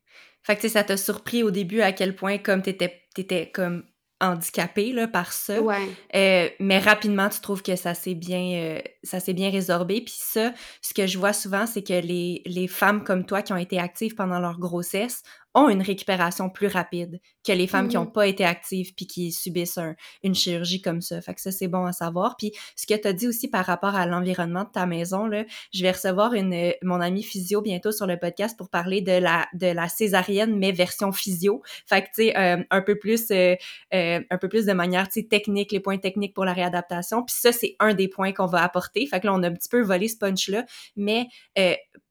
Fait 0.44 0.56
que, 0.56 0.62
tu 0.62 0.68
sais, 0.68 0.74
ça 0.74 0.84
t'a 0.84 0.98
surpris 0.98 1.44
au 1.44 1.52
début 1.52 1.82
à 1.82 1.92
quel 1.92 2.16
point, 2.16 2.38
comme 2.38 2.62
t'étais, 2.62 3.02
t'étais 3.16 3.50
comme 3.52 3.84
handicapé 4.24 4.92
là, 4.94 5.08
par 5.08 5.34
ça. 5.34 5.60
Euh, 6.16 6.50
mais 6.60 6.80
rapidement, 6.80 7.30
tu 7.30 7.40
trouves 7.42 7.62
que 7.62 7.76
ça 7.76 7.94
s'est 7.94 8.16
bien, 8.16 8.54
euh, 8.56 8.82
ça 9.04 9.20
s'est 9.20 9.34
bien 9.34 9.50
résorbé. 9.52 10.02
Puis 10.02 10.16
ça, 10.18 10.54
ce 10.82 10.94
que 10.94 11.08
je 11.08 11.18
vois 11.18 11.34
souvent, 11.34 11.66
c'est 11.66 11.84
que 11.84 11.94
les, 11.94 12.42
les 12.46 12.68
femmes 12.68 13.04
comme 13.04 13.26
toi 13.26 13.42
qui 13.42 13.54
ont 13.54 13.58
été 13.58 13.80
actives 13.80 14.16
pendant 14.16 14.40
leur 14.40 14.60
grossesse 14.60 15.24
ont 15.54 15.70
une 15.70 15.82
récupération 15.82 16.50
plus 16.50 16.68
rapide 16.68 17.20
que 17.46 17.52
les 17.52 17.68
femmes 17.68 17.88
qui 17.88 17.96
n'ont 17.96 18.06
mm-hmm. 18.06 18.12
pas 18.12 18.28
été 18.28 18.46
actives 18.46 18.94
puis 18.96 19.08
qui 19.08 19.32
subissent 19.32 19.80
une 20.24 20.36
chirurgie 20.36 20.82
comme 20.82 21.02
ça. 21.02 21.22
Fait 21.22 21.34
que 21.34 21.42
ça, 21.42 21.52
c'est 21.52 21.68
bon 21.68 21.86
à 21.86 21.92
savoir. 21.92 22.36
Puis 22.38 22.54
ce 22.76 22.88
que 22.88 22.94
tu 22.94 23.08
as 23.08 23.14
dit 23.14 23.28
aussi 23.28 23.50
par 23.50 23.66
rapport 23.66 23.96
à 23.96 24.06
l'environnement 24.06 24.64
de 24.64 24.70
ta 24.70 24.86
maison, 24.86 25.26
là, 25.26 25.44
je 25.74 25.84
vais 25.84 25.92
recevoir 25.92 26.34
une, 26.34 26.74
mon 26.82 27.02
ami 27.02 27.24
physio 27.24 27.62
bientôt 27.62 27.92
sur 27.92 28.08
le 28.08 28.18
podcast 28.18 28.58
pour 28.58 28.70
parler 28.70 29.02
de 29.02 29.12
la, 29.12 29.48
de 29.54 29.68
la 29.68 29.88
césarienne, 29.90 30.58
mais 30.58 30.72
version 30.72 31.12
physio. 31.12 31.62
Fait 31.86 32.02
que, 32.02 32.08
tu 32.08 32.14
sais, 32.16 32.38
euh, 32.38 32.64
un 32.70 32.82
peu 32.82 32.98
plus, 32.98 33.30
euh, 33.32 33.56
euh, 33.94 34.22
un 34.30 34.38
peu 34.38 34.50
plus 34.50 34.66
de 34.66 34.74
manière, 34.74 35.08
tu 35.08 35.22
sais, 35.22 35.28
technique, 35.28 35.72
les 35.72 35.80
points 35.80 35.98
techniques 35.98 36.34
pour 36.34 36.46
la 36.46 36.54
réadaptation. 36.54 37.24
Puis 37.24 37.36
ça, 37.38 37.52
c'est 37.52 37.76
un 37.80 37.94
des 37.94 38.08
points 38.08 38.32
qu'on 38.32 38.48
va 38.48 38.64
apporter. 38.64 39.06
Fait 39.08 39.20
que 39.20 39.28
là, 39.28 39.34
on 39.34 39.44
a 39.44 39.48
un 39.48 39.54
petit 39.54 39.70
peu 39.70 39.82
volé 39.82 40.08
ce 40.08 40.18
punch-là. 40.18 40.66
Mais 40.96 41.28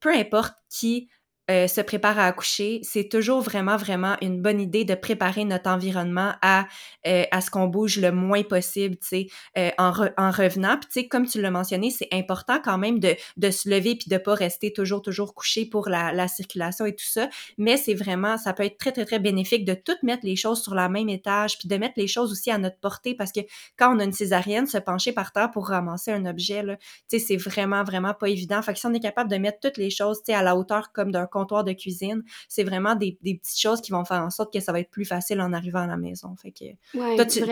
peu 0.01 0.15
importe 0.15 0.55
qui 0.71 1.09
euh, 1.51 1.67
se 1.67 1.81
prépare 1.81 2.19
à 2.19 2.27
accoucher, 2.27 2.81
c'est 2.83 3.09
toujours 3.09 3.41
vraiment, 3.41 3.77
vraiment 3.77 4.17
une 4.23 4.41
bonne 4.41 4.61
idée 4.61 4.85
de 4.85 4.95
préparer 4.95 5.45
notre 5.45 5.69
environnement 5.71 6.33
à, 6.41 6.67
euh, 7.07 7.25
à 7.31 7.41
ce 7.41 7.51
qu'on 7.51 7.67
bouge 7.67 7.99
le 7.99 8.13
moins 8.13 8.43
possible, 8.45 8.97
tu 8.97 9.09
sais, 9.09 9.27
euh, 9.59 9.71
en, 9.79 9.93
en 10.17 10.31
revenant. 10.31 10.77
Puis, 10.79 10.89
tu 10.93 11.01
sais, 11.01 11.09
comme 11.09 11.27
tu 11.27 11.41
l'as 11.41 11.51
mentionné, 11.51 11.91
c'est 11.91 12.09
important 12.13 12.61
quand 12.63 12.79
même 12.79 13.01
de, 13.01 13.17
de 13.37 13.51
se 13.51 13.69
lever 13.69 13.97
puis 13.97 14.09
de 14.09 14.19
pas 14.19 14.35
rester 14.35 14.73
toujours, 14.73 15.03
toujours 15.03 15.35
couché 15.35 15.67
pour 15.67 15.89
la, 15.89 16.13
la 16.13 16.29
circulation 16.29 16.87
et 16.87 16.95
tout 16.95 17.05
ça. 17.05 17.29
Mais 17.59 17.77
c'est 17.77 17.95
vraiment, 17.95 18.39
ça 18.39 18.53
peut 18.53 18.65
être 18.65 18.79
très, 18.79 18.93
très, 18.93 19.05
très 19.05 19.19
bénéfique 19.19 19.65
de 19.65 19.75
tout 19.75 19.97
mettre 20.03 20.25
les 20.25 20.37
choses 20.37 20.63
sur 20.63 20.75
la 20.75 20.89
même 20.89 21.09
étage 21.09 21.59
puis 21.59 21.69
de 21.69 21.77
mettre 21.77 21.95
les 21.97 22.07
choses 22.07 22.31
aussi 22.31 22.51
à 22.51 22.59
notre 22.59 22.79
portée 22.79 23.15
parce 23.15 23.33
que 23.33 23.41
quand 23.77 23.95
on 23.95 23.99
a 23.99 24.05
une 24.05 24.13
césarienne, 24.13 24.67
se 24.67 24.79
pencher 24.79 25.13
par 25.13 25.33
terre 25.33 25.51
pour 25.51 25.69
ramasser 25.69 26.13
un 26.13 26.25
objet, 26.27 26.63
tu 26.63 26.77
sais, 27.09 27.19
c'est 27.19 27.37
vraiment, 27.37 27.83
vraiment 27.85 28.15
pas 28.15 28.29
évident. 28.29 28.63
Fait 28.63 28.75
que 28.75 28.79
si 28.79 28.87
on 28.87 28.95
est 28.95 29.01
capable 29.01 29.31
de 29.31 29.37
mettre 29.37 29.59
toutes 29.61 29.77
les 29.77 29.91
choses, 29.91 30.19
tu 30.19 30.27
sais, 30.27 30.35
à 30.35 30.43
la 30.43 30.57
hauteur 30.57 30.93
comme 30.93 31.11
d'un 31.11 31.27
comptoir 31.43 31.65
de 31.65 31.73
cuisine. 31.73 32.23
C'est 32.49 32.65
vraiment 32.65 32.95
des, 32.95 33.19
petites 33.23 33.61
choses 33.61 33.81
qui 33.81 33.93
vont 33.93 34.05
faire 34.05 34.23
en 34.23 34.31
sorte 34.31 34.53
que 34.53 34.61
ça 34.61 34.73
va 34.73 34.81
être 34.81 34.91
plus 34.91 35.05
facile 35.05 35.41
en 35.41 35.53
arrivant 35.53 35.81
à 35.81 35.87
la 35.87 35.97
maison. 35.97 36.35
Fait 36.37 36.53
que, 36.53 37.17
toi, 37.17 37.25
tu, 37.25 37.43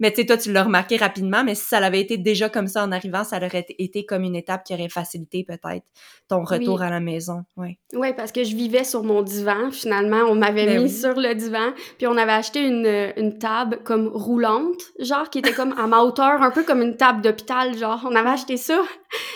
mais 0.00 0.10
tu 0.10 0.22
sais, 0.22 0.26
toi, 0.26 0.38
tu 0.38 0.50
l'as 0.50 0.64
remarqué 0.64 0.96
rapidement, 0.96 1.44
mais 1.44 1.54
si 1.54 1.64
ça 1.64 1.76
avait 1.76 2.00
été 2.00 2.16
déjà 2.16 2.48
comme 2.48 2.66
ça 2.66 2.82
en 2.82 2.90
arrivant, 2.90 3.22
ça 3.22 3.36
aurait 3.36 3.66
été 3.78 4.06
comme 4.06 4.24
une 4.24 4.34
étape 4.34 4.64
qui 4.64 4.72
aurait 4.72 4.88
facilité 4.88 5.44
peut-être 5.44 5.84
ton 6.26 6.42
retour 6.42 6.80
à 6.80 6.88
la 6.88 7.00
maison. 7.00 7.44
Oui, 7.58 7.78
ouais, 7.92 8.14
parce 8.14 8.32
que 8.32 8.42
je 8.42 8.56
vivais 8.56 8.84
sur 8.84 9.04
mon 9.04 9.20
divan. 9.20 9.70
Finalement, 9.70 10.22
on 10.28 10.34
m'avait 10.34 10.64
ben 10.64 10.82
mis 10.82 10.90
sur 10.90 11.20
le 11.20 11.34
divan, 11.34 11.72
puis 11.98 12.06
on 12.06 12.16
avait 12.16 12.32
acheté 12.32 12.60
une, 12.66 13.12
une 13.16 13.38
table 13.38 13.80
comme 13.84 14.08
roulante, 14.08 14.80
genre 14.98 15.28
qui 15.28 15.40
était 15.40 15.52
comme 15.52 15.74
à 15.78 15.86
ma 15.86 16.00
hauteur, 16.00 16.42
un 16.42 16.50
peu 16.50 16.64
comme 16.64 16.80
une 16.80 16.96
table 16.96 17.20
d'hôpital, 17.20 17.76
genre. 17.76 18.00
On 18.10 18.14
avait 18.14 18.30
acheté 18.30 18.56
ça. 18.56 18.80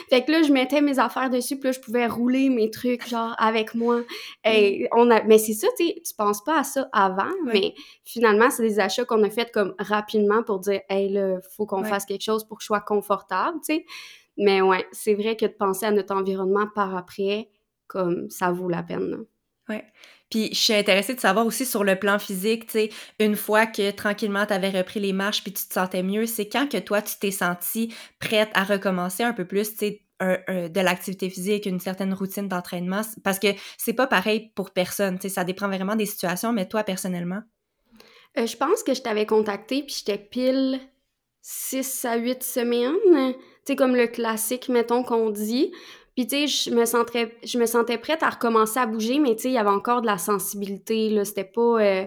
fait 0.08 0.24
que 0.24 0.32
là, 0.32 0.42
je 0.42 0.52
mettais 0.52 0.80
mes 0.80 0.98
affaires 0.98 1.28
dessus, 1.28 1.58
puis 1.58 1.68
là, 1.68 1.72
je 1.72 1.80
pouvais 1.80 2.06
rouler 2.06 2.48
mes 2.48 2.70
trucs, 2.70 3.06
genre, 3.06 3.34
avec 3.38 3.73
moi. 3.74 4.02
Et 4.44 4.88
on 4.92 5.10
a... 5.10 5.22
Mais 5.24 5.38
c'est 5.38 5.54
ça, 5.54 5.68
tu 5.78 5.86
sais, 5.86 6.02
tu 6.04 6.14
penses 6.14 6.42
pas 6.42 6.60
à 6.60 6.64
ça 6.64 6.88
avant, 6.92 7.32
mais 7.44 7.74
finalement, 8.04 8.50
c'est 8.50 8.62
des 8.62 8.80
achats 8.80 9.04
qu'on 9.04 9.22
a 9.22 9.30
fait 9.30 9.50
comme 9.52 9.74
rapidement 9.78 10.42
pour 10.42 10.60
dire, 10.60 10.80
hey, 10.88 11.08
là, 11.10 11.38
faut 11.56 11.66
qu'on 11.66 11.84
fasse 11.84 12.04
quelque 12.04 12.24
chose 12.24 12.44
pour 12.44 12.58
que 12.58 12.62
je 12.62 12.66
sois 12.66 12.80
confortable, 12.80 13.58
tu 13.64 13.74
sais. 13.74 13.86
Mais 14.36 14.62
ouais, 14.62 14.86
c'est 14.92 15.14
vrai 15.14 15.36
que 15.36 15.46
de 15.46 15.52
penser 15.52 15.86
à 15.86 15.90
notre 15.90 16.14
environnement 16.14 16.66
par 16.74 16.96
après, 16.96 17.48
comme 17.86 18.28
ça 18.30 18.50
vaut 18.50 18.68
la 18.68 18.82
peine. 18.82 19.24
Ouais. 19.68 19.84
Puis 20.30 20.48
je 20.52 20.58
suis 20.58 20.74
intéressée 20.74 21.14
de 21.14 21.20
savoir 21.20 21.46
aussi 21.46 21.64
sur 21.64 21.84
le 21.84 21.96
plan 21.96 22.18
physique, 22.18 22.66
tu 22.66 22.72
sais, 22.72 22.90
une 23.20 23.36
fois 23.36 23.66
que 23.66 23.90
tranquillement 23.92 24.46
tu 24.46 24.52
avais 24.52 24.70
repris 24.70 24.98
les 24.98 25.12
marches 25.12 25.42
puis 25.42 25.52
tu 25.52 25.66
te 25.68 25.72
sentais 25.72 26.02
mieux, 26.02 26.26
c'est 26.26 26.48
quand 26.48 26.68
que 26.68 26.78
toi 26.78 27.00
tu 27.02 27.14
t'es 27.20 27.30
sentie 27.30 27.94
prête 28.18 28.50
à 28.54 28.64
recommencer 28.64 29.22
un 29.22 29.32
peu 29.32 29.44
plus, 29.44 29.70
tu 29.70 29.76
sais, 29.76 30.03
de 30.48 30.80
l'activité 30.80 31.30
physique, 31.30 31.66
une 31.66 31.80
certaine 31.80 32.14
routine 32.14 32.48
d'entraînement, 32.48 33.02
parce 33.22 33.38
que 33.38 33.48
c'est 33.78 33.92
pas 33.92 34.06
pareil 34.06 34.50
pour 34.54 34.70
personne, 34.70 35.18
ça 35.20 35.44
dépend 35.44 35.68
vraiment 35.68 35.96
des 35.96 36.06
situations, 36.06 36.52
mais 36.52 36.66
toi 36.66 36.82
personnellement? 36.84 37.42
Euh, 38.38 38.46
je 38.46 38.56
pense 38.56 38.82
que 38.82 38.94
je 38.94 39.02
t'avais 39.02 39.26
contacté, 39.26 39.82
puis 39.82 39.96
j'étais 39.98 40.18
pile 40.18 40.80
6 41.42 42.04
à 42.04 42.16
8 42.16 42.42
semaines. 42.42 43.34
Tu 43.66 43.76
comme 43.76 43.94
le 43.94 44.06
classique, 44.06 44.68
mettons, 44.68 45.02
qu'on 45.02 45.30
dit. 45.30 45.72
Puis, 46.16 46.26
tu 46.26 46.46
sais, 46.46 46.70
je 46.70 46.70
me, 46.74 46.84
sentais, 46.84 47.36
je 47.44 47.58
me 47.58 47.66
sentais 47.66 47.98
prête 47.98 48.22
à 48.22 48.30
recommencer 48.30 48.78
à 48.78 48.86
bouger, 48.86 49.18
mais 49.18 49.34
tu 49.36 49.42
sais, 49.42 49.48
il 49.48 49.54
y 49.54 49.58
avait 49.58 49.70
encore 49.70 50.00
de 50.00 50.06
la 50.06 50.18
sensibilité, 50.18 51.10
là. 51.10 51.24
C'était 51.24 51.44
pas... 51.44 51.82
Euh, 51.82 52.06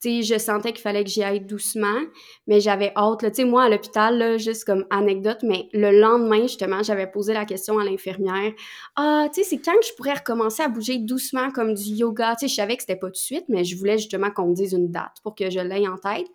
sais, 0.00 0.22
je 0.22 0.38
sentais 0.38 0.72
qu'il 0.72 0.80
fallait 0.80 1.04
que 1.04 1.10
j'y 1.10 1.22
aille 1.22 1.40
doucement, 1.40 2.00
mais 2.46 2.60
j'avais 2.60 2.92
hâte. 2.96 3.20
Tu 3.20 3.28
sais, 3.34 3.44
moi, 3.44 3.64
à 3.64 3.68
l'hôpital, 3.68 4.38
juste 4.38 4.64
comme 4.64 4.86
anecdote, 4.90 5.38
mais 5.42 5.68
le 5.72 5.90
lendemain, 6.00 6.42
justement, 6.42 6.82
j'avais 6.82 7.06
posé 7.06 7.32
la 7.34 7.44
question 7.44 7.78
à 7.78 7.84
l'infirmière. 7.84 8.52
Ah, 8.96 9.26
tu 9.32 9.42
sais, 9.42 9.48
c'est 9.48 9.58
quand 9.58 9.78
que 9.78 9.86
je 9.86 9.94
pourrais 9.94 10.14
recommencer 10.14 10.62
à 10.62 10.68
bouger 10.68 10.98
doucement 10.98 11.50
comme 11.50 11.74
du 11.74 11.90
yoga? 11.90 12.34
Tu 12.36 12.46
sais, 12.46 12.48
je 12.48 12.54
savais 12.54 12.76
que 12.76 12.82
c'était 12.82 12.96
pas 12.96 13.08
tout 13.08 13.12
de 13.12 13.16
suite, 13.16 13.44
mais 13.48 13.64
je 13.64 13.76
voulais 13.76 13.98
justement 13.98 14.30
qu'on 14.30 14.48
me 14.48 14.54
dise 14.54 14.72
une 14.72 14.90
date 14.90 15.16
pour 15.22 15.34
que 15.34 15.50
je 15.50 15.60
l'aie 15.60 15.86
en 15.86 15.96
tête. 15.96 16.26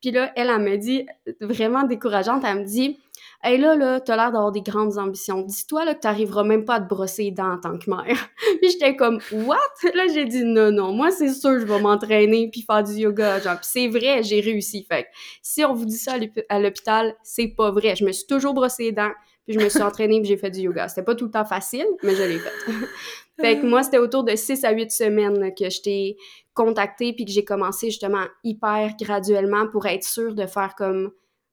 Puis 0.00 0.10
là, 0.10 0.32
elle, 0.36 0.48
elle 0.48 0.62
me 0.62 0.76
dit, 0.76 1.06
vraiment 1.40 1.84
décourageante, 1.84 2.42
elle 2.44 2.60
me 2.60 2.64
dit 2.64 2.98
Hey 3.42 3.56
là, 3.56 3.74
là, 3.74 4.00
t'as 4.00 4.16
l'air 4.16 4.32
d'avoir 4.32 4.52
des 4.52 4.60
grandes 4.60 4.98
ambitions. 4.98 5.40
Dis-toi 5.40 5.86
là 5.86 5.94
que 5.94 6.00
t'arriveras 6.00 6.44
même 6.44 6.66
pas 6.66 6.74
à 6.74 6.80
te 6.80 6.88
brosser 6.88 7.24
les 7.24 7.30
dents 7.30 7.52
en 7.52 7.58
tant 7.58 7.78
que 7.78 7.88
mère. 7.88 8.28
puis 8.60 8.70
j'étais 8.70 8.96
comme 8.96 9.18
What? 9.32 9.56
Là, 9.94 10.06
j'ai 10.12 10.26
dit 10.26 10.44
non, 10.44 10.70
non, 10.70 10.92
moi 10.92 11.10
c'est 11.10 11.32
sûr 11.32 11.58
je 11.58 11.64
vais 11.64 11.80
m'entraîner 11.80 12.50
puis 12.50 12.60
faire 12.62 12.82
du 12.82 12.92
yoga. 12.92 13.40
Genre, 13.40 13.56
c'est 13.62 13.88
vrai, 13.88 14.22
j'ai 14.22 14.40
réussi. 14.40 14.84
Fait 14.84 15.06
si 15.40 15.64
on 15.64 15.72
vous 15.72 15.86
dit 15.86 15.96
ça 15.96 16.16
à 16.50 16.60
l'hôpital, 16.60 17.14
c'est 17.22 17.48
pas 17.48 17.70
vrai. 17.70 17.96
Je 17.96 18.04
me 18.04 18.12
suis 18.12 18.26
toujours 18.26 18.52
brossé 18.52 18.84
les 18.84 18.92
dents, 18.92 19.12
puis 19.46 19.54
je 19.54 19.64
me 19.64 19.70
suis 19.70 19.82
entraînée 19.82 20.20
puis 20.20 20.28
j'ai 20.28 20.36
fait 20.36 20.50
du 20.50 20.60
yoga. 20.60 20.88
C'était 20.88 21.02
pas 21.02 21.14
tout 21.14 21.24
le 21.24 21.30
temps 21.30 21.46
facile, 21.46 21.86
mais 22.02 22.14
je 22.14 22.22
l'ai 22.22 22.38
fait. 22.38 22.52
Fait 23.40 23.58
que 23.58 23.64
moi, 23.64 23.82
c'était 23.82 23.96
autour 23.96 24.22
de 24.22 24.36
6 24.36 24.64
à 24.64 24.72
8 24.72 24.90
semaines 24.90 25.54
que 25.54 25.70
je 25.70 25.80
t'ai 25.80 26.16
contacté 26.52 27.14
puis 27.14 27.24
que 27.24 27.30
j'ai 27.30 27.44
commencé 27.44 27.86
justement 27.86 28.26
hyper 28.44 28.94
graduellement 29.00 29.66
pour 29.66 29.86
être 29.86 30.04
sûre 30.04 30.34
de 30.34 30.44
faire 30.44 30.74
comme 30.76 31.10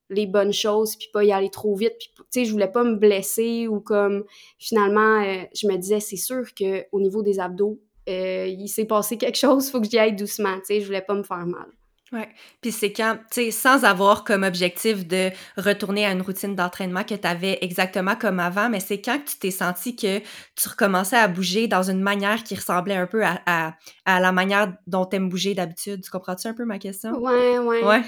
les 0.09 0.25
bonnes 0.25 0.53
choses 0.53 0.95
puis 0.95 1.09
pas 1.11 1.23
y 1.23 1.31
aller 1.31 1.49
trop 1.49 1.75
vite 1.75 1.95
puis 1.99 2.09
tu 2.15 2.23
sais 2.29 2.45
je 2.45 2.51
voulais 2.51 2.71
pas 2.71 2.83
me 2.83 2.95
blesser 2.95 3.67
ou 3.67 3.79
comme 3.79 4.23
finalement 4.57 5.21
euh, 5.21 5.43
je 5.53 5.67
me 5.67 5.75
disais 5.77 5.99
c'est 5.99 6.17
sûr 6.17 6.53
que 6.53 6.85
au 6.91 6.99
niveau 6.99 7.21
des 7.21 7.39
abdos 7.39 7.79
euh, 8.09 8.47
il 8.47 8.67
s'est 8.69 8.85
passé 8.85 9.17
quelque 9.17 9.37
chose 9.37 9.69
faut 9.69 9.81
que 9.81 9.89
j'y 9.89 9.99
aille 9.99 10.15
doucement 10.15 10.57
tu 10.59 10.65
sais 10.65 10.81
je 10.81 10.85
voulais 10.85 11.01
pas 11.01 11.13
me 11.13 11.23
faire 11.23 11.45
mal 11.45 11.67
Ouais. 12.13 12.29
Puis 12.61 12.71
c'est 12.71 12.93
quand, 12.93 13.17
tu 13.31 13.43
sais, 13.43 13.51
sans 13.51 13.83
avoir 13.83 14.23
comme 14.23 14.43
objectif 14.43 15.05
de 15.05 15.29
retourner 15.57 16.05
à 16.05 16.11
une 16.11 16.21
routine 16.21 16.55
d'entraînement 16.55 17.03
que 17.03 17.15
tu 17.15 17.27
avais 17.27 17.57
exactement 17.61 18.15
comme 18.15 18.39
avant, 18.39 18.69
mais 18.69 18.79
c'est 18.79 19.01
quand 19.01 19.19
tu 19.25 19.37
t'es 19.37 19.51
senti 19.51 19.95
que 19.95 20.19
tu 20.19 20.69
recommençais 20.69 21.17
à 21.17 21.27
bouger 21.27 21.67
dans 21.67 21.83
une 21.83 22.01
manière 22.01 22.43
qui 22.43 22.55
ressemblait 22.55 22.95
un 22.95 23.07
peu 23.07 23.25
à, 23.25 23.41
à, 23.45 24.19
la 24.19 24.31
manière 24.31 24.73
dont 24.87 25.05
tu 25.05 25.17
aimes 25.17 25.29
bouger 25.29 25.53
d'habitude. 25.53 26.01
Tu 26.01 26.09
comprends-tu 26.09 26.47
un 26.47 26.53
peu 26.53 26.63
ma 26.63 26.79
question? 26.79 27.11
Ouais, 27.19 27.59
ouais. 27.59 27.83
Ouais. 27.83 28.03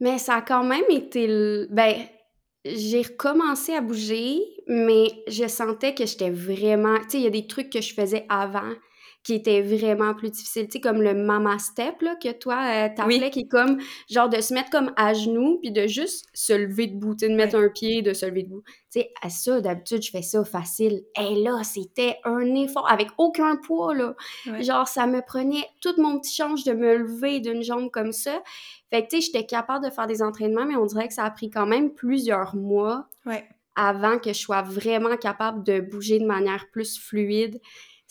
Mais 0.00 0.18
ça 0.18 0.36
a 0.36 0.42
quand 0.42 0.64
même 0.64 0.84
été. 0.88 1.66
Ben, 1.70 1.94
j'ai 2.64 3.02
recommencé 3.02 3.74
à 3.74 3.80
bouger, 3.80 4.40
mais 4.66 5.08
je 5.28 5.46
sentais 5.46 5.94
que 5.94 6.06
j'étais 6.06 6.30
vraiment. 6.30 6.98
Tu 7.00 7.10
sais, 7.10 7.18
il 7.18 7.24
y 7.24 7.26
a 7.26 7.30
des 7.30 7.46
trucs 7.46 7.70
que 7.70 7.80
je 7.80 7.94
faisais 7.94 8.26
avant 8.28 8.72
qui 9.22 9.34
était 9.34 9.60
vraiment 9.60 10.14
plus 10.14 10.30
difficile, 10.30 10.66
tu 10.66 10.72
sais, 10.72 10.80
comme 10.80 11.02
le 11.02 11.12
mama 11.12 11.58
step, 11.58 12.00
là, 12.00 12.16
que 12.16 12.32
toi, 12.32 12.54
euh, 12.54 12.88
t'appelais, 12.94 13.30
qui 13.30 13.40
est 13.40 13.48
comme, 13.48 13.78
genre, 14.08 14.30
de 14.30 14.40
se 14.40 14.54
mettre 14.54 14.70
comme 14.70 14.92
à 14.96 15.12
genoux, 15.12 15.58
puis 15.60 15.70
de 15.70 15.86
juste 15.86 16.26
se 16.32 16.54
lever 16.54 16.86
debout, 16.86 17.14
tu 17.14 17.26
sais, 17.26 17.30
de 17.30 17.36
mettre 17.36 17.56
un 17.56 17.68
pied, 17.68 18.00
de 18.00 18.14
se 18.14 18.24
lever 18.24 18.44
debout. 18.44 18.62
Tu 18.90 19.00
sais, 19.00 19.12
à 19.20 19.28
ça, 19.28 19.60
d'habitude, 19.60 20.02
je 20.02 20.10
fais 20.10 20.22
ça 20.22 20.42
facile. 20.44 21.02
Et 21.20 21.34
là, 21.42 21.62
c'était 21.64 22.16
un 22.24 22.54
effort, 22.54 22.90
avec 22.90 23.08
aucun 23.18 23.56
poids, 23.56 23.94
là. 23.94 24.14
Genre, 24.60 24.88
ça 24.88 25.06
me 25.06 25.20
prenait 25.20 25.66
tout 25.82 25.94
mon 25.98 26.18
petit 26.18 26.34
change 26.34 26.64
de 26.64 26.72
me 26.72 26.96
lever 26.96 27.40
d'une 27.40 27.62
jambe 27.62 27.90
comme 27.90 28.12
ça. 28.12 28.42
Fait 28.88 29.02
que, 29.04 29.10
tu 29.10 29.20
sais, 29.20 29.26
j'étais 29.26 29.44
capable 29.44 29.84
de 29.84 29.90
faire 29.90 30.06
des 30.06 30.22
entraînements, 30.22 30.64
mais 30.64 30.76
on 30.76 30.86
dirait 30.86 31.08
que 31.08 31.14
ça 31.14 31.24
a 31.24 31.30
pris 31.30 31.50
quand 31.50 31.66
même 31.66 31.92
plusieurs 31.92 32.56
mois 32.56 33.06
avant 33.76 34.18
que 34.18 34.32
je 34.32 34.38
sois 34.38 34.62
vraiment 34.62 35.16
capable 35.16 35.62
de 35.62 35.80
bouger 35.80 36.18
de 36.18 36.26
manière 36.26 36.66
plus 36.70 36.98
fluide 36.98 37.60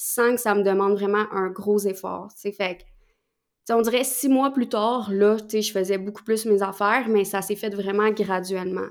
sans 0.02 0.34
que 0.34 0.40
ça 0.40 0.56
me 0.56 0.64
demande 0.64 0.94
vraiment 0.94 1.26
un 1.34 1.50
gros 1.50 1.80
effort. 1.80 2.30
c'est 2.34 2.54
Fait 2.54 2.78
que, 2.78 3.74
on 3.74 3.82
dirait 3.82 4.06
six 4.06 4.30
mois 4.30 4.52
plus 4.52 4.70
tard, 4.70 5.12
là, 5.12 5.36
je 5.52 5.72
faisais 5.72 5.98
beaucoup 5.98 6.24
plus 6.24 6.46
mes 6.46 6.64
affaires, 6.64 7.10
mais 7.10 7.26
ça 7.26 7.42
s'est 7.42 7.58
fait 7.58 7.76
vraiment 7.76 8.10
graduellement. 8.10 8.88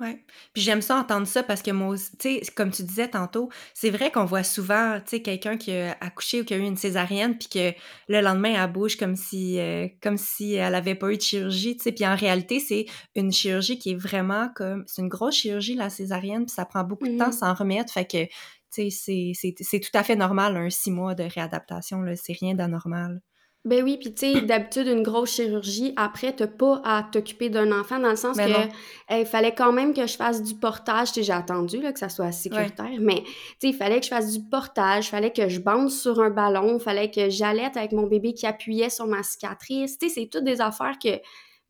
Ouais. 0.00 0.22
Puis 0.54 0.62
j'aime 0.62 0.80
ça 0.80 0.96
entendre 0.96 1.26
ça 1.26 1.42
parce 1.42 1.60
que 1.60 1.70
moi, 1.70 1.94
tu 1.96 2.40
sais, 2.40 2.42
comme 2.54 2.70
tu 2.70 2.82
disais 2.82 3.08
tantôt, 3.08 3.50
c'est 3.74 3.90
vrai 3.90 4.10
qu'on 4.10 4.24
voit 4.24 4.42
souvent, 4.42 4.98
tu 5.00 5.10
sais, 5.10 5.22
quelqu'un 5.22 5.58
qui 5.58 5.72
a 5.72 5.96
accouché 6.00 6.40
ou 6.40 6.44
qui 6.44 6.54
a 6.54 6.56
eu 6.56 6.62
une 6.62 6.78
césarienne 6.78 7.36
puis 7.36 7.48
que 7.48 7.78
le 8.08 8.20
lendemain 8.22 8.54
elle 8.62 8.72
bouge 8.72 8.96
comme 8.96 9.14
si 9.14 9.58
euh, 9.58 9.88
comme 10.02 10.16
si 10.16 10.54
elle 10.54 10.74
avait 10.74 10.94
pas 10.94 11.12
eu 11.12 11.16
de 11.18 11.22
chirurgie, 11.22 11.76
tu 11.76 11.82
sais. 11.82 11.92
Puis 11.92 12.06
en 12.06 12.16
réalité, 12.16 12.60
c'est 12.60 12.86
une 13.14 13.30
chirurgie 13.30 13.78
qui 13.78 13.90
est 13.92 13.94
vraiment 13.94 14.48
comme 14.54 14.84
c'est 14.86 15.02
une 15.02 15.08
grosse 15.08 15.34
chirurgie 15.34 15.74
la 15.74 15.90
césarienne, 15.90 16.46
puis 16.46 16.54
ça 16.54 16.64
prend 16.64 16.82
beaucoup 16.82 17.06
de 17.06 17.18
temps 17.18 17.28
mmh 17.28 17.32
s'en 17.32 17.52
remettre, 17.52 17.92
fait 17.92 18.06
que 18.06 18.26
c'est 18.70 19.80
tout 19.80 19.98
à 19.98 20.02
fait 20.02 20.16
normal, 20.16 20.56
un 20.56 20.70
six 20.70 20.90
mois 20.90 21.14
de 21.14 21.24
réadaptation, 21.24 22.04
c'est 22.16 22.32
rien 22.32 22.54
d'anormal. 22.54 23.20
Ben 23.66 23.84
oui, 23.84 23.98
puis 23.98 24.14
tu 24.14 24.32
sais, 24.32 24.40
d'habitude, 24.40 24.86
une 24.86 25.02
grosse 25.02 25.34
chirurgie, 25.34 25.92
après, 25.96 26.32
t'as 26.34 26.46
pas 26.46 26.80
à 26.82 27.02
t'occuper 27.02 27.50
d'un 27.50 27.78
enfant, 27.78 27.98
dans 27.98 28.08
le 28.08 28.16
sens 28.16 28.38
ben 28.38 28.48
que 28.48 29.20
il 29.20 29.26
fallait 29.26 29.54
quand 29.54 29.70
même 29.70 29.92
que 29.92 30.06
je 30.06 30.16
fasse 30.16 30.42
du 30.42 30.54
portage. 30.54 31.12
J'ai 31.14 31.30
attendu 31.30 31.78
là, 31.78 31.92
que 31.92 31.98
ça 31.98 32.08
soit 32.08 32.32
sécuritaire, 32.32 32.88
mais 33.00 33.22
il 33.62 33.74
fallait 33.74 34.00
que 34.00 34.06
je 34.06 34.10
fasse 34.10 34.32
du 34.32 34.42
portage, 34.48 35.08
il 35.08 35.10
fallait 35.10 35.32
que 35.32 35.50
je 35.50 35.60
bande 35.60 35.90
sur 35.90 36.20
un 36.20 36.30
ballon, 36.30 36.78
il 36.78 36.82
fallait 36.82 37.10
que 37.10 37.28
j'allaite 37.28 37.76
avec 37.76 37.92
mon 37.92 38.06
bébé 38.06 38.32
qui 38.32 38.46
appuyait 38.46 38.88
sur 38.88 39.06
ma 39.06 39.22
cicatrice. 39.22 39.98
Tu 39.98 40.08
sais, 40.08 40.14
c'est 40.14 40.30
toutes 40.32 40.44
des 40.44 40.62
affaires 40.62 40.96
que 40.98 41.20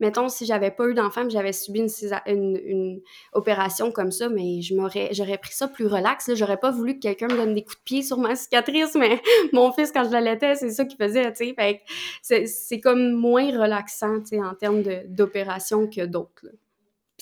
mettons, 0.01 0.27
si 0.27 0.45
j'avais 0.45 0.71
pas 0.71 0.87
eu 0.87 0.93
d'enfant, 0.93 1.29
j'avais 1.29 1.53
subi 1.53 1.85
une, 2.27 3.01
opération 3.33 3.91
comme 3.91 4.11
ça, 4.11 4.27
mais 4.27 4.61
j'aurais 4.61 5.37
pris 5.37 5.53
ça 5.53 5.67
plus 5.67 5.85
relax. 5.85 6.33
J'aurais 6.35 6.57
pas 6.57 6.71
voulu 6.71 6.95
que 6.95 6.99
quelqu'un 6.99 7.27
me 7.27 7.37
donne 7.37 7.53
des 7.53 7.63
coups 7.63 7.77
de 7.77 7.83
pied 7.83 8.01
sur 8.01 8.17
ma 8.17 8.35
cicatrice, 8.35 8.95
mais 8.95 9.21
mon 9.53 9.71
fils, 9.71 9.91
quand 9.91 10.03
je 10.03 10.09
l'allaitais, 10.09 10.55
c'est 10.55 10.71
ça 10.71 10.83
qu'il 10.85 10.97
faisait, 10.97 11.31
tu 11.33 11.55
sais. 12.21 12.47
c'est, 12.47 12.79
comme 12.81 13.13
moins 13.13 13.45
relaxant, 13.57 14.17
en 14.33 14.55
termes 14.55 14.83
d'opération 15.07 15.87
que 15.87 16.05
d'autres 16.05 16.47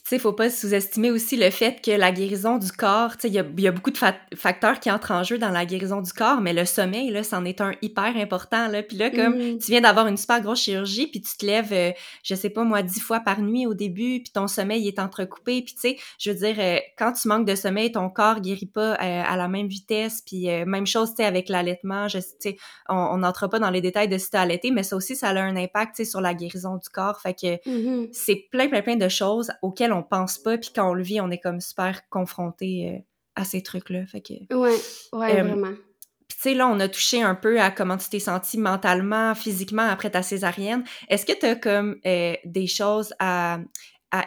sais, 0.06 0.20
faut 0.20 0.34
pas 0.34 0.50
sous-estimer 0.50 1.12
aussi 1.12 1.38
le 1.38 1.50
fait 1.50 1.82
que 1.84 1.92
la 1.92 2.12
guérison 2.12 2.58
du 2.58 2.72
corps, 2.72 3.18
tu 3.18 3.22
sais, 3.22 3.28
il 3.30 3.62
y 3.62 3.68
a, 3.68 3.72
beaucoup 3.72 3.92
de 3.92 3.98
facteurs 4.36 4.80
qui 4.80 4.92
entrent 4.92 5.12
en 5.12 5.24
jeu 5.24 5.38
dans 5.38 5.50
la 5.50 5.66
guérison 5.66 6.02
du 6.02 6.14
corps, 6.14 6.42
mais 6.42 6.54
le 6.54 6.66
sommeil, 6.66 7.12
là, 7.12 7.24
c'en 7.24 7.46
est 7.46 7.62
un 7.62 7.72
hyper 7.82 8.16
important, 8.18 8.68
là. 8.68 8.84
Puis 8.84 8.98
là, 8.98 9.10
comme 9.10 9.38
mmh. 9.38 9.60
tu 9.60 9.72
viens 9.72 9.82
d'avoir 9.82 10.08
une 10.08 10.18
super 10.18 10.42
grosse 10.42 10.62
chirurgie, 10.62 11.08
puis 11.08 11.22
tu 11.22 11.38
te 11.38 11.46
lèves, 11.46 11.74
euh, 11.74 11.92
je 12.24 12.36
sais 12.36 12.50
pas 12.50 12.64
moi, 12.64 12.82
dix 12.82 13.00
fois 13.00 13.20
par 13.20 13.42
nuit 13.42 13.66
au 13.66 13.74
début, 13.74 14.22
puis 14.22 14.32
ton 14.34 14.48
sommeil 14.48 14.88
est 14.88 15.00
entrecoupé, 15.00 15.62
puis 15.62 15.74
tu 15.74 15.82
sais, 15.82 15.98
je 16.20 16.32
veux 16.32 16.38
dire, 16.38 16.56
euh, 16.60 16.80
quand 16.98 17.14
tu 17.14 17.28
manques 17.28 17.48
de 17.48 17.56
sommeil, 17.56 17.92
ton 17.92 18.10
corps 18.10 18.42
guérit 18.42 18.66
pas 18.66 18.94
euh, 18.94 19.24
à 19.26 19.38
la 19.38 19.48
même 19.48 19.68
vitesse, 19.68 20.22
puis 20.26 20.48
même 20.66 20.88
chose, 20.88 21.10
tu 21.10 21.18
sais, 21.18 21.26
avec 21.26 21.50
l'allaitement, 21.50 22.08
je 22.08 22.20
sais, 22.20 22.58
on 22.88 23.18
n'entre 23.18 23.48
pas 23.48 23.60
dans 23.60 23.70
les 23.70 23.82
détails 23.82 24.08
de 24.08 24.18
si 24.18 24.30
t'as 24.30 24.42
allaité, 24.42 24.72
mais 24.72 24.84
ça 24.84 24.96
aussi, 24.96 25.16
ça 25.16 25.30
a 25.30 25.40
un 25.40 25.56
impact, 25.56 25.96
tu 25.96 26.04
sais, 26.04 26.10
sur 26.10 26.22
la 26.22 26.34
guérison 26.34 26.76
du 26.78 26.90
corps, 26.90 27.20
fait 27.22 27.34
que 27.34 27.70
mmh 27.70 28.10
c'est 28.12 28.48
plein, 28.52 28.68
plein, 28.68 28.82
plein 28.82 28.96
de 28.96 29.10
choses 29.10 29.52
auxquelles 29.62 29.94
on 29.94 29.99
on 30.00 30.04
pense 30.04 30.38
pas, 30.38 30.58
puis 30.58 30.72
quand 30.74 30.90
on 30.90 30.94
le 30.94 31.04
vit, 31.04 31.22
on 31.22 31.30
est 31.30 31.40
comme 31.40 31.60
super 31.60 32.08
confronté 32.10 32.90
euh, 32.90 33.00
à 33.36 33.44
ces 33.44 33.62
trucs-là. 33.62 34.06
Fait 34.08 34.22
que. 34.22 34.34
Ouais, 34.54 34.78
ouais, 35.14 35.42
vraiment. 35.42 35.74
Puis 36.28 36.38
tu 36.38 36.42
sais, 36.42 36.54
là, 36.54 36.68
on 36.68 36.80
a 36.80 36.88
touché 36.88 37.22
un 37.22 37.36
peu 37.36 37.60
à 37.60 37.72
comment 37.72 37.98
tu 37.98 38.10
t'es 38.10 38.20
senti 38.20 38.58
mentalement, 38.58 39.34
physiquement 39.34 39.88
après 39.88 40.12
ta 40.12 40.22
césarienne. 40.22 40.84
Est-ce 41.08 41.26
que 41.26 41.38
tu 41.38 41.46
as 41.46 41.56
comme 41.56 41.98
euh, 42.06 42.36
des 42.46 42.68
choses 42.68 43.14
à, 43.20 43.60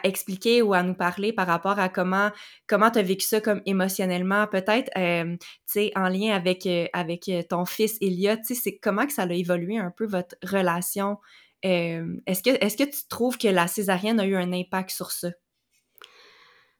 expliquer 0.03 0.61
ou 0.61 0.73
à 0.73 0.81
nous 0.81 0.93
parler 0.93 1.33
par 1.33 1.45
rapport 1.45 1.77
à 1.77 1.89
comment 1.89 2.31
comment 2.67 2.89
tu 2.89 2.99
as 2.99 3.03
vécu 3.03 3.27
ça 3.27 3.41
comme 3.41 3.61
émotionnellement? 3.65 4.47
Peut-être 4.47 4.89
euh, 4.97 5.35
tu 5.35 5.47
sais 5.65 5.91
en 5.97 6.07
lien 6.07 6.33
avec 6.33 6.65
avec 6.93 7.29
ton 7.49 7.65
fils 7.65 7.97
Elliot 7.99 8.37
tu 8.37 8.55
sais 8.55 8.61
c'est 8.63 8.77
comment 8.77 9.05
que 9.05 9.11
ça 9.11 9.23
a 9.23 9.33
évolué 9.33 9.77
un 9.77 9.91
peu 9.91 10.05
votre 10.05 10.35
relation 10.41 11.17
est-ce 11.63 12.43
que 12.43 12.49
est-ce 12.63 12.77
que 12.77 12.83
tu 12.83 13.07
trouves 13.09 13.37
que 13.37 13.47
la 13.47 13.67
césarienne 13.67 14.19
a 14.19 14.25
eu 14.25 14.35
un 14.35 14.51
impact 14.51 14.91
sur 14.91 15.11
ça? 15.11 15.29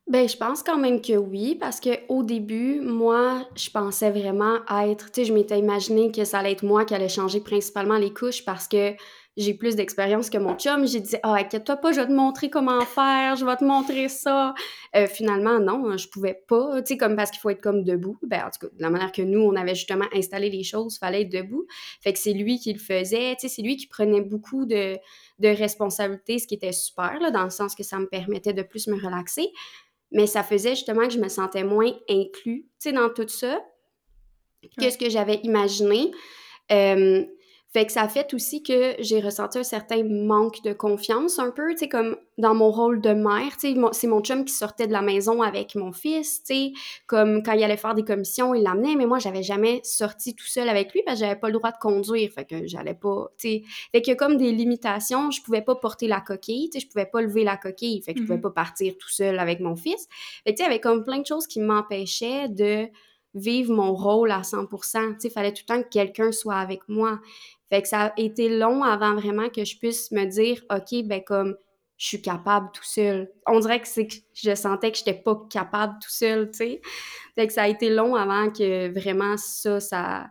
Ben, 0.08 0.28
je 0.28 0.36
pense 0.36 0.64
quand 0.64 0.78
même 0.78 1.02
que 1.02 1.14
oui, 1.14 1.56
parce 1.56 1.80
que 1.80 1.92
au 2.10 2.24
début, 2.24 2.82
moi, 2.82 3.48
je 3.56 3.70
pensais 3.70 4.12
vraiment 4.12 4.58
être, 4.70 5.12
tu 5.12 5.22
sais, 5.22 5.26
je 5.26 5.34
m'étais 5.34 5.58
imaginé 5.58 6.12
que 6.12 6.26
ça 6.26 6.40
allait 6.40 6.52
être 6.52 6.64
moi 6.64 6.84
qui 6.84 6.94
allait 6.94 7.08
changer 7.08 7.40
principalement 7.40 7.98
les 7.98 8.12
couches 8.12 8.44
parce 8.44 8.68
que 8.68 8.96
j'ai 9.38 9.54
plus 9.54 9.76
d'expérience 9.76 10.30
que 10.30 10.38
mon 10.38 10.56
chum. 10.56 10.86
J'ai 10.86 11.00
dit, 11.00 11.16
ah, 11.24 11.36
inquiète-toi 11.36 11.78
pas, 11.78 11.92
je 11.92 12.02
vais 12.02 12.08
te 12.08 12.12
montrer 12.12 12.50
comment 12.50 12.82
faire, 12.82 13.36
je 13.36 13.46
vais 13.46 13.56
te 13.56 13.64
montrer 13.64 14.10
ça. 14.10 14.54
Euh, 14.96 15.08
finalement, 15.08 15.60
non, 15.60 15.98
je 15.98 16.08
pouvais 16.08 16.44
pas, 16.48 16.82
tu 16.82 16.94
sais, 16.94 16.98
comme 16.98 17.16
parce 17.16 17.32
qu'il 17.32 17.40
faut 17.40 17.50
être 17.50 17.62
comme 17.62 17.84
debout. 17.84 18.18
Ben, 18.24 18.42
en 18.46 18.50
tout 18.50 18.68
cas, 18.68 18.74
de 18.76 18.82
la 18.82 18.90
manière 18.90 19.12
que 19.12 19.22
nous, 19.22 19.40
on 19.40 19.56
avait 19.56 19.74
justement 19.76 20.06
installé 20.14 20.50
les 20.50 20.64
choses, 20.64 20.98
fallait 20.98 21.22
être 21.22 21.32
debout. 21.32 21.66
Fait 22.02 22.14
que 22.14 22.20
c'est 22.20 22.34
lui 22.34 22.60
qui 22.60 22.74
le 22.74 22.80
faisait, 22.80 23.36
tu 23.40 23.48
sais, 23.48 23.56
c'est 23.56 23.62
lui 23.62 23.78
qui 23.78 23.88
prenait 23.88 24.22
beaucoup 24.22 24.66
de, 24.66 24.98
de 25.40 25.48
responsabilités, 25.48 26.40
ce 26.40 26.46
qui 26.46 26.56
était 26.56 26.74
super, 26.74 27.20
là, 27.20 27.32
dans 27.32 27.44
le 27.44 27.50
sens 27.50 27.74
que 27.74 27.84
ça 27.84 27.98
me 28.00 28.06
permettait 28.06 28.54
de 28.54 28.64
plus 28.64 28.88
me 28.88 28.96
relaxer 28.96 29.50
mais 30.14 30.28
ça 30.28 30.44
faisait 30.44 30.76
justement 30.76 31.08
que 31.08 31.14
je 31.14 31.20
me 31.20 31.28
sentais 31.28 31.64
moins 31.64 31.92
inclus, 32.10 32.66
tu 32.80 32.90
sais, 32.90 32.92
dans 32.94 33.10
tout 33.10 33.28
ça 33.28 33.60
que 34.80 34.90
ce 34.90 34.98
que 34.98 35.10
j'avais 35.10 35.42
imaginé. 35.44 36.12
Euh, 36.72 37.26
fait 37.74 37.88
que 37.88 37.92
ça 37.92 38.04
a 38.04 38.08
fait 38.08 38.36
aussi 38.36 38.62
que 38.62 38.94
j'ai 39.00 39.20
ressenti 39.20 39.58
un 39.58 39.64
certain 39.64 40.04
manque 40.04 40.62
de 40.62 40.74
confiance, 40.74 41.40
un 41.40 41.50
peu, 41.50 41.72
tu 41.72 41.80
sais, 41.80 41.90
comme 41.90 42.18
dans 42.38 42.54
mon 42.54 42.70
rôle 42.70 43.02
de 43.02 43.14
mère, 43.14 43.58
tu 43.58 43.74
sais, 43.74 43.82
c'est 43.94 44.06
mon 44.06 44.22
chum 44.22 44.46
qui 44.46 44.54
sortait 44.54 44.86
de 44.86 44.92
la 44.92 45.02
maison 45.02 45.42
avec 45.42 45.74
mon 45.74 45.92
fils, 45.92 46.44
tu 46.44 46.54
sais, 46.54 46.72
comme 47.08 47.42
quand 47.42 47.54
il 47.54 47.64
allait 47.64 47.78
faire 47.78 47.96
des 47.96 48.04
commissions, 48.04 48.54
il 48.54 48.62
l'amenait, 48.62 48.96
mais 48.96 49.08
moi, 49.08 49.18
j'avais 49.18 49.42
jamais 49.42 49.82
sorti 49.84 50.36
tout 50.36 50.46
seul 50.46 50.70
avec 50.70 50.94
lui 50.94 51.02
parce 51.04 51.20
que 51.20 51.26
j'avais 51.26 51.40
pas 51.40 51.48
le 51.48 51.54
droit 51.54 51.72
de 51.72 51.78
conduire, 51.78 52.30
fait 52.32 52.46
que 52.46 52.68
j'allais 52.68 52.94
pas, 52.94 53.32
tu 53.40 53.48
sais, 53.48 53.64
fait 53.92 54.02
qu'il 54.04 54.12
y 54.12 54.14
a 54.14 54.18
comme 54.18 54.38
des 54.38 54.52
limitations, 54.52 55.32
je 55.32 55.42
pouvais 55.42 55.64
pas 55.64 55.74
porter 55.74 56.08
la 56.08 56.22
coquille, 56.22 56.70
tu 56.70 56.80
sais, 56.80 56.86
je 56.86 56.92
pouvais 56.92 57.08
pas 57.08 57.24
lever 57.24 57.44
la 57.44 57.58
coquille, 57.58 58.04
fait 58.04 58.14
que 58.14 58.20
je 58.20 58.26
pouvais 58.26 58.38
mm-hmm. 58.38 58.42
pas 58.42 58.52
partir 58.52 58.94
tout 59.00 59.10
seul 59.10 59.40
avec 59.40 59.60
mon 59.60 59.76
fils, 59.76 60.08
fait 60.44 60.54
que 60.54 60.58
tu 60.58 60.58
sais, 60.58 60.64
il 60.64 60.68
y 60.68 60.70
avait 60.70 60.80
comme 60.80 61.04
plein 61.04 61.18
de 61.18 61.26
choses 61.26 61.48
qui 61.48 61.60
m'empêchaient 61.60 62.50
de 62.50 62.88
vivre 63.34 63.74
mon 63.74 63.94
rôle 63.94 64.32
à 64.32 64.42
100%. 64.42 64.70
Tu 64.70 65.20
sais, 65.20 65.28
il 65.28 65.32
fallait 65.32 65.54
tout 65.54 65.64
le 65.68 65.76
temps 65.76 65.84
que 65.84 65.90
quelqu'un 65.90 66.32
soit 66.32 66.58
avec 66.58 66.82
moi. 66.88 67.20
Fait 67.70 67.82
que 67.82 67.88
ça 67.88 68.06
a 68.06 68.14
été 68.18 68.50
long 68.50 68.84
avant 68.84 69.16
vraiment 69.16 69.50
que 69.50 69.66
je 69.66 69.78
puisse 69.78 70.12
me 70.12 70.26
dire, 70.26 70.62
OK, 70.70 71.04
ben 71.06 71.24
comme 71.24 71.56
je 71.98 72.08
suis 72.08 72.22
capable 72.22 72.70
tout 72.74 72.84
seul. 72.84 73.32
On 73.48 73.60
dirait 73.60 73.80
que 73.80 73.88
c'est 73.88 74.08
que 74.08 74.16
je 74.34 74.54
sentais 74.56 74.92
que 74.92 74.98
j'étais 74.98 75.14
pas 75.14 75.40
capable 75.50 75.94
tout 76.02 76.10
seul, 76.10 76.52
tu 76.52 76.58
sais. 76.58 76.82
Fait 77.36 77.48
que 77.48 77.54
ça 77.54 77.64
a 77.64 77.68
été 77.68 77.90
long 77.90 78.16
avant 78.16 78.52
que 78.52 78.92
vraiment 78.92 79.38
ça, 79.38 79.80
ça, 79.80 80.28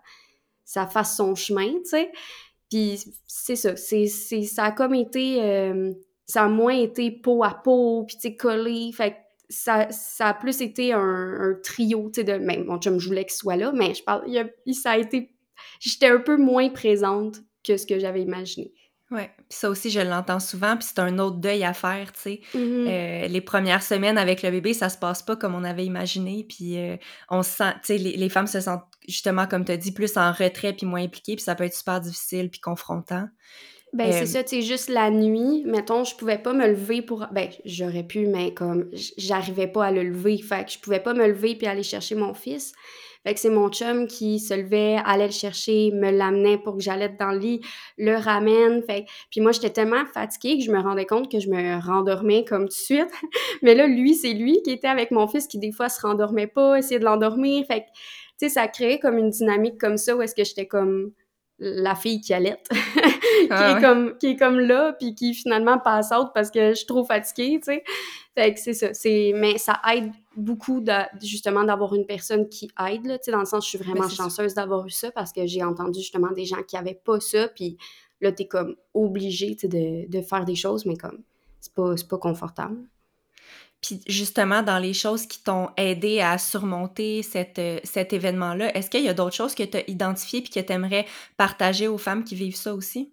ça 0.64 0.86
fasse 0.86 1.16
son 1.16 1.34
chemin, 1.34 1.72
tu 1.82 1.90
sais. 1.90 2.12
Puis 2.70 3.02
c'est 3.26 3.56
ça, 3.56 3.76
c'est, 3.76 4.06
ça 4.06 4.64
a 4.64 4.72
comme 4.72 4.94
été, 4.94 5.42
euh, 5.42 5.92
ça 6.26 6.44
a 6.44 6.48
moins 6.48 6.74
été 6.74 7.10
peau 7.10 7.42
à 7.42 7.54
peau, 7.54 8.04
puis 8.06 8.16
tu 8.16 8.22
sais, 8.22 8.36
collé. 8.36 8.90
Fait 8.92 9.12
que 9.12 9.16
ça, 9.52 9.88
ça 9.90 10.28
a 10.28 10.34
plus 10.34 10.60
été 10.60 10.92
un, 10.92 11.56
trio, 11.62 12.10
tu 12.12 12.20
sais, 12.20 12.24
de, 12.24 12.32
même 12.34 12.64
mon 12.64 12.78
chum, 12.78 12.98
je 12.98 13.08
voulais 13.08 13.24
qu'il 13.24 13.34
soit 13.34 13.56
là, 13.56 13.72
mais 13.72 13.94
je 13.94 14.02
parle, 14.02 14.24
il 14.66 14.74
ça 14.74 14.92
a 14.92 14.98
été 14.98 15.30
j'étais 15.80 16.08
un 16.08 16.18
peu 16.18 16.36
moins 16.36 16.70
présente 16.70 17.40
que 17.64 17.76
ce 17.76 17.86
que 17.86 17.98
j'avais 17.98 18.22
imaginé. 18.22 18.72
Oui, 19.10 19.22
puis 19.36 19.44
ça 19.50 19.68
aussi, 19.68 19.90
je 19.90 20.00
l'entends 20.00 20.40
souvent, 20.40 20.74
puis 20.74 20.88
c'est 20.88 20.98
un 20.98 21.18
autre 21.18 21.36
deuil 21.36 21.64
à 21.64 21.74
faire, 21.74 22.12
tu 22.12 22.20
sais. 22.20 22.40
Mm-hmm. 22.54 22.88
Euh, 22.88 23.28
les 23.28 23.40
premières 23.42 23.82
semaines 23.82 24.16
avec 24.16 24.42
le 24.42 24.50
bébé, 24.50 24.72
ça 24.72 24.88
se 24.88 24.96
passe 24.96 25.22
pas 25.22 25.36
comme 25.36 25.54
on 25.54 25.64
avait 25.64 25.84
imaginé, 25.84 26.46
puis 26.48 26.78
euh, 26.78 26.96
on 27.28 27.42
se 27.42 27.50
sent, 27.50 27.72
tu 27.74 27.78
sais, 27.82 27.98
les, 27.98 28.16
les, 28.16 28.28
femmes 28.30 28.46
se 28.46 28.60
sentent 28.60 28.86
justement, 29.06 29.46
comme 29.46 29.66
tu 29.66 29.72
as 29.72 29.76
dit, 29.76 29.92
plus 29.92 30.16
en 30.16 30.32
retrait 30.32 30.72
puis 30.72 30.86
moins 30.86 31.02
impliquées, 31.02 31.36
puis 31.36 31.44
ça 31.44 31.54
peut 31.54 31.64
être 31.64 31.74
super 31.74 32.00
difficile 32.00 32.48
puis 32.48 32.60
confrontant. 32.60 33.28
Ben, 33.92 34.10
c'est 34.10 34.24
ça, 34.24 34.42
tu 34.42 34.56
sais, 34.56 34.62
juste 34.62 34.88
la 34.88 35.10
nuit, 35.10 35.64
mettons, 35.66 36.02
je 36.02 36.16
pouvais 36.16 36.38
pas 36.38 36.54
me 36.54 36.66
lever 36.66 37.02
pour. 37.02 37.26
Ben, 37.30 37.50
j'aurais 37.66 38.04
pu, 38.04 38.26
mais 38.26 38.54
comme, 38.54 38.88
j'arrivais 39.18 39.66
pas 39.66 39.86
à 39.86 39.90
le 39.90 40.02
lever. 40.02 40.38
Fait 40.38 40.64
que 40.64 40.70
je 40.72 40.78
pouvais 40.78 41.00
pas 41.00 41.12
me 41.12 41.26
lever 41.26 41.56
puis 41.56 41.66
aller 41.66 41.82
chercher 41.82 42.14
mon 42.14 42.32
fils. 42.32 42.72
Fait 43.24 43.34
que 43.34 43.40
c'est 43.40 43.50
mon 43.50 43.68
chum 43.68 44.06
qui 44.08 44.40
se 44.40 44.54
levait, 44.54 44.96
allait 45.04 45.26
le 45.26 45.32
chercher, 45.32 45.92
me 45.92 46.10
l'amenait 46.10 46.58
pour 46.58 46.76
que 46.76 46.82
j'allais 46.82 47.10
dans 47.10 47.30
le 47.30 47.38
lit, 47.38 47.60
le 47.98 48.16
ramène. 48.16 48.82
Fait 48.82 49.04
puis 49.30 49.40
moi, 49.40 49.52
j'étais 49.52 49.70
tellement 49.70 50.04
fatiguée 50.06 50.58
que 50.58 50.64
je 50.64 50.72
me 50.72 50.80
rendais 50.80 51.06
compte 51.06 51.30
que 51.30 51.38
je 51.38 51.48
me 51.48 51.80
rendormais 51.84 52.44
comme 52.44 52.62
tout 52.62 52.68
de 52.68 52.72
suite. 52.72 53.10
mais 53.62 53.74
là, 53.74 53.86
lui, 53.86 54.14
c'est 54.14 54.32
lui 54.32 54.62
qui 54.62 54.70
était 54.70 54.88
avec 54.88 55.10
mon 55.10 55.28
fils 55.28 55.46
qui, 55.46 55.58
des 55.58 55.70
fois, 55.70 55.88
se 55.88 56.00
rendormait 56.00 56.48
pas, 56.48 56.78
essayait 56.78 56.98
de 56.98 57.04
l'endormir. 57.04 57.64
Fait 57.66 57.80
que, 57.82 57.86
tu 57.86 57.92
sais, 58.38 58.48
ça 58.48 58.66
créait 58.68 58.98
comme 58.98 59.18
une 59.18 59.30
dynamique 59.30 59.78
comme 59.78 59.98
ça 59.98 60.16
où 60.16 60.22
est-ce 60.22 60.34
que 60.34 60.44
j'étais 60.44 60.66
comme 60.66 61.12
la 61.62 61.94
fille 61.94 62.20
qui 62.20 62.34
allait, 62.34 62.60
qui, 62.70 63.48
ah 63.50 63.78
est 63.78 63.80
comme, 63.80 64.18
qui 64.18 64.26
est 64.28 64.36
comme 64.36 64.58
là, 64.58 64.92
puis 64.98 65.14
qui 65.14 65.32
finalement 65.32 65.78
passe 65.78 66.10
out 66.10 66.28
parce 66.34 66.50
que 66.50 66.70
je 66.70 66.74
suis 66.74 66.86
trop 66.86 67.04
fatiguée, 67.04 67.58
tu 67.58 67.72
sais. 67.72 67.84
Fait 68.34 68.54
que 68.54 68.60
c'est 68.60 68.72
ça. 68.72 68.92
C'est, 68.94 69.32
mais 69.34 69.58
ça 69.58 69.80
aide 69.94 70.10
beaucoup, 70.36 70.80
de, 70.80 70.92
justement, 71.20 71.62
d'avoir 71.64 71.94
une 71.94 72.06
personne 72.06 72.48
qui 72.48 72.70
aide, 72.88 73.06
là, 73.06 73.18
tu 73.18 73.26
sais, 73.26 73.30
dans 73.30 73.38
le 73.38 73.44
sens, 73.44 73.64
je 73.64 73.70
suis 73.70 73.78
vraiment 73.78 74.08
chanceuse 74.08 74.54
d'avoir 74.54 74.86
eu 74.86 74.90
ça 74.90 75.10
parce 75.12 75.32
que 75.32 75.46
j'ai 75.46 75.62
entendu 75.62 76.00
justement 76.00 76.32
des 76.32 76.46
gens 76.46 76.62
qui 76.66 76.76
avaient 76.76 77.00
pas 77.04 77.20
ça, 77.20 77.48
puis 77.48 77.76
là, 78.20 78.32
t'es 78.32 78.46
comme 78.46 78.74
obligé, 78.94 79.54
tu 79.54 79.62
sais, 79.62 79.68
de, 79.68 80.10
de, 80.10 80.22
faire 80.22 80.44
des 80.44 80.54
choses, 80.54 80.84
mais 80.84 80.96
comme, 80.96 81.22
c'est 81.60 81.74
pas, 81.74 81.94
pas 82.08 82.18
confortable. 82.18 82.78
Puis 83.82 84.00
justement, 84.06 84.62
dans 84.62 84.78
les 84.78 84.94
choses 84.94 85.26
qui 85.26 85.42
t'ont 85.42 85.70
aidé 85.76 86.20
à 86.20 86.38
surmonter 86.38 87.22
euh, 87.34 87.78
cet 87.82 88.12
événement-là, 88.12 88.74
est-ce 88.76 88.88
qu'il 88.88 89.02
y 89.02 89.08
a 89.08 89.14
d'autres 89.14 89.34
choses 89.34 89.56
que 89.56 89.64
tu 89.64 89.76
as 89.76 89.90
identifiées 89.90 90.40
puis 90.40 90.50
que 90.50 90.60
tu 90.60 90.72
aimerais 90.72 91.04
partager 91.36 91.88
aux 91.88 91.98
femmes 91.98 92.22
qui 92.22 92.36
vivent 92.36 92.56
ça 92.56 92.74
aussi? 92.74 93.12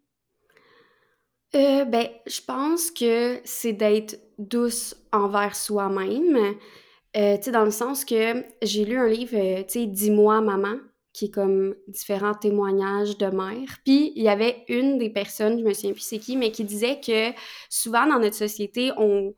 Euh, 1.55 1.85
ben, 1.85 2.07
je 2.27 2.41
pense 2.45 2.91
que 2.91 3.41
c'est 3.43 3.73
d'être 3.73 4.19
douce 4.37 4.95
envers 5.11 5.55
soi-même. 5.55 6.37
Euh, 7.17 7.37
tu 7.37 7.43
sais, 7.43 7.51
dans 7.51 7.65
le 7.65 7.71
sens 7.71 8.05
que 8.05 8.45
j'ai 8.61 8.85
lu 8.85 8.99
un 8.99 9.07
livre, 9.07 9.63
tu 9.63 9.79
sais, 9.79 9.85
Dis-moi, 9.87 10.39
maman, 10.41 10.77
qui 11.13 11.25
est 11.25 11.33
comme 11.33 11.73
différents 11.87 12.35
témoignages 12.35 13.17
de 13.17 13.25
mères. 13.25 13.79
Puis 13.83 14.13
il 14.15 14.21
y 14.21 14.29
avait 14.29 14.63
une 14.67 14.99
des 14.99 15.09
personnes, 15.09 15.57
je 15.57 15.63
me 15.63 15.73
souviens 15.73 15.93
plus 15.93 16.01
c'est 16.01 16.19
qui, 16.19 16.37
mais 16.37 16.51
qui 16.51 16.63
disait 16.63 16.99
que 16.99 17.31
souvent 17.71 18.05
dans 18.05 18.19
notre 18.19 18.35
société, 18.35 18.91
on, 18.97 19.33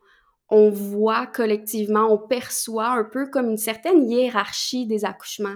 on 0.51 0.69
voit 0.69 1.25
collectivement, 1.27 2.11
on 2.11 2.17
perçoit 2.17 2.89
un 2.89 3.05
peu 3.05 3.27
comme 3.27 3.49
une 3.49 3.57
certaine 3.57 4.09
hiérarchie 4.09 4.85
des 4.85 5.05
accouchements. 5.05 5.55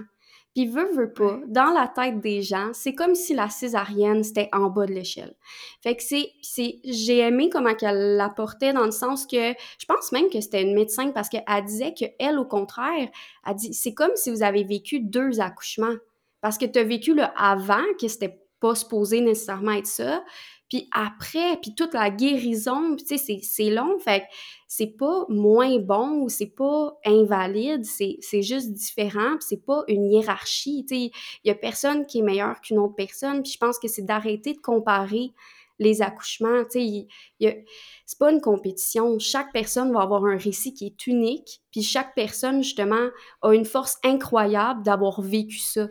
Puis 0.54 0.66
veut, 0.66 0.90
veut 0.94 1.12
pas, 1.12 1.38
dans 1.48 1.70
la 1.70 1.86
tête 1.86 2.18
des 2.20 2.40
gens, 2.40 2.70
c'est 2.72 2.94
comme 2.94 3.14
si 3.14 3.34
la 3.34 3.50
césarienne, 3.50 4.24
c'était 4.24 4.48
en 4.54 4.70
bas 4.70 4.86
de 4.86 4.94
l'échelle. 4.94 5.34
Fait 5.82 5.94
que 5.94 6.02
c'est, 6.02 6.32
c'est, 6.40 6.76
j'ai 6.82 7.18
aimé 7.18 7.50
comment 7.50 7.74
qu'elle 7.74 8.16
l'apportait 8.16 8.72
dans 8.72 8.86
le 8.86 8.90
sens 8.90 9.26
que, 9.26 9.52
je 9.52 9.84
pense 9.86 10.12
même 10.12 10.30
que 10.30 10.40
c'était 10.40 10.62
une 10.62 10.72
médecin 10.72 11.10
parce 11.10 11.28
qu'elle 11.28 11.44
disait 11.66 11.92
que 11.92 12.06
elle, 12.18 12.38
au 12.38 12.46
contraire, 12.46 13.08
a 13.44 13.52
dit, 13.52 13.74
c'est 13.74 13.92
comme 13.92 14.12
si 14.14 14.30
vous 14.30 14.42
avez 14.42 14.64
vécu 14.64 15.00
deux 15.00 15.40
accouchements. 15.40 15.96
Parce 16.40 16.56
que 16.56 16.64
tu 16.64 16.78
as 16.78 16.84
vécu 16.84 17.12
le 17.12 17.24
avant, 17.36 17.84
que 18.00 18.08
c'était 18.08 18.40
pas 18.60 18.74
supposé 18.74 19.20
nécessairement 19.20 19.72
être 19.72 19.86
ça, 19.86 20.24
puis 20.68 20.88
après, 20.92 21.58
puis 21.62 21.76
toute 21.76 21.94
la 21.94 22.10
guérison, 22.10 22.96
tu 22.96 23.16
sais, 23.16 23.38
c'est 23.40 23.70
long, 23.70 23.98
fait 24.00 24.20
que 24.20 24.24
c'est 24.66 24.96
pas 24.98 25.24
moins 25.28 25.78
bon 25.78 26.22
ou 26.22 26.28
c'est 26.28 26.54
pas 26.56 26.98
invalide, 27.04 27.84
c'est 27.84 28.42
juste 28.42 28.72
différent, 28.72 29.36
puis 29.38 29.46
c'est 29.48 29.64
pas 29.64 29.84
une 29.86 30.10
hiérarchie, 30.10 30.84
tu 30.88 30.94
sais. 30.96 31.10
Il 31.44 31.48
y 31.48 31.50
a 31.50 31.54
personne 31.54 32.04
qui 32.04 32.18
est 32.18 32.22
meilleur 32.22 32.60
qu'une 32.60 32.78
autre 32.78 32.96
personne, 32.96 33.42
puis 33.42 33.52
je 33.52 33.58
pense 33.58 33.78
que 33.78 33.86
c'est 33.86 34.02
d'arrêter 34.02 34.54
de 34.54 34.58
comparer 34.58 35.32
les 35.78 36.02
accouchements, 36.02 36.64
tu 36.64 37.06
sais, 37.38 37.64
c'est 38.06 38.18
pas 38.18 38.32
une 38.32 38.40
compétition. 38.40 39.18
Chaque 39.20 39.52
personne 39.52 39.92
va 39.92 40.00
avoir 40.00 40.24
un 40.24 40.38
récit 40.38 40.74
qui 40.74 40.86
est 40.86 41.06
unique, 41.06 41.60
puis 41.70 41.82
chaque 41.82 42.14
personne, 42.16 42.64
justement, 42.64 43.10
a 43.42 43.52
une 43.52 43.66
force 43.66 43.98
incroyable 44.02 44.82
d'avoir 44.82 45.20
vécu 45.20 45.58
ça. 45.58 45.86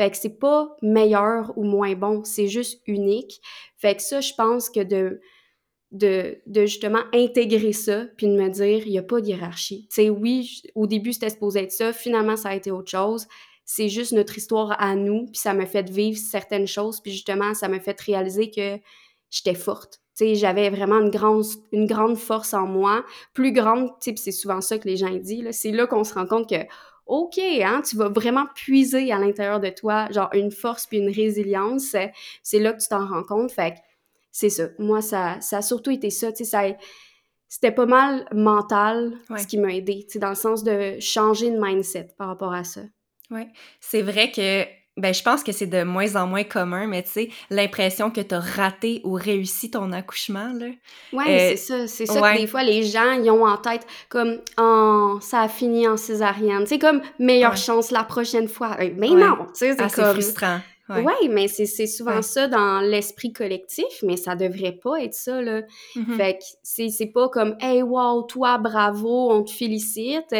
Fait 0.00 0.10
que 0.10 0.16
c'est 0.16 0.38
pas 0.38 0.74
meilleur 0.80 1.52
ou 1.58 1.62
moins 1.62 1.94
bon, 1.94 2.24
c'est 2.24 2.48
juste 2.48 2.80
unique. 2.86 3.42
Fait 3.76 3.94
que 3.94 4.00
ça, 4.00 4.22
je 4.22 4.32
pense 4.32 4.70
que 4.70 4.80
de, 4.80 5.20
de, 5.90 6.40
justement 6.64 7.02
intégrer 7.12 7.74
ça, 7.74 8.06
puis 8.16 8.26
de 8.26 8.32
me 8.32 8.48
dire, 8.48 8.86
il 8.86 8.92
n'y 8.92 8.98
a 8.98 9.02
pas 9.02 9.20
de 9.20 9.26
hiérarchie. 9.26 9.88
Tu 9.90 9.96
sais, 9.96 10.08
oui, 10.08 10.62
au 10.74 10.86
début, 10.86 11.12
c'était 11.12 11.28
supposé 11.28 11.64
être 11.64 11.72
ça, 11.72 11.92
finalement, 11.92 12.36
ça 12.36 12.48
a 12.48 12.54
été 12.54 12.70
autre 12.70 12.90
chose. 12.90 13.26
C'est 13.66 13.90
juste 13.90 14.12
notre 14.12 14.38
histoire 14.38 14.74
à 14.80 14.96
nous, 14.96 15.26
puis 15.26 15.38
ça 15.38 15.52
m'a 15.52 15.66
fait 15.66 15.90
vivre 15.90 16.16
certaines 16.18 16.66
choses, 16.66 17.02
puis 17.02 17.12
justement, 17.12 17.52
ça 17.52 17.68
m'a 17.68 17.78
fait 17.78 18.00
réaliser 18.00 18.50
que 18.50 18.78
j'étais 19.28 19.54
forte. 19.54 20.00
Tu 20.16 20.24
sais, 20.24 20.34
j'avais 20.34 20.70
vraiment 20.70 21.00
une 21.00 21.10
grande, 21.10 21.44
une 21.72 21.84
grande 21.84 22.16
force 22.16 22.54
en 22.54 22.66
moi, 22.66 23.04
plus 23.34 23.52
grande, 23.52 23.90
tu 24.00 24.12
sais, 24.12 24.16
c'est 24.16 24.32
souvent 24.32 24.62
ça 24.62 24.78
que 24.78 24.88
les 24.88 24.96
gens 24.96 25.10
disent, 25.10 25.48
c'est 25.50 25.72
là 25.72 25.86
qu'on 25.86 26.04
se 26.04 26.14
rend 26.14 26.24
compte 26.24 26.48
que 26.48 26.64
OK, 27.10 27.38
hein, 27.38 27.82
tu 27.82 27.96
vas 27.96 28.08
vraiment 28.08 28.46
puiser 28.54 29.10
à 29.12 29.18
l'intérieur 29.18 29.58
de 29.58 29.68
toi, 29.68 30.08
genre 30.10 30.30
une 30.32 30.52
force 30.52 30.86
puis 30.86 30.98
une 30.98 31.10
résilience. 31.10 31.96
C'est 32.42 32.58
là 32.60 32.72
que 32.72 32.80
tu 32.80 32.88
t'en 32.88 33.06
rends 33.06 33.24
compte. 33.24 33.50
Fait 33.50 33.72
que 33.72 33.76
c'est 34.30 34.48
ça. 34.48 34.68
Moi, 34.78 35.02
ça, 35.02 35.40
ça 35.40 35.58
a 35.58 35.62
surtout 35.62 35.90
été 35.90 36.08
ça. 36.10 36.32
Tu 36.32 36.44
sais, 36.44 36.78
c'était 37.48 37.72
pas 37.72 37.86
mal 37.86 38.26
mental 38.32 39.12
ce 39.36 39.46
qui 39.46 39.58
m'a 39.58 39.74
aidé, 39.74 40.04
tu 40.06 40.12
sais, 40.12 40.18
dans 40.20 40.28
le 40.28 40.36
sens 40.36 40.62
de 40.62 41.00
changer 41.00 41.50
de 41.50 41.58
mindset 41.60 42.14
par 42.16 42.28
rapport 42.28 42.52
à 42.52 42.62
ça. 42.62 42.82
Oui. 43.32 43.42
C'est 43.80 44.02
vrai 44.02 44.30
que 44.30 44.64
ben, 45.00 45.14
je 45.14 45.22
pense 45.22 45.42
que 45.42 45.52
c'est 45.52 45.66
de 45.66 45.82
moins 45.82 46.16
en 46.16 46.26
moins 46.26 46.44
commun, 46.44 46.86
mais 46.86 47.02
tu 47.02 47.10
sais, 47.10 47.30
l'impression 47.48 48.10
que 48.10 48.20
tu 48.20 48.34
as 48.34 48.40
raté 48.40 49.00
ou 49.04 49.14
réussi 49.14 49.70
ton 49.70 49.92
accouchement, 49.92 50.52
là. 50.52 50.66
Oui, 51.12 51.24
euh, 51.26 51.36
c'est 51.50 51.56
ça. 51.56 51.86
C'est 51.86 52.06
ça 52.06 52.20
que 52.20 52.38
des 52.38 52.46
fois, 52.46 52.62
les 52.62 52.82
gens, 52.82 53.12
ils 53.12 53.30
ont 53.30 53.46
en 53.46 53.56
tête 53.56 53.86
comme 54.08 54.38
«Oh, 54.60 55.18
ça 55.20 55.40
a 55.40 55.48
fini 55.48 55.88
en 55.88 55.96
césarienne.» 55.96 56.66
C'est 56.66 56.78
comme 56.78 57.00
«Meilleure 57.18 57.56
chance 57.56 57.90
la 57.90 58.04
prochaine 58.04 58.48
fois.» 58.48 58.76
Mais 58.96 59.08
non, 59.08 59.36
tu 59.46 59.66
sais, 59.66 59.74
c'est 59.76 59.94
comme... 59.94 60.12
frustrant. 60.12 60.60
Oui, 60.96 61.02
ouais, 61.02 61.28
mais 61.28 61.48
c'est 61.48 61.86
souvent 61.86 62.22
ça 62.22 62.48
dans 62.48 62.80
l'esprit 62.80 63.32
collectif, 63.32 64.02
mais 64.02 64.16
ça 64.16 64.34
devrait 64.34 64.72
pas 64.72 65.02
être 65.02 65.14
ça, 65.14 65.40
là. 65.40 65.62
Mm-hmm. 65.94 66.16
Fait 66.16 66.38
que 66.38 66.44
c'est 66.62 67.12
pas 67.12 67.28
comme 67.28 67.56
«Hey, 67.60 67.82
wow, 67.82 68.22
toi, 68.22 68.58
bravo, 68.58 69.30
on 69.30 69.42
te 69.44 69.50
félicite.» 69.50 70.34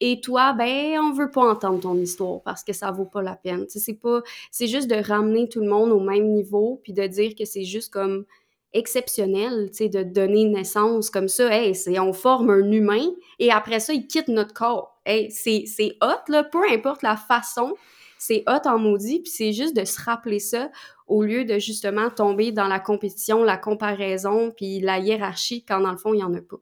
Et 0.00 0.20
toi, 0.20 0.52
ben, 0.52 0.98
on 1.00 1.12
veut 1.12 1.30
pas 1.30 1.42
entendre 1.42 1.80
ton 1.80 1.96
histoire 1.96 2.42
parce 2.42 2.62
que 2.62 2.72
ça 2.72 2.90
vaut 2.90 3.06
pas 3.06 3.22
la 3.22 3.34
peine. 3.34 3.64
C'est 3.68 4.00
pas... 4.00 4.20
C'est 4.50 4.66
juste 4.66 4.88
de 4.88 4.96
ramener 4.96 5.48
tout 5.48 5.60
le 5.60 5.68
monde 5.68 5.90
au 5.90 6.00
même 6.00 6.32
niveau 6.32 6.80
puis 6.82 6.92
de 6.92 7.06
dire 7.06 7.34
que 7.34 7.44
c'est 7.44 7.64
juste 7.64 7.92
comme 7.92 8.24
exceptionnel, 8.72 9.70
tu 9.70 9.78
sais, 9.78 9.88
de 9.88 10.02
donner 10.02 10.44
naissance 10.44 11.08
comme 11.08 11.28
ça. 11.28 11.50
Hey, 11.50 11.74
c'est, 11.74 11.98
on 11.98 12.12
forme 12.12 12.50
un 12.50 12.70
humain 12.70 13.06
et 13.38 13.50
après 13.50 13.80
ça, 13.80 13.94
il 13.94 14.06
quitte 14.06 14.28
notre 14.28 14.52
corps. 14.52 15.00
Hey, 15.06 15.30
c'est, 15.30 15.64
c'est 15.66 15.96
hot, 16.02 16.30
là, 16.30 16.44
peu 16.44 16.60
importe 16.70 17.02
la 17.02 17.16
façon 17.16 17.74
c'est 18.18 18.44
hot 18.46 18.66
en 18.68 18.78
maudit, 18.78 19.20
puis 19.20 19.30
c'est 19.30 19.52
juste 19.52 19.76
de 19.76 19.84
se 19.84 20.00
rappeler 20.00 20.38
ça 20.38 20.70
au 21.06 21.22
lieu 21.22 21.44
de 21.44 21.58
justement 21.58 22.10
tomber 22.10 22.52
dans 22.52 22.68
la 22.68 22.80
compétition, 22.80 23.44
la 23.44 23.56
comparaison, 23.56 24.52
puis 24.56 24.80
la 24.80 24.98
hiérarchie, 24.98 25.64
quand 25.64 25.80
dans 25.80 25.92
le 25.92 25.98
fond, 25.98 26.14
il 26.14 26.18
n'y 26.18 26.24
en 26.24 26.34
a 26.34 26.40
pas. 26.40 26.56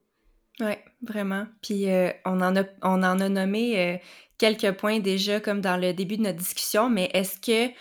Oui, 0.60 0.74
vraiment. 1.02 1.46
Puis 1.62 1.90
euh, 1.90 2.10
on, 2.24 2.40
en 2.40 2.56
a, 2.56 2.64
on 2.82 3.02
en 3.02 3.20
a 3.20 3.28
nommé 3.28 3.78
euh, 3.78 3.96
quelques 4.38 4.72
points 4.72 5.00
déjà, 5.00 5.40
comme 5.40 5.60
dans 5.60 5.76
le 5.76 5.92
début 5.92 6.16
de 6.16 6.22
notre 6.22 6.38
discussion, 6.38 6.88
mais 6.88 7.10
est-ce 7.12 7.40
que 7.40 7.72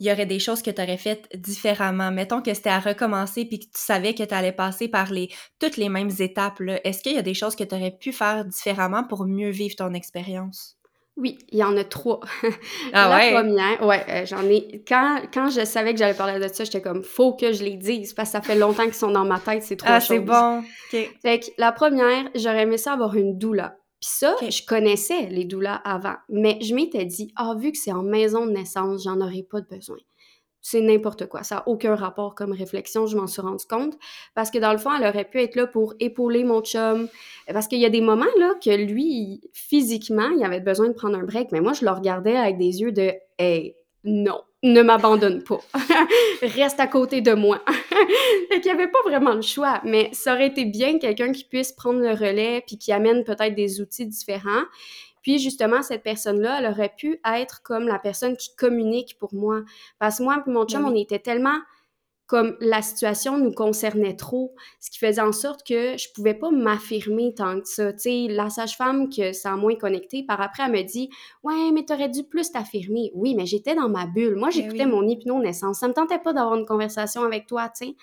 il 0.00 0.06
y 0.06 0.12
aurait 0.12 0.26
des 0.26 0.38
choses 0.38 0.62
que 0.62 0.70
tu 0.70 0.80
aurais 0.80 0.96
faites 0.96 1.28
différemment? 1.34 2.12
Mettons 2.12 2.40
que 2.40 2.54
c'était 2.54 2.70
à 2.70 2.78
recommencer 2.78 3.44
puis 3.44 3.58
que 3.58 3.64
tu 3.64 3.70
savais 3.80 4.14
que 4.14 4.22
tu 4.22 4.32
allais 4.32 4.52
passer 4.52 4.86
par 4.86 5.10
les, 5.10 5.28
toutes 5.58 5.76
les 5.76 5.88
mêmes 5.88 6.12
étapes. 6.20 6.60
Est-ce 6.84 7.02
qu'il 7.02 7.14
y 7.14 7.18
a 7.18 7.22
des 7.22 7.34
choses 7.34 7.56
que 7.56 7.64
tu 7.64 7.74
aurais 7.74 7.90
pu 7.90 8.12
faire 8.12 8.44
différemment 8.44 9.02
pour 9.02 9.26
mieux 9.26 9.50
vivre 9.50 9.74
ton 9.74 9.94
expérience? 9.94 10.77
Oui, 11.18 11.36
il 11.50 11.58
y 11.58 11.64
en 11.64 11.76
a 11.76 11.82
trois. 11.82 12.20
Ah 12.92 13.08
la 13.08 13.40
première, 13.40 13.84
ouais, 13.84 14.04
euh, 14.08 14.24
j'en 14.24 14.44
ai. 14.44 14.82
Quand, 14.86 15.20
quand 15.34 15.50
je 15.50 15.64
savais 15.64 15.92
que 15.92 15.98
j'allais 15.98 16.14
parler 16.16 16.38
de 16.38 16.52
ça, 16.52 16.62
j'étais 16.62 16.80
comme, 16.80 17.02
faut 17.02 17.34
que 17.34 17.52
je 17.52 17.64
les 17.64 17.76
dise 17.76 18.14
parce 18.14 18.30
que 18.30 18.32
ça 18.32 18.40
fait 18.40 18.54
longtemps 18.54 18.84
qu'ils 18.84 18.94
sont 18.94 19.10
dans 19.10 19.24
ma 19.24 19.40
tête, 19.40 19.64
ces 19.64 19.76
trois 19.76 19.94
ah, 19.94 20.00
c'est 20.00 20.20
bon. 20.20 20.62
Fait 20.90 21.40
que 21.40 21.46
la 21.58 21.72
première, 21.72 22.30
j'aurais 22.36 22.62
aimé 22.62 22.78
ça 22.78 22.92
avoir 22.92 23.16
une 23.16 23.36
doula. 23.36 23.76
Puis 24.00 24.10
ça, 24.12 24.36
je 24.42 24.64
connaissais 24.64 25.26
les 25.26 25.44
doulas 25.44 25.80
avant, 25.84 26.14
mais 26.28 26.58
je 26.62 26.72
m'étais 26.72 27.04
dit, 27.04 27.32
ah, 27.34 27.54
vu 27.58 27.72
que 27.72 27.78
c'est 27.78 27.92
en 27.92 28.04
maison 28.04 28.46
de 28.46 28.52
naissance, 28.52 29.02
j'en 29.02 29.20
aurais 29.20 29.44
pas 29.50 29.60
de 29.60 29.66
besoin 29.66 29.98
c'est 30.70 30.80
n'importe 30.82 31.26
quoi. 31.26 31.42
Ça 31.42 31.56
n'a 31.56 31.68
aucun 31.68 31.94
rapport 31.94 32.34
comme 32.34 32.52
réflexion, 32.52 33.06
je 33.06 33.16
m'en 33.16 33.26
suis 33.26 33.40
rendu 33.40 33.64
compte. 33.64 33.94
Parce 34.34 34.50
que 34.50 34.58
dans 34.58 34.72
le 34.72 34.78
fond, 34.78 34.90
elle 34.94 35.08
aurait 35.08 35.24
pu 35.24 35.40
être 35.40 35.56
là 35.56 35.66
pour 35.66 35.94
épauler 35.98 36.44
mon 36.44 36.60
chum. 36.60 37.08
Parce 37.50 37.68
qu'il 37.68 37.78
y 37.78 37.86
a 37.86 37.90
des 37.90 38.02
moments 38.02 38.26
là 38.38 38.54
que 38.62 38.70
lui, 38.76 39.40
physiquement, 39.54 40.28
il 40.28 40.44
avait 40.44 40.60
besoin 40.60 40.88
de 40.88 40.92
prendre 40.92 41.16
un 41.16 41.24
break. 41.24 41.52
Mais 41.52 41.60
moi, 41.60 41.72
je 41.72 41.84
le 41.84 41.90
regardais 41.90 42.36
avec 42.36 42.58
des 42.58 42.80
yeux 42.82 42.92
de 42.92 43.12
Hey, 43.38 43.76
non. 44.04 44.40
ne 44.62 44.82
m'abandonne 44.82 45.42
pas. 45.42 45.60
Reste 46.42 46.80
à 46.80 46.86
côté 46.86 47.20
de 47.20 47.32
moi. 47.32 47.62
fait 48.50 48.60
qu'il 48.60 48.72
n'y 48.72 48.78
avait 48.78 48.90
pas 48.90 48.98
vraiment 49.06 49.34
le 49.34 49.42
choix, 49.42 49.80
mais 49.84 50.10
ça 50.12 50.34
aurait 50.34 50.48
été 50.48 50.64
bien 50.64 50.98
quelqu'un 50.98 51.32
qui 51.32 51.44
puisse 51.44 51.72
prendre 51.72 52.00
le 52.00 52.10
relais 52.10 52.62
puis 52.66 52.76
qui 52.76 52.92
amène 52.92 53.24
peut-être 53.24 53.54
des 53.54 53.80
outils 53.80 54.06
différents. 54.06 54.64
Puis 55.28 55.38
justement, 55.38 55.82
cette 55.82 56.02
personne-là, 56.02 56.58
elle 56.58 56.70
aurait 56.70 56.94
pu 56.96 57.20
être 57.22 57.60
comme 57.62 57.86
la 57.86 57.98
personne 57.98 58.34
qui 58.34 58.56
communique 58.56 59.18
pour 59.18 59.34
moi. 59.34 59.60
Parce 59.98 60.16
que 60.16 60.22
moi 60.22 60.42
mon 60.46 60.64
chum, 60.64 60.84
ben 60.84 60.90
on 60.90 60.94
était 60.94 61.18
tellement 61.18 61.58
comme 62.26 62.56
la 62.60 62.80
situation 62.80 63.36
nous 63.36 63.52
concernait 63.52 64.16
trop, 64.16 64.54
ce 64.80 64.90
qui 64.90 64.98
faisait 64.98 65.20
en 65.20 65.32
sorte 65.32 65.66
que 65.66 65.98
je 65.98 66.10
pouvais 66.14 66.32
pas 66.32 66.50
m'affirmer 66.50 67.34
tant 67.34 67.60
que 67.60 67.68
ça. 67.68 67.92
Tu 67.92 67.98
sais, 67.98 68.26
la 68.30 68.48
sage-femme 68.48 69.10
que 69.10 69.34
ça 69.34 69.52
a 69.52 69.56
moins 69.56 69.74
connecté, 69.74 70.22
par 70.22 70.40
après, 70.40 70.62
elle 70.62 70.72
me 70.72 70.82
dit 70.82 71.10
«Ouais, 71.42 71.72
mais 71.74 71.84
t'aurais 71.84 72.08
dû 72.08 72.24
plus 72.24 72.50
t'affirmer.» 72.50 73.10
Oui, 73.14 73.34
mais 73.34 73.44
j'étais 73.44 73.74
dans 73.74 73.90
ma 73.90 74.06
bulle. 74.06 74.36
Moi, 74.36 74.48
ben 74.48 74.52
j'écoutais 74.52 74.86
mon 74.86 75.06
hypno-naissance. 75.06 75.80
Ça 75.80 75.88
me 75.88 75.92
tentait 75.92 76.20
pas 76.20 76.32
d'avoir 76.32 76.56
une 76.56 76.64
conversation 76.64 77.22
avec 77.22 77.46
toi, 77.46 77.68
tu 77.68 77.88
sais. 77.88 77.96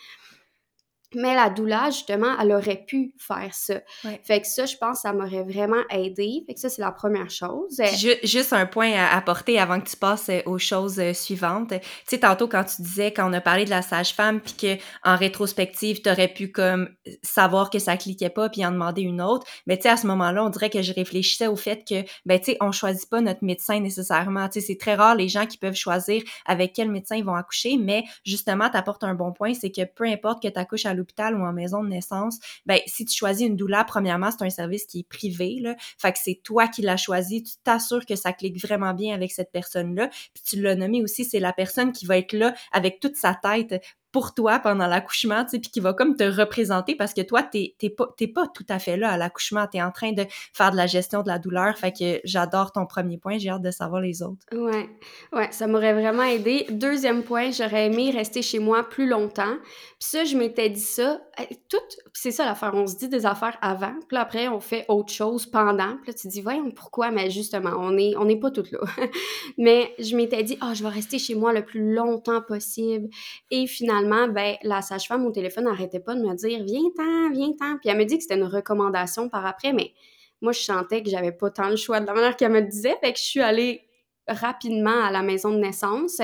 Mais 1.16 1.34
la 1.34 1.50
douleur, 1.50 1.88
justement, 1.88 2.36
elle 2.40 2.52
aurait 2.52 2.84
pu 2.86 3.14
faire 3.18 3.50
ça. 3.54 3.76
Fait 4.24 4.42
que 4.42 4.48
ça, 4.48 4.66
je 4.66 4.76
pense, 4.78 5.02
ça 5.02 5.14
m'aurait 5.14 5.44
vraiment 5.44 5.82
aidé. 5.90 6.44
Fait 6.46 6.54
que 6.54 6.60
ça, 6.60 6.70
c'est 6.70 6.82
la 6.82 6.92
première 6.92 7.30
chose. 7.30 7.82
juste 8.24 8.54
un 8.54 8.66
point 8.66 8.92
à 8.94 9.16
apporter 9.16 9.60
avant 9.60 9.80
que 9.80 9.90
tu 9.90 9.98
passes 9.98 10.30
euh, 10.30 10.42
aux 10.46 10.58
choses 10.58 11.00
euh, 11.00 11.14
suivantes. 11.14 11.70
Tu 11.70 11.80
sais, 12.06 12.20
tantôt, 12.20 12.48
quand 12.48 12.64
tu 12.64 12.82
disais, 12.82 13.12
quand 13.12 13.30
on 13.30 13.34
a 13.34 13.42
parlé 13.42 13.66
de 13.66 13.70
la 13.70 13.82
sage-femme, 13.82 14.42
puis 14.42 14.78
qu'en 15.04 15.16
rétrospective, 15.16 16.02
tu 16.02 16.10
aurais 16.10 16.28
pu 16.28 16.52
comme 16.52 16.90
savoir 17.24 17.70
que 17.70 17.80
ça 17.80 17.98
cliquait 17.98 18.30
pas, 18.30 18.50
puis 18.50 18.66
en 18.66 18.72
demander 18.72 19.02
une 19.02 19.22
autre. 19.22 19.48
Mais 19.68 19.78
tu 19.78 19.84
sais, 19.84 19.90
à 19.90 19.98
ce 19.98 20.08
moment-là, 20.08 20.44
on 20.44 20.50
dirait 20.50 20.70
que 20.70 20.82
je 20.82 20.94
réfléchissais 20.94 21.48
au 21.48 21.56
fait 21.56 21.84
que, 21.88 22.04
ben 22.26 22.40
tu 22.40 22.52
sais, 22.52 22.58
on 22.62 22.72
choisit 22.72 23.10
pas 23.10 23.22
notre 23.22 23.44
médecin 23.44 23.80
nécessairement. 23.80 24.48
Tu 24.50 24.60
sais, 24.60 24.68
c'est 24.68 24.78
très 24.78 24.96
rare 24.96 25.16
les 25.16 25.30
gens 25.30 25.46
qui 25.46 25.58
peuvent 25.58 25.76
choisir 25.76 26.22
avec 26.46 26.74
quel 26.74 26.92
médecin 26.92 27.16
ils 27.16 27.26
vont 27.26 27.36
accoucher, 27.36 27.78
mais 27.78 28.04
justement, 28.26 28.70
tu 28.70 28.78
apportes 28.78 29.04
un 29.04 29.16
bon 29.16 29.32
point, 29.32 29.54
c'est 29.54 29.72
que 29.72 29.86
peu 29.86 30.06
importe 30.06 30.42
que 30.42 30.48
tu 30.48 30.60
accouches 30.60 30.86
à 30.86 30.94
l'hôpital 30.94 31.05
ou 31.36 31.46
en 31.46 31.54
maison 31.54 31.84
de 31.84 31.90
naissance, 31.90 32.40
ben 32.66 32.80
si 32.88 33.06
tu 33.06 33.16
choisis 33.16 33.48
une 33.48 33.56
doula, 33.56 33.84
premièrement, 33.84 34.30
c'est 34.32 34.46
un 34.46 34.50
service 34.50 34.86
qui 34.86 35.00
est 35.00 35.08
privé, 35.08 35.58
là. 35.62 35.76
Fait 35.98 36.12
que 36.12 36.20
c'est 36.22 36.40
toi 36.44 36.68
qui 36.68 36.82
l'as 36.82 36.98
choisi, 36.98 37.44
tu 37.44 37.54
t'assures 37.64 38.06
que 38.06 38.16
ça 38.16 38.34
clique 38.34 38.62
vraiment 38.62 38.94
bien 38.94 39.14
avec 39.14 39.32
cette 39.32 39.52
personne-là. 39.52 40.10
Puis 40.34 40.44
tu 40.46 40.62
l'as 40.62 40.76
nommé 40.76 41.02
aussi, 41.02 41.26
c'est 41.26 41.40
la 41.40 41.54
personne 41.54 41.92
qui 41.92 42.06
va 42.06 42.18
être 42.18 42.34
là 42.34 42.54
avec 42.72 43.00
toute 43.00 43.16
sa 43.16 43.36
tête 43.36 43.82
pour 44.16 44.34
toi 44.34 44.60
pendant 44.60 44.88
l'accouchement, 44.88 45.44
tu 45.44 45.50
sais, 45.50 45.60
puis 45.60 45.70
qui 45.70 45.82
va 45.82 45.92
comme 45.92 46.16
te 46.16 46.24
représenter 46.24 46.96
parce 46.96 47.14
que 47.14 47.20
toi, 47.20 47.44
t'es, 47.44 47.76
pas, 47.90 48.08
pas 48.34 48.48
tout 48.48 48.66
à 48.70 48.80
fait 48.80 48.96
là 48.96 49.10
à 49.10 49.18
l'accouchement, 49.18 49.68
t'es 49.70 49.82
en 49.82 49.92
train 49.92 50.14
de 50.14 50.24
faire 50.54 50.72
de 50.72 50.78
la 50.78 50.88
gestion 50.88 51.22
de 51.22 51.28
la 51.28 51.38
douleur, 51.38 51.78
fait 51.78 51.92
que 51.92 52.22
j'adore 52.24 52.72
ton 52.72 52.86
premier 52.86 53.18
point, 53.18 53.38
j'ai 53.40 53.50
hâte 53.50 53.62
de 53.62 53.72
savoir 53.72 54.00
les 54.00 54.24
autres. 54.24 54.46
Ouais, 54.54 54.90
ouais, 55.34 55.50
ça 55.52 55.68
m'aurait 55.68 55.92
vraiment 55.92 56.24
aidé. 56.24 56.66
Deuxième 56.70 57.24
point, 57.24 57.52
j'aurais 57.52 57.88
aimé 57.88 58.10
rester 58.10 58.42
chez 58.42 58.60
moi 58.60 58.88
plus 58.88 59.06
longtemps. 59.06 59.58
Puis 60.00 60.08
ça, 60.08 60.24
je 60.24 60.38
m'étais 60.38 60.70
dit 60.70 60.80
ça, 60.80 61.20
tout, 61.68 61.78
c'est 62.14 62.32
ça 62.32 62.46
l'affaire, 62.46 62.72
on 62.74 62.88
se 62.88 62.96
dit 62.96 63.10
des 63.10 63.26
affaires 63.26 63.58
avant, 63.62 63.96
puis 64.08 64.18
après, 64.18 64.48
on 64.48 64.62
fait 64.62 64.86
autre 64.88 65.12
chose 65.12 65.46
pendant, 65.46 65.98
puis 65.98 66.08
là, 66.08 66.14
tu 66.14 66.30
dis, 66.30 66.40
voyons, 66.40 66.72
pourquoi? 66.72 67.12
Mais 67.12 67.30
justement, 67.30 67.74
on 67.78 67.98
est, 67.98 68.16
on 68.16 68.24
n'est 68.24 68.40
pas 68.40 68.50
toutes 68.50 68.72
là. 68.72 68.80
Mais 69.58 69.94
je 70.00 70.16
m'étais 70.16 70.42
dit, 70.44 70.58
ah, 70.62 70.70
oh, 70.72 70.74
je 70.74 70.84
vais 70.84 70.90
rester 70.90 71.20
chez 71.20 71.36
moi 71.36 71.52
le 71.52 71.66
plus 71.66 71.94
longtemps 71.94 72.42
possible. 72.42 73.10
Et 73.52 73.68
finalement, 73.68 74.05
ben, 74.28 74.56
la 74.64 74.82
sage-femme 74.82 75.26
au 75.26 75.32
téléphone 75.32 75.66
n'arrêtait 75.66 76.00
pas 76.00 76.16
de 76.16 76.22
me 76.22 76.34
dire 76.36 76.64
Viens-t'en, 76.64 77.32
viens-t'en. 77.32 77.78
Puis 77.78 77.90
elle 77.90 77.98
me 77.98 78.06
dit 78.06 78.18
que 78.18 78.24
c'était 78.24 78.36
une 78.36 78.44
recommandation 78.44 79.30
par 79.30 79.46
après, 79.46 79.74
mais 79.74 79.94
moi, 80.42 80.52
je 80.52 80.60
sentais 80.60 81.02
que 81.02 81.10
j'avais 81.10 81.32
pas 81.32 81.50
tant 81.50 81.70
le 81.70 81.76
choix 81.76 82.00
de 82.00 82.06
la 82.06 82.14
manière 82.14 82.36
qu'elle 82.36 82.52
me 82.52 82.60
le 82.60 82.68
disait. 82.68 82.96
Fait 83.02 83.14
que 83.14 83.20
je 83.20 83.24
suis 83.24 83.42
allée 83.42 83.82
rapidement 84.28 85.04
à 85.04 85.12
la 85.12 85.22
maison 85.22 85.52
de 85.52 85.58
naissance. 85.58 86.22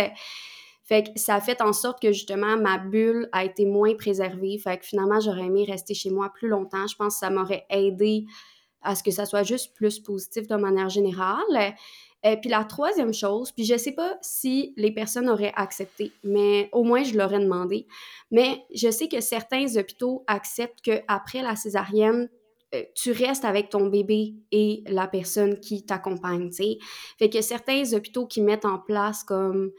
Fait 0.83 1.03
que 1.03 1.09
ça 1.19 1.35
a 1.35 1.41
fait 1.41 1.61
en 1.61 1.73
sorte 1.73 2.01
que 2.01 2.11
justement 2.11 2.57
ma 2.57 2.77
bulle 2.77 3.29
a 3.31 3.45
été 3.45 3.65
moins 3.65 3.95
préservée. 3.95 4.57
Fait 4.57 4.77
que 4.77 4.85
finalement, 4.85 5.19
j'aurais 5.19 5.45
aimé 5.45 5.65
rester 5.67 5.93
chez 5.93 6.09
moi 6.09 6.31
plus 6.33 6.49
longtemps. 6.49 6.87
Je 6.87 6.95
pense 6.95 7.13
que 7.15 7.19
ça 7.19 7.29
m'aurait 7.29 7.65
aidé 7.69 8.25
à 8.81 8.95
ce 8.95 9.03
que 9.03 9.11
ça 9.11 9.25
soit 9.25 9.43
juste 9.43 9.73
plus 9.75 9.99
positif 9.99 10.47
de 10.47 10.55
manière 10.55 10.89
générale. 10.89 11.75
Euh, 12.25 12.35
puis 12.39 12.49
la 12.49 12.63
troisième 12.63 13.13
chose, 13.13 13.51
puis 13.51 13.65
je 13.65 13.75
sais 13.77 13.93
pas 13.93 14.17
si 14.21 14.73
les 14.77 14.91
personnes 14.91 15.29
auraient 15.29 15.53
accepté, 15.55 16.11
mais 16.23 16.69
au 16.71 16.83
moins 16.83 17.03
je 17.03 17.17
l'aurais 17.17 17.39
demandé. 17.39 17.87
Mais 18.29 18.63
je 18.73 18.91
sais 18.91 19.07
que 19.07 19.21
certains 19.21 19.75
hôpitaux 19.75 20.23
acceptent 20.27 20.81
qu'après 20.81 21.41
la 21.41 21.55
césarienne, 21.55 22.29
euh, 22.73 22.83
tu 22.95 23.11
restes 23.11 23.43
avec 23.43 23.69
ton 23.69 23.87
bébé 23.87 24.35
et 24.51 24.83
la 24.87 25.07
personne 25.07 25.59
qui 25.59 25.83
t'accompagne, 25.83 26.49
tu 26.49 26.63
sais. 26.63 26.77
Fait 27.17 27.29
que 27.29 27.41
certains 27.41 27.93
hôpitaux 27.93 28.27
qui 28.27 28.41
mettent 28.41 28.65
en 28.65 28.77
place 28.77 29.23
comme 29.23 29.71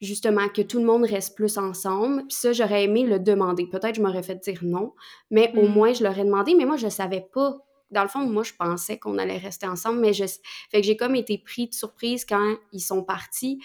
justement 0.00 0.48
que 0.48 0.62
tout 0.62 0.78
le 0.78 0.84
monde 0.84 1.04
reste 1.04 1.34
plus 1.34 1.58
ensemble. 1.58 2.26
Puis 2.28 2.36
ça, 2.36 2.52
j'aurais 2.52 2.84
aimé 2.84 3.04
le 3.04 3.18
demander. 3.18 3.66
Peut-être 3.66 3.96
je 3.96 4.02
m'aurais 4.02 4.22
fait 4.22 4.36
dire 4.36 4.60
non, 4.62 4.92
mais 5.30 5.52
au 5.56 5.66
mm. 5.66 5.72
moins 5.72 5.92
je 5.92 6.04
l'aurais 6.04 6.24
demandé. 6.24 6.54
Mais 6.54 6.66
moi, 6.66 6.76
je 6.76 6.88
savais 6.88 7.26
pas 7.32 7.65
dans 7.90 8.02
le 8.02 8.08
fond, 8.08 8.20
moi, 8.26 8.42
je 8.42 8.52
pensais 8.52 8.98
qu'on 8.98 9.18
allait 9.18 9.38
rester 9.38 9.66
ensemble, 9.66 10.00
mais 10.00 10.12
j'ai 10.12 10.96
comme 10.96 11.14
été 11.14 11.38
pris 11.38 11.68
de 11.68 11.74
surprise 11.74 12.24
quand 12.24 12.56
ils 12.72 12.80
sont 12.80 13.02
partis. 13.02 13.58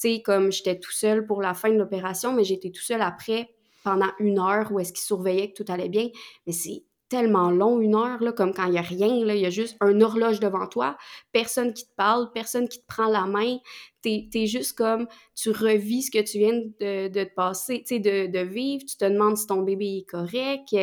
Tu 0.00 0.14
sais, 0.14 0.22
comme 0.22 0.52
j'étais 0.52 0.78
tout 0.78 0.92
seul 0.92 1.26
pour 1.26 1.42
la 1.42 1.54
fin 1.54 1.70
de 1.70 1.78
l'opération, 1.78 2.32
mais 2.32 2.44
j'étais 2.44 2.70
tout 2.70 2.82
seul 2.82 3.02
après 3.02 3.50
pendant 3.84 4.10
une 4.18 4.38
heure 4.38 4.70
où 4.72 4.80
est-ce 4.80 4.92
qu'ils 4.92 5.04
surveillaient 5.04 5.52
que 5.52 5.62
tout 5.62 5.72
allait 5.72 5.88
bien. 5.88 6.08
Mais 6.46 6.52
c'est 6.52 6.84
tellement 7.08 7.50
long, 7.50 7.80
une 7.80 7.94
heure, 7.94 8.18
comme 8.36 8.52
quand 8.52 8.66
il 8.66 8.72
n'y 8.72 8.78
a 8.78 8.82
rien, 8.82 9.08
il 9.08 9.38
y 9.38 9.46
a 9.46 9.50
juste 9.50 9.76
un 9.80 10.00
horloge 10.00 10.40
devant 10.40 10.66
toi, 10.66 10.96
personne 11.32 11.72
qui 11.72 11.84
te 11.84 11.94
parle, 11.96 12.30
personne 12.32 12.68
qui 12.68 12.80
te 12.80 12.86
prend 12.86 13.08
la 13.08 13.24
main, 13.24 13.58
t'es 14.02 14.28
es 14.34 14.46
juste 14.46 14.76
comme, 14.76 15.08
tu 15.34 15.50
revis 15.50 16.02
ce 16.02 16.10
que 16.10 16.22
tu 16.22 16.38
viens 16.38 16.52
de, 16.52 17.24
passer, 17.34 17.78
tu 17.78 17.94
sais, 17.94 17.98
de, 17.98 18.26
de, 18.30 18.40
vivre, 18.40 18.84
tu 18.86 18.96
te 18.96 19.06
demandes 19.06 19.38
si 19.38 19.46
ton 19.46 19.62
bébé 19.62 19.98
est 19.98 20.10
correct, 20.10 20.74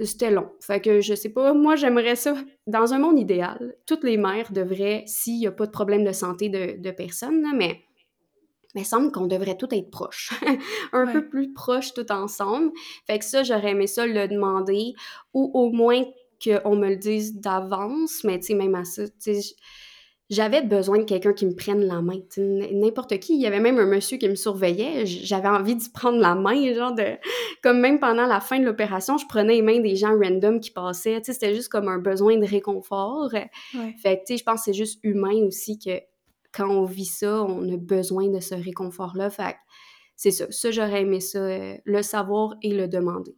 c'était 0.00 0.30
long. 0.30 0.50
Fait 0.60 0.80
que 0.80 1.00
je 1.00 1.14
sais 1.14 1.28
pas, 1.28 1.54
moi 1.54 1.76
j'aimerais 1.76 2.16
ça. 2.16 2.34
Dans 2.66 2.94
un 2.94 2.98
monde 2.98 3.18
idéal, 3.18 3.76
toutes 3.86 4.04
les 4.04 4.16
mères 4.16 4.52
devraient, 4.52 5.04
s'il 5.06 5.38
n'y 5.38 5.46
a 5.46 5.52
pas 5.52 5.66
de 5.66 5.70
problème 5.70 6.04
de 6.04 6.12
santé 6.12 6.48
de, 6.48 6.80
de 6.80 6.90
personne, 6.90 7.44
mais 7.56 7.84
mais 8.74 8.80
il 8.80 8.86
semble 8.86 9.12
qu'on 9.12 9.26
devrait 9.26 9.56
tout 9.56 9.72
être 9.72 9.90
proches, 9.90 10.32
un 10.92 11.06
peu 11.06 11.28
plus 11.28 11.52
proches 11.52 11.94
tout 11.94 12.10
ensemble. 12.10 12.72
Fait 13.06 13.20
que 13.20 13.24
ça, 13.24 13.44
j'aurais 13.44 13.70
aimé 13.70 13.86
ça 13.86 14.04
le 14.04 14.26
demander, 14.26 14.94
ou 15.32 15.50
au 15.54 15.70
moins 15.70 16.02
qu'on 16.42 16.74
me 16.74 16.88
le 16.88 16.96
dise 16.96 17.40
d'avance, 17.40 18.24
mais 18.24 18.40
tu 18.40 18.46
sais, 18.46 18.54
même 18.54 18.74
à 18.74 18.84
ça, 18.84 19.06
tu 19.06 19.34
sais, 19.34 19.54
j'avais 20.30 20.62
besoin 20.62 20.98
de 20.98 21.04
quelqu'un 21.04 21.32
qui 21.32 21.44
me 21.46 21.54
prenne 21.54 21.84
la 21.84 22.00
main. 22.00 22.18
N'importe 22.36 23.18
qui. 23.18 23.34
Il 23.34 23.42
y 23.42 23.46
avait 23.46 23.60
même 23.60 23.78
un 23.78 23.86
monsieur 23.86 24.16
qui 24.16 24.28
me 24.28 24.34
surveillait. 24.34 25.04
J'avais 25.04 25.48
envie 25.48 25.76
d'y 25.76 25.90
prendre 25.90 26.18
la 26.18 26.34
main, 26.34 26.74
genre 26.74 26.94
de. 26.94 27.16
Comme 27.62 27.80
même 27.80 28.00
pendant 28.00 28.26
la 28.26 28.40
fin 28.40 28.58
de 28.58 28.64
l'opération, 28.64 29.18
je 29.18 29.26
prenais 29.26 29.56
les 29.56 29.62
mains 29.62 29.80
des 29.80 29.96
gens 29.96 30.16
random 30.18 30.60
qui 30.60 30.70
passaient. 30.70 31.20
C'était 31.22 31.54
juste 31.54 31.68
comme 31.68 31.88
un 31.88 31.98
besoin 31.98 32.38
de 32.38 32.46
réconfort. 32.46 33.30
Fait 34.02 34.22
que, 34.26 34.36
je 34.36 34.42
pense 34.42 34.60
que 34.60 34.64
c'est 34.66 34.74
juste 34.74 34.98
humain 35.02 35.44
aussi 35.46 35.78
que 35.78 36.00
quand 36.52 36.68
on 36.68 36.84
vit 36.84 37.04
ça, 37.04 37.42
on 37.42 37.68
a 37.72 37.76
besoin 37.76 38.28
de 38.28 38.40
ce 38.40 38.54
réconfort-là. 38.54 39.28
Fait 39.28 39.56
c'est 40.16 40.30
ça. 40.30 40.46
Ça, 40.50 40.70
j'aurais 40.70 41.02
aimé 41.02 41.20
ça, 41.20 41.38
euh, 41.38 41.76
le 41.84 42.02
savoir 42.02 42.54
et 42.62 42.72
le 42.72 42.88
demander. 42.88 43.36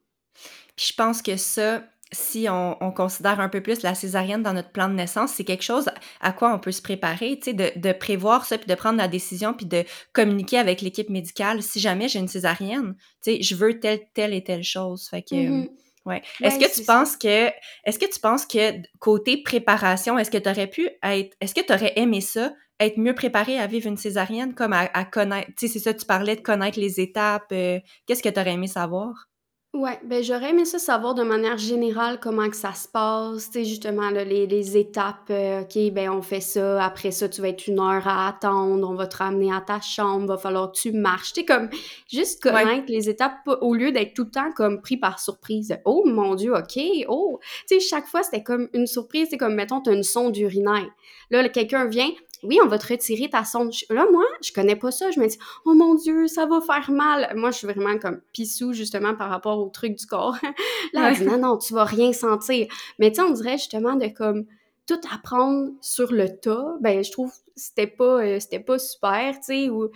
Puis 0.77 0.89
je 0.91 0.95
pense 0.95 1.23
que 1.23 1.37
ça, 1.37 1.83
si 2.13 2.47
on, 2.49 2.93
considère 2.93 3.41
un 3.41 3.49
peu 3.49 3.61
plus 3.61 3.83
la 3.83 3.95
césarienne 3.95 4.43
dans 4.43 4.53
notre 4.53 4.71
plan 4.71 4.89
de 4.89 4.95
naissance, 4.95 5.33
c'est 5.33 5.45
quelque 5.45 5.65
chose 5.65 5.91
à 6.21 6.33
quoi 6.33 6.55
on 6.55 6.59
peut 6.59 6.73
se 6.73 6.83
préparer, 6.83 7.37
tu 7.39 7.51
sais, 7.51 7.53
de, 7.53 7.73
de, 7.77 7.93
prévoir 7.93 8.47
ça, 8.47 8.59
puis 8.59 8.69
de 8.69 8.75
prendre 8.75 8.99
la 8.99 9.09
décision, 9.09 9.55
puis 9.55 9.67
de 9.67 9.85
communiquer 10.13 10.59
avec 10.59 10.83
l'équipe 10.83 11.11
médicale. 11.11 11.63
Si 11.63 11.81
jamais 11.81 12.09
j'ai 12.09 12.21
une 12.21 12.29
césarienne, 12.29 12.95
tu 13.23 13.33
sais, 13.33 13.43
je 13.43 13.55
veux 13.57 13.81
telle, 13.81 14.01
telle 14.15 14.35
et 14.35 14.45
telle 14.45 14.63
chose. 14.63 15.09
Fait 15.09 15.23
que, 15.23 15.35
mm-hmm. 15.35 15.69
ouais. 16.07 16.23
Est-ce 16.43 16.59
que 16.59 16.73
tu 16.73 16.85
penses 16.85 17.17
que, 17.17 17.49
est-ce 17.85 17.99
que 17.99 18.11
tu 18.11 18.21
penses 18.21 18.47
que 18.47 18.73
côté 19.01 19.43
préparation, 19.43 20.17
est-ce 20.17 20.31
que 20.31 20.39
tu 20.39 20.49
aurais 20.49 20.69
pu 20.69 20.89
être, 21.03 21.37
est-ce 21.41 21.55
que 21.55 21.67
tu 21.67 21.73
aurais 21.73 21.93
aimé 21.97 22.21
ça, 22.21 22.53
être 22.79 22.99
mieux 22.99 23.15
préparé 23.15 23.59
à 23.59 23.67
vivre 23.67 23.89
une 23.89 23.97
césarienne, 23.97 24.55
comme 24.55 24.73
à, 24.73 25.05
connaître, 25.07 25.49
tu 25.57 25.67
sais, 25.67 25.73
c'est 25.73 25.81
ça, 25.81 25.95
tu 25.95 26.07
parlais 26.07 26.37
de 26.37 26.41
connaître 26.41 26.79
les 26.79 27.01
étapes. 27.01 27.51
Euh, 27.53 27.81
qu'est-ce 28.07 28.23
que 28.23 28.29
tu 28.29 28.39
aurais 28.39 28.53
aimé 28.53 28.69
savoir? 28.69 29.29
Ouais, 29.77 29.99
ben 30.05 30.25
j'aurais 30.25 30.51
aimé 30.51 30.65
ça 30.65 30.79
savoir 30.79 31.15
de 31.15 31.23
manière 31.23 31.59
générale 31.59 32.19
comment 32.19 32.49
que 32.49 32.57
ça 32.57 32.73
se 32.73 32.89
passe, 32.89 33.51
tu 33.51 33.59
sais, 33.59 33.65
justement, 33.67 34.09
les, 34.09 34.47
les 34.47 34.77
étapes, 34.79 35.29
euh, 35.29 35.61
OK, 35.61 35.93
ben 35.93 36.09
on 36.09 36.23
fait 36.23 36.41
ça, 36.41 36.83
après 36.83 37.11
ça, 37.11 37.29
tu 37.29 37.43
vas 37.43 37.49
être 37.49 37.67
une 37.67 37.79
heure 37.79 38.09
à 38.09 38.27
attendre, 38.27 38.89
on 38.89 38.95
va 38.95 39.07
te 39.07 39.19
ramener 39.19 39.53
à 39.53 39.61
ta 39.61 39.83
chambre, 39.83 40.29
va 40.29 40.39
falloir 40.39 40.73
que 40.73 40.79
tu 40.79 40.93
marches, 40.93 41.35
tu 41.35 41.41
sais, 41.41 41.45
comme, 41.45 41.69
juste 42.11 42.43
connaître 42.43 42.87
les 42.89 43.11
étapes 43.11 43.37
au 43.61 43.75
lieu 43.75 43.93
d'être 43.93 44.15
tout 44.15 44.25
le 44.25 44.31
temps 44.31 44.51
comme 44.53 44.81
pris 44.81 44.97
par 44.97 45.21
surprise. 45.21 45.77
Oh 45.85 46.05
mon 46.07 46.37
Dieu, 46.37 46.55
OK, 46.55 46.81
oh, 47.09 47.39
tu 47.69 47.79
sais, 47.79 47.81
chaque 47.81 48.07
fois, 48.07 48.23
c'était 48.23 48.43
comme 48.43 48.71
une 48.73 48.87
surprise, 48.87 49.29
c'est 49.31 49.37
comme, 49.37 49.57
mettons, 49.57 49.83
tu 49.83 49.91
as 49.91 49.93
une 49.93 50.05
sonde 50.05 50.35
urinaire. 50.39 50.89
Là, 51.31 51.47
quelqu'un 51.51 51.85
vient, 51.85 52.09
oui, 52.43 52.59
on 52.63 52.69
va 52.69 52.79
te 52.79 52.89
retirer 52.89 53.31
ta 53.31 53.45
sonde. 53.45 53.73
Là, 53.91 54.07
moi, 54.11 54.25
je 54.43 54.53
connais 54.53 54.77
pas 54.77 54.91
ça. 54.91 55.11
Je 55.11 55.21
me 55.21 55.27
dis, 55.27 55.39
oh 55.65 55.75
mon 55.75 55.95
Dieu, 55.95 56.27
ça 56.27 56.47
va 56.47 56.61
faire 56.61 56.91
mal. 56.91 57.33
Moi, 57.37 57.51
je 57.51 57.59
suis 57.59 57.67
vraiment 57.67 57.99
comme 57.99 58.21
pissou, 58.33 58.73
justement, 58.73 59.15
par 59.15 59.31
rapport 59.31 59.59
au 59.59 59.69
truc 59.69 59.95
du 59.95 60.07
corps. 60.07 60.37
Là, 60.93 61.11
elle 61.11 61.17
dit, 61.17 61.25
non, 61.25 61.39
non, 61.39 61.59
tu 61.59 61.75
vas 61.75 61.85
rien 61.85 62.13
sentir. 62.13 62.67
Mais 62.99 63.11
tu 63.11 63.17
sais, 63.17 63.23
on 63.23 63.31
dirait 63.31 63.59
justement 63.59 63.95
de 63.95 64.09
comme 64.09 64.47
tout 64.87 65.01
apprendre 65.13 65.73
sur 65.81 66.13
le 66.13 66.39
tas, 66.39 66.77
ben 66.81 67.03
je 67.03 67.11
trouve 67.11 67.33
c'était 67.57 67.87
pas 67.87 68.25
euh, 68.25 68.41
c'était 68.41 68.61
pas 68.61 68.79
super, 68.79 69.35
tu 69.35 69.43
sais 69.43 69.69
ou 69.69 69.91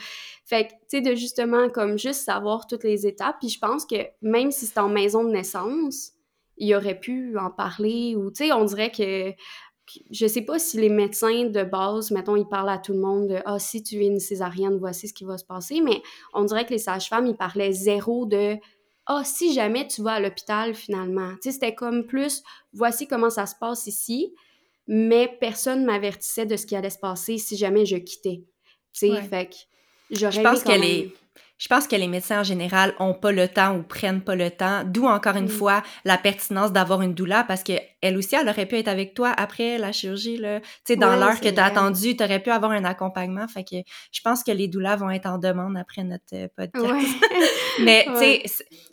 fait 0.45 0.67
que 0.67 0.73
tu 0.73 0.79
sais 0.89 1.01
de 1.01 1.15
justement 1.15 1.69
comme 1.69 1.99
juste 1.99 2.23
savoir 2.23 2.67
toutes 2.67 2.85
les 2.85 3.07
étapes, 3.07 3.37
puis 3.39 3.49
je 3.49 3.59
pense 3.59 3.87
que 3.87 3.97
même 4.21 4.51
si 4.51 4.67
c'est 4.67 4.79
en 4.79 4.89
maison 4.89 5.23
de 5.25 5.31
naissance, 5.31 6.13
il 6.57 6.75
aurait 6.75 6.99
pu 6.99 7.39
en 7.39 7.51
parler 7.51 8.17
ou 8.17 8.31
tu 8.31 8.45
sais 8.45 8.53
on 8.53 8.65
dirait 8.65 8.91
que 8.91 9.33
je 10.11 10.27
sais 10.27 10.43
pas 10.43 10.59
si 10.59 10.79
les 10.79 10.89
médecins 10.89 11.45
de 11.47 11.63
base, 11.63 12.11
mettons, 12.11 12.37
ils 12.37 12.49
parlent 12.49 12.71
à 12.71 12.79
tout 12.79 12.93
le 12.93 13.01
monde 13.01 13.29
de 13.29 13.39
Ah, 13.45 13.59
si 13.59 13.83
tu 13.83 14.03
es 14.03 14.07
une 14.07 14.21
césarienne, 14.21 14.79
voici 14.79 15.09
ce 15.09 15.15
qui 15.15 15.25
va 15.25 15.39
se 15.39 15.45
passer. 15.45 15.81
Mais 15.81 16.03
on 16.35 16.45
dirait 16.45 16.65
que 16.65 16.71
les 16.71 16.79
sages-femmes, 16.79 17.27
ils 17.27 17.37
parlaient 17.37 17.73
zéro 17.73 18.27
de 18.27 18.57
Ah, 19.07 19.23
si 19.25 19.53
jamais 19.53 19.87
tu 19.87 20.03
vas 20.03 20.13
à 20.13 20.21
l'hôpital 20.21 20.75
finalement. 20.75 21.33
Tu 21.35 21.39
sais, 21.43 21.53
c'était 21.53 21.75
comme 21.75 22.07
plus 22.07 22.43
Voici 22.73 23.07
comment 23.07 23.31
ça 23.31 23.47
se 23.47 23.55
passe 23.59 23.87
ici 23.87 24.33
mais 24.93 25.29
personne 25.41 25.85
m'avertissait 25.85 26.47
de 26.47 26.57
ce 26.57 26.67
qui 26.67 26.75
allait 26.75 26.91
se 26.91 26.99
passer 26.99 27.39
si 27.39 27.57
jamais 27.57 27.87
je 27.87 27.97
quittais. 27.97 28.43
Tu 28.93 29.07
sais, 29.07 29.23
fait 29.23 29.49
que 29.49 29.55
j'aurais 30.11 30.33
Je 30.33 30.41
pense 30.41 30.65
que 30.65 30.73
les 30.73 31.15
je 31.61 31.69
pense 31.69 31.87
que 31.87 31.95
les 31.95 32.09
médecins 32.09 32.41
en 32.41 32.43
général 32.43 32.95
ont 32.99 33.13
pas 33.13 33.33
le 33.33 33.47
temps 33.47 33.77
ou 33.77 33.83
prennent 33.83 34.23
pas 34.23 34.35
le 34.35 34.51
temps, 34.51 34.83
d'où 34.85 35.07
encore 35.07 35.37
une 35.37 35.45
mm. 35.45 35.51
fois 35.51 35.83
la 36.07 36.17
pertinence 36.17 36.73
d'avoir 36.73 37.03
une 37.03 37.13
doula 37.13 37.45
parce 37.45 37.63
que 37.63 37.75
elle 38.01 38.17
aussi 38.17 38.35
elle 38.35 38.49
aurait 38.49 38.65
pu 38.65 38.77
être 38.77 38.89
avec 38.89 39.13
toi 39.13 39.31
après 39.37 39.77
la 39.77 39.93
chirurgie 39.93 40.39
là, 40.39 40.61
tu 40.61 40.67
sais 40.87 40.97
dans 40.97 41.17
l'heure 41.17 41.39
que 41.39 41.49
tu 41.51 41.61
as 41.61 41.67
attendu, 41.67 42.17
tu 42.17 42.25
aurais 42.25 42.43
pu 42.43 42.51
avoir 42.51 42.73
un 42.73 42.85
accompagnement, 42.85 43.47
fait 43.47 43.65
que 43.65 43.77
je 44.11 44.21
pense 44.23 44.43
que 44.43 44.53
les 44.53 44.69
doulas 44.69 44.97
vont 44.97 45.11
être 45.11 45.27
en 45.27 45.37
demande 45.37 45.77
après 45.77 46.03
notre 46.03 46.25
euh, 46.33 46.49
podcast. 46.57 47.07
Mais 47.85 48.07
tu 48.07 48.17
sais 48.17 48.43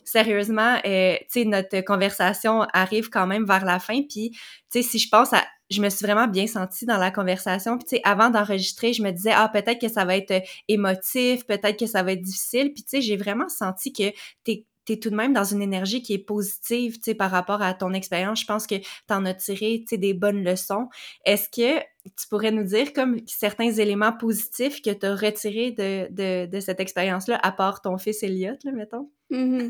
sérieusement, 0.04 0.76
euh, 0.84 1.16
tu 1.20 1.40
sais 1.40 1.44
notre 1.46 1.80
conversation 1.80 2.66
arrive 2.74 3.08
quand 3.08 3.26
même 3.26 3.46
vers 3.46 3.64
la 3.64 3.78
fin. 3.78 4.02
Puis 4.02 4.30
tu 4.30 4.38
sais 4.70 4.82
si 4.82 4.98
je 4.98 5.08
pense 5.08 5.32
à 5.32 5.42
je 5.70 5.82
me 5.82 5.88
suis 5.88 6.04
vraiment 6.04 6.26
bien 6.26 6.46
sentie 6.46 6.86
dans 6.86 6.98
la 6.98 7.10
conversation. 7.10 7.76
Puis, 7.76 7.84
tu 7.84 7.96
sais, 7.96 8.02
avant 8.04 8.30
d'enregistrer, 8.30 8.92
je 8.92 9.02
me 9.02 9.10
disais, 9.10 9.32
ah, 9.34 9.48
peut-être 9.48 9.80
que 9.80 9.88
ça 9.88 10.04
va 10.04 10.16
être 10.16 10.30
euh, 10.30 10.40
émotif, 10.68 11.46
peut-être 11.46 11.78
que 11.78 11.86
ça 11.86 12.02
va 12.02 12.12
être 12.12 12.22
difficile. 12.22 12.72
Puis, 12.72 12.82
tu 12.82 12.90
sais, 12.90 13.00
j'ai 13.00 13.16
vraiment 13.16 13.48
senti 13.48 13.92
que 13.92 14.12
t'es 14.44 14.64
es 14.92 14.98
tout 14.98 15.10
de 15.10 15.16
même 15.16 15.32
dans 15.32 15.44
une 15.44 15.62
énergie 15.62 16.02
qui 16.02 16.14
est 16.14 16.18
positive, 16.18 16.96
tu 16.96 17.02
sais, 17.04 17.14
par 17.14 17.30
rapport 17.30 17.62
à 17.62 17.74
ton 17.74 17.92
expérience. 17.92 18.40
Je 18.40 18.46
pense 18.46 18.66
que 18.66 18.76
tu 18.76 18.84
en 19.10 19.24
as 19.26 19.34
tiré, 19.34 19.80
tu 19.80 19.88
sais, 19.90 19.98
des 19.98 20.14
bonnes 20.14 20.42
leçons. 20.42 20.88
Est-ce 21.24 21.48
que 21.48 21.80
tu 22.04 22.26
pourrais 22.30 22.52
nous 22.52 22.64
dire 22.64 22.92
comme 22.92 23.18
certains 23.26 23.70
éléments 23.70 24.12
positifs 24.12 24.80
que 24.80 24.90
tu 24.90 25.04
as 25.06 25.14
retirés 25.14 25.72
de, 25.72 26.08
de, 26.10 26.46
de 26.46 26.60
cette 26.60 26.80
expérience-là, 26.80 27.38
à 27.42 27.52
part 27.52 27.82
ton 27.82 27.98
fils 27.98 28.22
Elliot, 28.22 28.56
là, 28.64 28.72
mettons? 28.72 29.10
Mm 29.30 29.68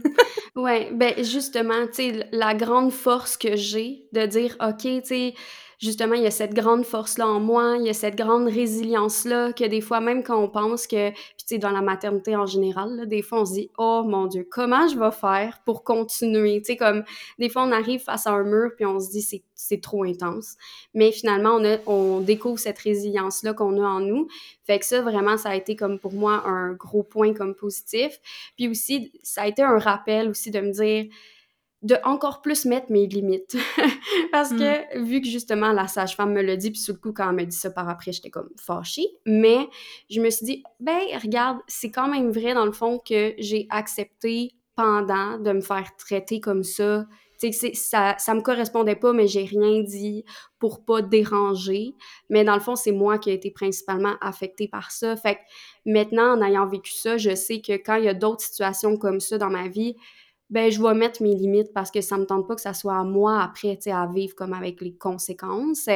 Ouais, 0.56 0.90
ben 0.92 1.14
justement, 1.22 1.86
tu 1.86 1.94
sais, 1.94 2.28
la 2.32 2.54
grande 2.54 2.92
force 2.92 3.36
que 3.36 3.56
j'ai 3.56 4.06
de 4.12 4.26
dire, 4.26 4.56
OK, 4.60 4.82
tu 4.82 5.00
sais, 5.04 5.34
justement, 5.78 6.14
il 6.14 6.22
y 6.22 6.26
a 6.26 6.30
cette 6.30 6.54
grande 6.54 6.84
force-là 6.84 7.26
en 7.26 7.40
moi, 7.40 7.76
il 7.78 7.86
y 7.86 7.88
a 7.88 7.94
cette 7.94 8.16
grande 8.16 8.48
résilience-là 8.48 9.52
que 9.52 9.64
des 9.64 9.80
fois, 9.80 10.00
même 10.00 10.22
quand 10.22 10.42
on 10.42 10.48
pense 10.48 10.86
que, 10.86 11.10
puis 11.10 11.36
tu 11.38 11.44
sais, 11.46 11.58
dans 11.58 11.70
la 11.70 11.82
maternité 11.82 12.36
en 12.36 12.46
général, 12.46 12.96
là, 12.96 13.06
des 13.06 13.22
fois, 13.22 13.42
on 13.42 13.44
se 13.44 13.54
dit, 13.54 13.70
oh 13.78 14.02
mon 14.04 14.26
Dieu, 14.26 14.46
comment 14.50 14.88
je 14.88 14.98
vais 14.98 15.12
faire 15.12 15.60
pour 15.64 15.84
continuer? 15.84 16.60
Tu 16.60 16.72
sais, 16.72 16.76
comme, 16.76 17.04
des 17.38 17.48
fois, 17.48 17.62
on 17.62 17.72
arrive 17.72 18.00
face 18.00 18.26
à 18.26 18.32
un 18.32 18.42
mur, 18.42 18.72
puis 18.76 18.84
on 18.84 18.98
se 18.98 19.10
dit, 19.10 19.22
c'est, 19.22 19.42
c'est 19.54 19.80
trop 19.80 20.04
intense. 20.04 20.56
Mais 20.94 21.12
finalement, 21.12 21.54
on, 21.54 21.64
a, 21.64 21.78
on 21.86 22.20
découvre 22.20 22.58
cette 22.58 22.78
résilience-là 22.78 23.54
qu'on 23.54 23.80
a 23.80 23.86
en 23.86 24.00
nous. 24.00 24.28
Fait 24.64 24.78
que 24.80 24.84
ça, 24.84 25.00
vraiment, 25.00 25.36
ça 25.36 25.50
a 25.50 25.54
été 25.54 25.76
comme 25.76 25.98
pour 25.98 26.12
moi 26.12 26.42
un 26.46 26.72
gros 26.72 27.04
point 27.04 27.34
comme 27.34 27.54
positif. 27.54 28.18
Puis 28.56 28.68
aussi, 28.68 29.12
ça 29.22 29.42
a 29.42 29.46
été 29.46 29.62
un 29.62 29.78
rappel 29.78 30.28
aussi 30.28 30.50
de 30.50 30.60
me 30.60 30.72
dire, 30.72 31.06
de 31.82 31.96
encore 32.04 32.42
plus 32.42 32.64
mettre 32.64 32.90
mes 32.90 33.06
limites. 33.06 33.56
Parce 34.32 34.50
que, 34.50 34.98
mm. 34.98 35.04
vu 35.04 35.20
que 35.20 35.28
justement 35.28 35.72
la 35.72 35.86
sage-femme 35.86 36.32
me 36.32 36.42
l'a 36.42 36.56
dit, 36.56 36.70
puis 36.70 36.80
sous 36.80 36.92
le 36.92 36.98
coup, 36.98 37.12
quand 37.12 37.28
elle 37.28 37.36
m'a 37.36 37.44
dit 37.44 37.56
ça 37.56 37.70
par 37.70 37.88
après, 37.88 38.12
j'étais 38.12 38.30
comme 38.30 38.50
fâchée. 38.56 39.06
Mais 39.26 39.68
je 40.10 40.20
me 40.20 40.30
suis 40.30 40.44
dit, 40.44 40.62
ben, 40.80 41.00
regarde, 41.22 41.58
c'est 41.68 41.90
quand 41.90 42.08
même 42.08 42.30
vrai 42.30 42.54
dans 42.54 42.66
le 42.66 42.72
fond 42.72 42.98
que 42.98 43.34
j'ai 43.38 43.66
accepté 43.70 44.54
pendant 44.74 45.38
de 45.38 45.52
me 45.52 45.60
faire 45.60 45.96
traiter 45.96 46.40
comme 46.40 46.64
ça. 46.64 47.06
Tu 47.40 47.52
sais, 47.52 47.72
ça, 47.74 48.16
ça 48.18 48.34
me 48.34 48.40
correspondait 48.40 48.96
pas, 48.96 49.12
mais 49.12 49.28
j'ai 49.28 49.44
rien 49.44 49.80
dit 49.82 50.24
pour 50.58 50.84
pas 50.84 51.02
déranger. 51.02 51.94
Mais 52.30 52.42
dans 52.42 52.54
le 52.54 52.60
fond, 52.60 52.74
c'est 52.74 52.90
moi 52.90 53.18
qui 53.18 53.30
ai 53.30 53.34
été 53.34 53.52
principalement 53.52 54.14
affectée 54.20 54.66
par 54.66 54.90
ça. 54.90 55.16
Fait 55.16 55.36
que 55.36 55.40
maintenant, 55.86 56.36
en 56.36 56.42
ayant 56.42 56.66
vécu 56.66 56.92
ça, 56.92 57.16
je 57.16 57.36
sais 57.36 57.60
que 57.60 57.74
quand 57.74 57.94
il 57.94 58.04
y 58.04 58.08
a 58.08 58.14
d'autres 58.14 58.42
situations 58.42 58.96
comme 58.96 59.20
ça 59.20 59.38
dans 59.38 59.50
ma 59.50 59.68
vie, 59.68 59.94
ben 60.50 60.70
je 60.70 60.82
vais 60.82 60.94
mettre 60.94 61.22
mes 61.22 61.34
limites 61.34 61.72
parce 61.74 61.90
que 61.90 62.00
ça 62.00 62.16
me 62.16 62.24
tente 62.24 62.48
pas 62.48 62.54
que 62.54 62.60
ça 62.60 62.74
soit 62.74 62.96
à 62.96 63.04
moi 63.04 63.40
après, 63.40 63.76
tu 63.76 63.84
sais, 63.84 63.92
à 63.92 64.06
vivre 64.06 64.34
comme 64.34 64.52
avec 64.52 64.80
les 64.80 64.94
conséquences. 64.94 65.88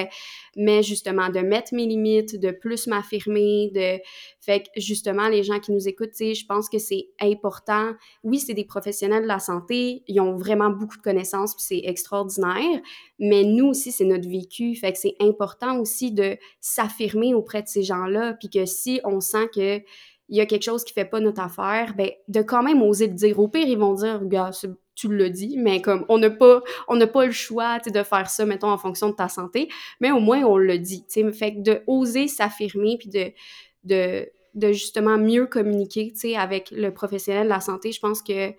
Mais 0.57 0.82
justement, 0.82 1.28
de 1.30 1.40
mettre 1.40 1.74
mes 1.74 1.86
limites, 1.86 2.38
de 2.38 2.50
plus 2.50 2.86
m'affirmer, 2.86 3.70
de... 3.74 4.00
Fait 4.40 4.64
que 4.64 4.68
justement, 4.76 5.28
les 5.28 5.42
gens 5.42 5.61
qui 5.61 5.72
nous 5.72 5.88
écoutent, 5.88 6.11
tu 6.11 6.16
sais, 6.16 6.34
je 6.34 6.46
pense 6.46 6.68
que 6.68 6.78
c'est 6.78 7.09
important. 7.20 7.92
Oui, 8.24 8.38
c'est 8.40 8.55
des 8.55 8.64
professionnels 8.64 9.22
de 9.22 9.28
la 9.28 9.38
santé, 9.38 10.03
ils 10.07 10.20
ont 10.20 10.36
vraiment 10.36 10.70
beaucoup 10.70 10.96
de 10.96 11.03
connaissances, 11.03 11.55
puis 11.55 11.64
c'est 11.64 11.88
extraordinaire. 11.88 12.80
Mais 13.18 13.44
nous 13.44 13.68
aussi, 13.68 13.92
c'est 13.92 14.05
notre 14.05 14.28
vécu. 14.28 14.74
Fait 14.74 14.92
que 14.92 14.98
c'est 14.98 15.14
important 15.20 15.78
aussi 15.78 16.11
de 16.12 16.36
s'affirmer 16.61 17.34
auprès 17.34 17.62
de 17.62 17.68
ces 17.68 17.82
gens-là, 17.82 18.34
puis 18.34 18.50
que 18.50 18.66
si 18.66 19.00
on 19.05 19.20
sent 19.20 19.48
que 19.55 19.80
il 20.29 20.37
y 20.37 20.41
a 20.41 20.47
quelque 20.47 20.62
chose 20.62 20.85
qui 20.85 20.93
fait 20.93 21.05
pas 21.05 21.20
notre 21.20 21.43
affaire, 21.43 21.95
ben 21.95 22.11
de 22.29 22.43
quand 22.43 22.62
même 22.62 22.83
oser 22.83 23.07
le 23.07 23.14
dire. 23.14 23.39
Au 23.39 23.49
pire, 23.49 23.66
ils 23.66 23.79
vont 23.79 23.95
dire, 23.95 24.25
gars, 24.25 24.51
tu 24.95 25.09
le 25.09 25.31
dis, 25.31 25.57
mais 25.59 25.81
comme 25.81 26.05
on 26.09 26.18
n'a 26.18 26.31
pas, 26.31 26.62
on 26.89 26.97
n'a 26.97 27.07
pas 27.07 27.27
le 27.27 27.33
choix, 27.33 27.79
de 27.79 28.03
faire 28.03 28.29
ça, 28.29 28.45
mettons, 28.45 28.70
en 28.70 28.79
fonction 28.79 29.09
de 29.09 29.14
ta 29.14 29.29
santé, 29.29 29.68
mais 30.01 30.11
au 30.11 30.20
moins 30.20 30.43
on 30.45 30.57
le 30.57 30.79
dit, 30.79 31.05
fait 31.33 31.55
que 31.55 31.61
de 31.61 31.83
oser 31.87 32.29
s'affirmer 32.29 32.97
puis 32.99 33.09
de, 33.09 33.33
de, 33.85 34.29
de 34.55 34.73
justement 34.73 35.18
mieux 35.18 35.47
communiquer, 35.47 36.12
avec 36.37 36.70
le 36.70 36.93
professionnel 36.93 37.45
de 37.45 37.49
la 37.51 37.61
santé, 37.61 37.93
je 37.93 38.01
pense 38.01 38.23
que 38.23 38.53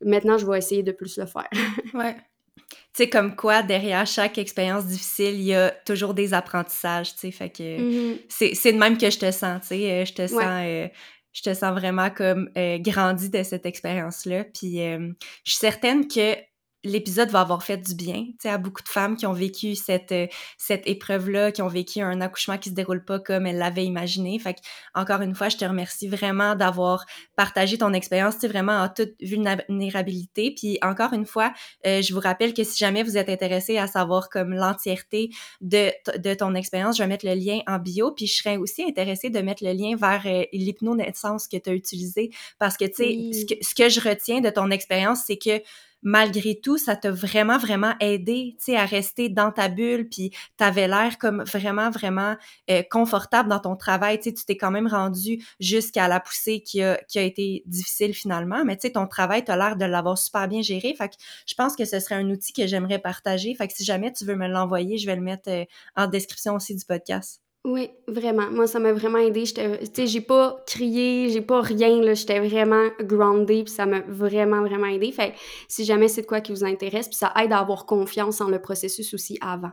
maintenant 0.00 0.38
je 0.38 0.46
vais 0.46 0.58
essayer 0.58 0.82
de 0.82 0.92
plus 0.92 1.16
le 1.18 1.26
faire. 1.26 1.48
ouais. 1.94 2.16
Tu 2.56 3.02
sais, 3.02 3.08
comme 3.08 3.34
quoi, 3.34 3.62
derrière 3.62 4.06
chaque 4.06 4.38
expérience 4.38 4.86
difficile, 4.86 5.34
il 5.34 5.42
y 5.42 5.54
a 5.54 5.70
toujours 5.70 6.14
des 6.14 6.32
apprentissages, 6.32 7.14
tu 7.14 7.20
sais, 7.20 7.30
fait 7.32 7.50
que 7.50 7.62
mm-hmm. 7.62 8.54
c'est 8.54 8.72
de 8.72 8.78
même 8.78 8.96
que 8.96 9.10
je 9.10 9.18
te 9.18 9.30
sens, 9.32 9.62
tu 9.62 9.68
sais, 9.68 9.90
euh, 9.90 10.04
je 10.04 10.12
te 10.12 10.26
sens... 10.26 10.42
Euh, 10.42 10.88
je 11.36 11.42
te 11.42 11.52
sens 11.52 11.72
vraiment 11.72 12.10
comme 12.10 12.48
euh, 12.56 12.78
grandi 12.78 13.28
de 13.28 13.42
cette 13.42 13.66
expérience-là. 13.66 14.44
Puis 14.44 14.76
je 14.76 15.10
suis 15.42 15.58
certaine 15.58 16.06
que 16.06 16.36
l'épisode 16.84 17.30
va 17.30 17.40
avoir 17.40 17.62
fait 17.62 17.78
du 17.78 17.94
bien 17.94 18.26
à 18.44 18.58
beaucoup 18.58 18.82
de 18.82 18.88
femmes 18.88 19.16
qui 19.16 19.26
ont 19.26 19.32
vécu 19.32 19.74
cette, 19.74 20.12
euh, 20.12 20.26
cette 20.58 20.86
épreuve-là, 20.86 21.50
qui 21.50 21.62
ont 21.62 21.68
vécu 21.68 22.00
un 22.00 22.20
accouchement 22.20 22.58
qui 22.58 22.70
se 22.70 22.74
déroule 22.74 23.04
pas 23.04 23.18
comme 23.18 23.46
elles 23.46 23.58
l'avaient 23.58 23.86
imaginé. 23.86 24.38
Fait 24.38 24.54
que, 24.54 24.60
encore 24.94 25.22
une 25.22 25.34
fois, 25.34 25.48
je 25.48 25.56
te 25.56 25.64
remercie 25.64 26.08
vraiment 26.08 26.54
d'avoir 26.54 27.04
partagé 27.36 27.78
ton 27.78 27.92
expérience 27.92 28.36
vraiment 28.44 28.82
en 28.82 28.88
toute 28.88 29.14
vulnérabilité. 29.20 30.54
Puis 30.56 30.78
encore 30.82 31.12
une 31.12 31.26
fois, 31.26 31.52
euh, 31.86 32.02
je 32.02 32.12
vous 32.12 32.20
rappelle 32.20 32.52
que 32.54 32.64
si 32.64 32.78
jamais 32.78 33.02
vous 33.02 33.16
êtes 33.16 33.28
intéressé 33.28 33.78
à 33.78 33.86
savoir 33.86 34.28
comme 34.28 34.52
l'entièreté 34.52 35.30
de, 35.60 35.90
de 36.18 36.34
ton 36.34 36.54
expérience, 36.54 36.98
je 36.98 37.02
vais 37.02 37.08
mettre 37.08 37.26
le 37.26 37.34
lien 37.34 37.60
en 37.66 37.78
bio. 37.78 38.12
Puis 38.12 38.26
je 38.26 38.36
serais 38.36 38.56
aussi 38.56 38.82
intéressée 38.84 39.30
de 39.30 39.40
mettre 39.40 39.64
le 39.64 39.72
lien 39.72 39.96
vers 39.96 40.22
euh, 40.26 40.44
l'hypnonaissance 40.52 41.48
que 41.48 41.56
tu 41.56 41.70
as 41.70 41.74
utilisé 41.74 42.30
parce 42.58 42.76
que, 42.76 42.84
tu 42.84 42.94
sais, 42.94 43.40
ce, 43.40 43.46
que, 43.46 43.64
ce 43.64 43.74
que 43.74 43.88
je 43.88 44.00
retiens 44.00 44.40
de 44.40 44.50
ton 44.50 44.70
expérience, 44.70 45.20
c'est 45.26 45.38
que 45.38 45.62
malgré 46.04 46.60
tout, 46.60 46.78
ça 46.78 46.94
t'a 46.96 47.10
vraiment, 47.10 47.58
vraiment 47.58 47.94
aidé, 47.98 48.54
tu 48.58 48.66
sais, 48.66 48.76
à 48.76 48.84
rester 48.84 49.28
dans 49.28 49.50
ta 49.50 49.68
bulle, 49.68 50.08
puis 50.08 50.30
t'avais 50.56 50.86
l'air 50.86 51.18
comme 51.18 51.42
vraiment, 51.44 51.90
vraiment 51.90 52.36
euh, 52.70 52.82
confortable 52.90 53.48
dans 53.48 53.58
ton 53.58 53.74
travail, 53.74 54.18
tu 54.18 54.24
sais, 54.24 54.34
tu 54.34 54.44
t'es 54.44 54.56
quand 54.56 54.70
même 54.70 54.86
rendu 54.86 55.42
jusqu'à 55.60 56.06
la 56.06 56.20
poussée 56.20 56.60
qui 56.60 56.82
a, 56.82 56.96
qui 57.08 57.18
a 57.18 57.22
été 57.22 57.62
difficile 57.66 58.14
finalement, 58.14 58.64
mais 58.64 58.76
tu 58.76 58.82
sais, 58.82 58.92
ton 58.92 59.06
travail, 59.06 59.44
t'as 59.44 59.56
l'air 59.56 59.76
de 59.76 59.84
l'avoir 59.86 60.18
super 60.18 60.46
bien 60.46 60.62
géré, 60.62 60.94
fait 60.94 61.08
que 61.08 61.14
je 61.46 61.54
pense 61.54 61.74
que 61.74 61.84
ce 61.84 61.98
serait 61.98 62.16
un 62.16 62.30
outil 62.30 62.52
que 62.52 62.66
j'aimerais 62.66 62.98
partager, 62.98 63.54
fait 63.54 63.66
que 63.66 63.74
si 63.74 63.84
jamais 63.84 64.12
tu 64.12 64.24
veux 64.24 64.36
me 64.36 64.46
l'envoyer, 64.46 64.98
je 64.98 65.06
vais 65.06 65.16
le 65.16 65.22
mettre 65.22 65.50
euh, 65.50 65.64
en 65.96 66.06
description 66.06 66.54
aussi 66.54 66.74
du 66.76 66.84
podcast. 66.84 67.43
Oui, 67.64 67.88
vraiment. 68.06 68.50
Moi, 68.50 68.66
ça 68.66 68.78
m'a 68.78 68.92
vraiment 68.92 69.18
aidé. 69.18 69.44
Tu 69.44 69.54
sais, 69.94 70.06
j'ai 70.06 70.20
pas 70.20 70.62
crié, 70.66 71.30
j'ai 71.30 71.40
pas 71.40 71.62
rien, 71.62 72.00
là. 72.02 72.12
J'étais 72.12 72.38
vraiment 72.38 72.88
grounded, 73.00 73.64
puis 73.64 73.72
ça 73.72 73.86
m'a 73.86 74.00
vraiment, 74.00 74.60
vraiment 74.60 74.86
aidé. 74.86 75.10
Fait 75.12 75.32
si 75.66 75.86
jamais 75.86 76.08
c'est 76.08 76.22
de 76.22 76.26
quoi 76.26 76.42
qui 76.42 76.52
vous 76.52 76.64
intéresse, 76.64 77.08
puis 77.08 77.16
ça 77.16 77.32
aide 77.42 77.52
à 77.52 77.58
avoir 77.58 77.86
confiance 77.86 78.42
en 78.42 78.48
le 78.48 78.60
processus 78.60 79.14
aussi 79.14 79.38
avant. 79.40 79.72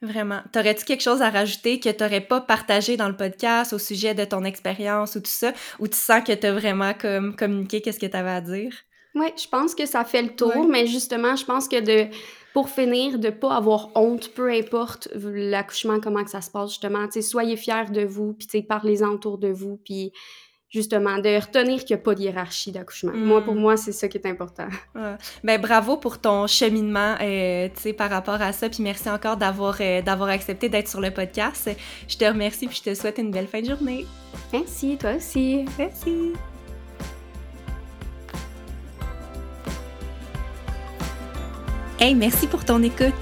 Vraiment. 0.00 0.42
T'aurais-tu 0.52 0.84
quelque 0.84 1.02
chose 1.02 1.22
à 1.22 1.30
rajouter 1.30 1.80
que 1.80 1.88
t'aurais 1.88 2.20
pas 2.20 2.40
partagé 2.40 2.96
dans 2.96 3.08
le 3.08 3.16
podcast 3.16 3.72
au 3.72 3.78
sujet 3.78 4.14
de 4.14 4.24
ton 4.24 4.44
expérience 4.44 5.16
ou 5.16 5.20
tout 5.20 5.26
ça, 5.26 5.52
ou 5.80 5.88
tu 5.88 5.96
sens 5.96 6.22
que 6.22 6.32
t'as 6.32 6.52
vraiment 6.52 6.94
comme 6.94 7.34
communiqué 7.34 7.80
qu'est-ce 7.80 7.98
que 7.98 8.06
t'avais 8.06 8.30
à 8.30 8.40
dire? 8.42 8.74
Oui, 9.16 9.28
je 9.36 9.48
pense 9.48 9.74
que 9.74 9.86
ça 9.86 10.04
fait 10.04 10.22
le 10.22 10.36
tour, 10.36 10.68
mais 10.68 10.86
justement, 10.86 11.36
je 11.36 11.44
pense 11.44 11.68
que 11.68 11.80
de 11.80 12.14
pour 12.54 12.70
finir, 12.70 13.18
de 13.18 13.30
pas 13.30 13.56
avoir 13.56 13.90
honte, 13.96 14.32
peu 14.32 14.50
importe 14.50 15.08
l'accouchement, 15.12 15.98
comment 16.00 16.22
que 16.22 16.30
ça 16.30 16.40
se 16.40 16.50
passe, 16.50 16.70
justement. 16.70 17.06
soyez 17.20 17.56
fiers 17.56 17.90
de 17.90 18.04
vous, 18.04 18.32
puis 18.32 18.62
parlez-en 18.62 19.08
autour 19.08 19.38
de 19.38 19.48
vous, 19.48 19.76
puis 19.84 20.12
justement, 20.70 21.18
de 21.18 21.40
retenir 21.40 21.84
qu'il 21.84 21.96
n'y 21.96 22.00
a 22.00 22.04
pas 22.04 22.14
de 22.14 22.20
hiérarchie 22.20 22.70
d'accouchement. 22.70 23.12
Moi, 23.12 23.42
pour 23.42 23.54
mm. 23.56 23.58
moi, 23.58 23.76
c'est 23.76 23.92
ça 23.92 24.08
qui 24.08 24.18
est 24.18 24.26
important. 24.26 24.68
Ben, 25.44 25.60
bravo 25.60 25.96
pour 25.96 26.20
ton 26.20 26.46
cheminement, 26.46 27.16
euh, 27.20 27.68
par 27.98 28.10
rapport 28.10 28.40
à 28.40 28.52
ça, 28.52 28.68
puis 28.68 28.82
merci 28.82 29.10
encore 29.10 29.36
d'avoir 29.36 29.76
euh, 29.80 30.00
d'avoir 30.00 30.28
accepté 30.28 30.68
d'être 30.68 30.88
sur 30.88 31.00
le 31.00 31.10
podcast. 31.10 31.70
Je 32.08 32.16
te 32.16 32.24
remercie, 32.24 32.66
puis 32.66 32.80
je 32.84 32.90
te 32.90 32.94
souhaite 32.94 33.18
une 33.18 33.30
belle 33.30 33.48
fin 33.48 33.60
de 33.60 33.66
journée. 33.66 34.06
Merci, 34.52 34.96
toi 34.96 35.16
aussi. 35.16 35.64
Merci. 35.78 36.32
Merci 42.12 42.46
pour 42.46 42.64
ton 42.66 42.82
écoute. 42.82 43.14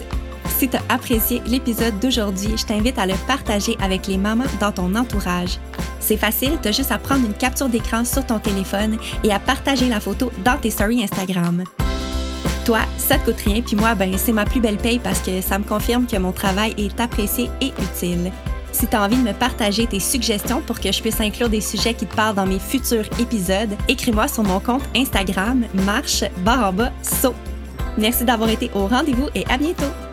Si 0.59 0.69
tu 0.69 0.77
as 0.77 0.83
apprécié 0.89 1.41
l'épisode 1.47 2.01
d'aujourd'hui, 2.01 2.57
je 2.57 2.65
t'invite 2.65 2.99
à 2.99 3.07
le 3.07 3.15
partager 3.29 3.77
avec 3.81 4.09
les 4.09 4.19
mamans 4.19 4.45
dans 4.61 4.73
ton 4.73 4.95
entourage. 4.97 5.59
C'est 6.01 6.17
facile, 6.17 6.59
tu 6.61 6.69
as 6.69 6.73
juste 6.73 6.91
à 6.91 6.99
prendre 6.99 7.25
une 7.25 7.35
capture 7.35 7.69
d'écran 7.69 8.05
sur 8.05 8.27
ton 8.27 8.41
téléphone 8.41 8.99
et 9.23 9.33
à 9.33 9.39
partager 9.39 9.89
la 9.89 10.01
photo 10.01 10.33
dans 10.45 10.59
tes 10.59 10.71
stories 10.71 11.05
Instagram. 11.05 11.63
Toi, 12.65 12.81
ça 12.97 13.19
te 13.19 13.27
coûte 13.27 13.41
rien, 13.45 13.61
puis 13.61 13.77
moi, 13.77 13.95
ben, 13.95 14.17
c'est 14.17 14.33
ma 14.33 14.45
plus 14.45 14.61
belle 14.61 14.79
paye 14.79 14.99
parce 14.99 15.21
que 15.21 15.41
ça 15.41 15.59
me 15.59 15.65
confirme 15.65 16.07
que 16.07 16.17
mon 16.17 16.33
travail 16.33 16.75
est 16.77 16.99
apprécié 16.99 17.51
et 17.61 17.73
utile. 17.81 18.33
Si 18.73 18.87
tu 18.87 18.97
as 18.97 19.03
envie 19.03 19.17
de 19.17 19.23
me 19.23 19.33
partager 19.33 19.87
tes 19.87 20.01
suggestions 20.01 20.61
pour 20.61 20.81
que 20.81 20.91
je 20.91 21.01
puisse 21.01 21.21
inclure 21.21 21.49
des 21.49 21.61
sujets 21.61 21.95
qui 21.95 22.07
te 22.07 22.17
parlent 22.17 22.35
dans 22.35 22.47
mes 22.47 22.59
futurs 22.59 23.07
épisodes, 23.21 23.77
écris-moi 23.87 24.27
sur 24.29 24.43
mon 24.43 24.61
compte 24.61 24.83
Instagram 24.97 25.65
marche 25.75 26.25
barre 26.39 26.69
en 26.69 26.73
bas 26.73 26.93
saut. 27.03 27.35
Merci 27.99 28.25
d'avoir 28.25 28.51
été 28.51 28.71
au 28.75 28.87
rendez-vous 28.87 29.29
et 29.35 29.45
à 29.49 29.59
bientôt! 29.59 30.12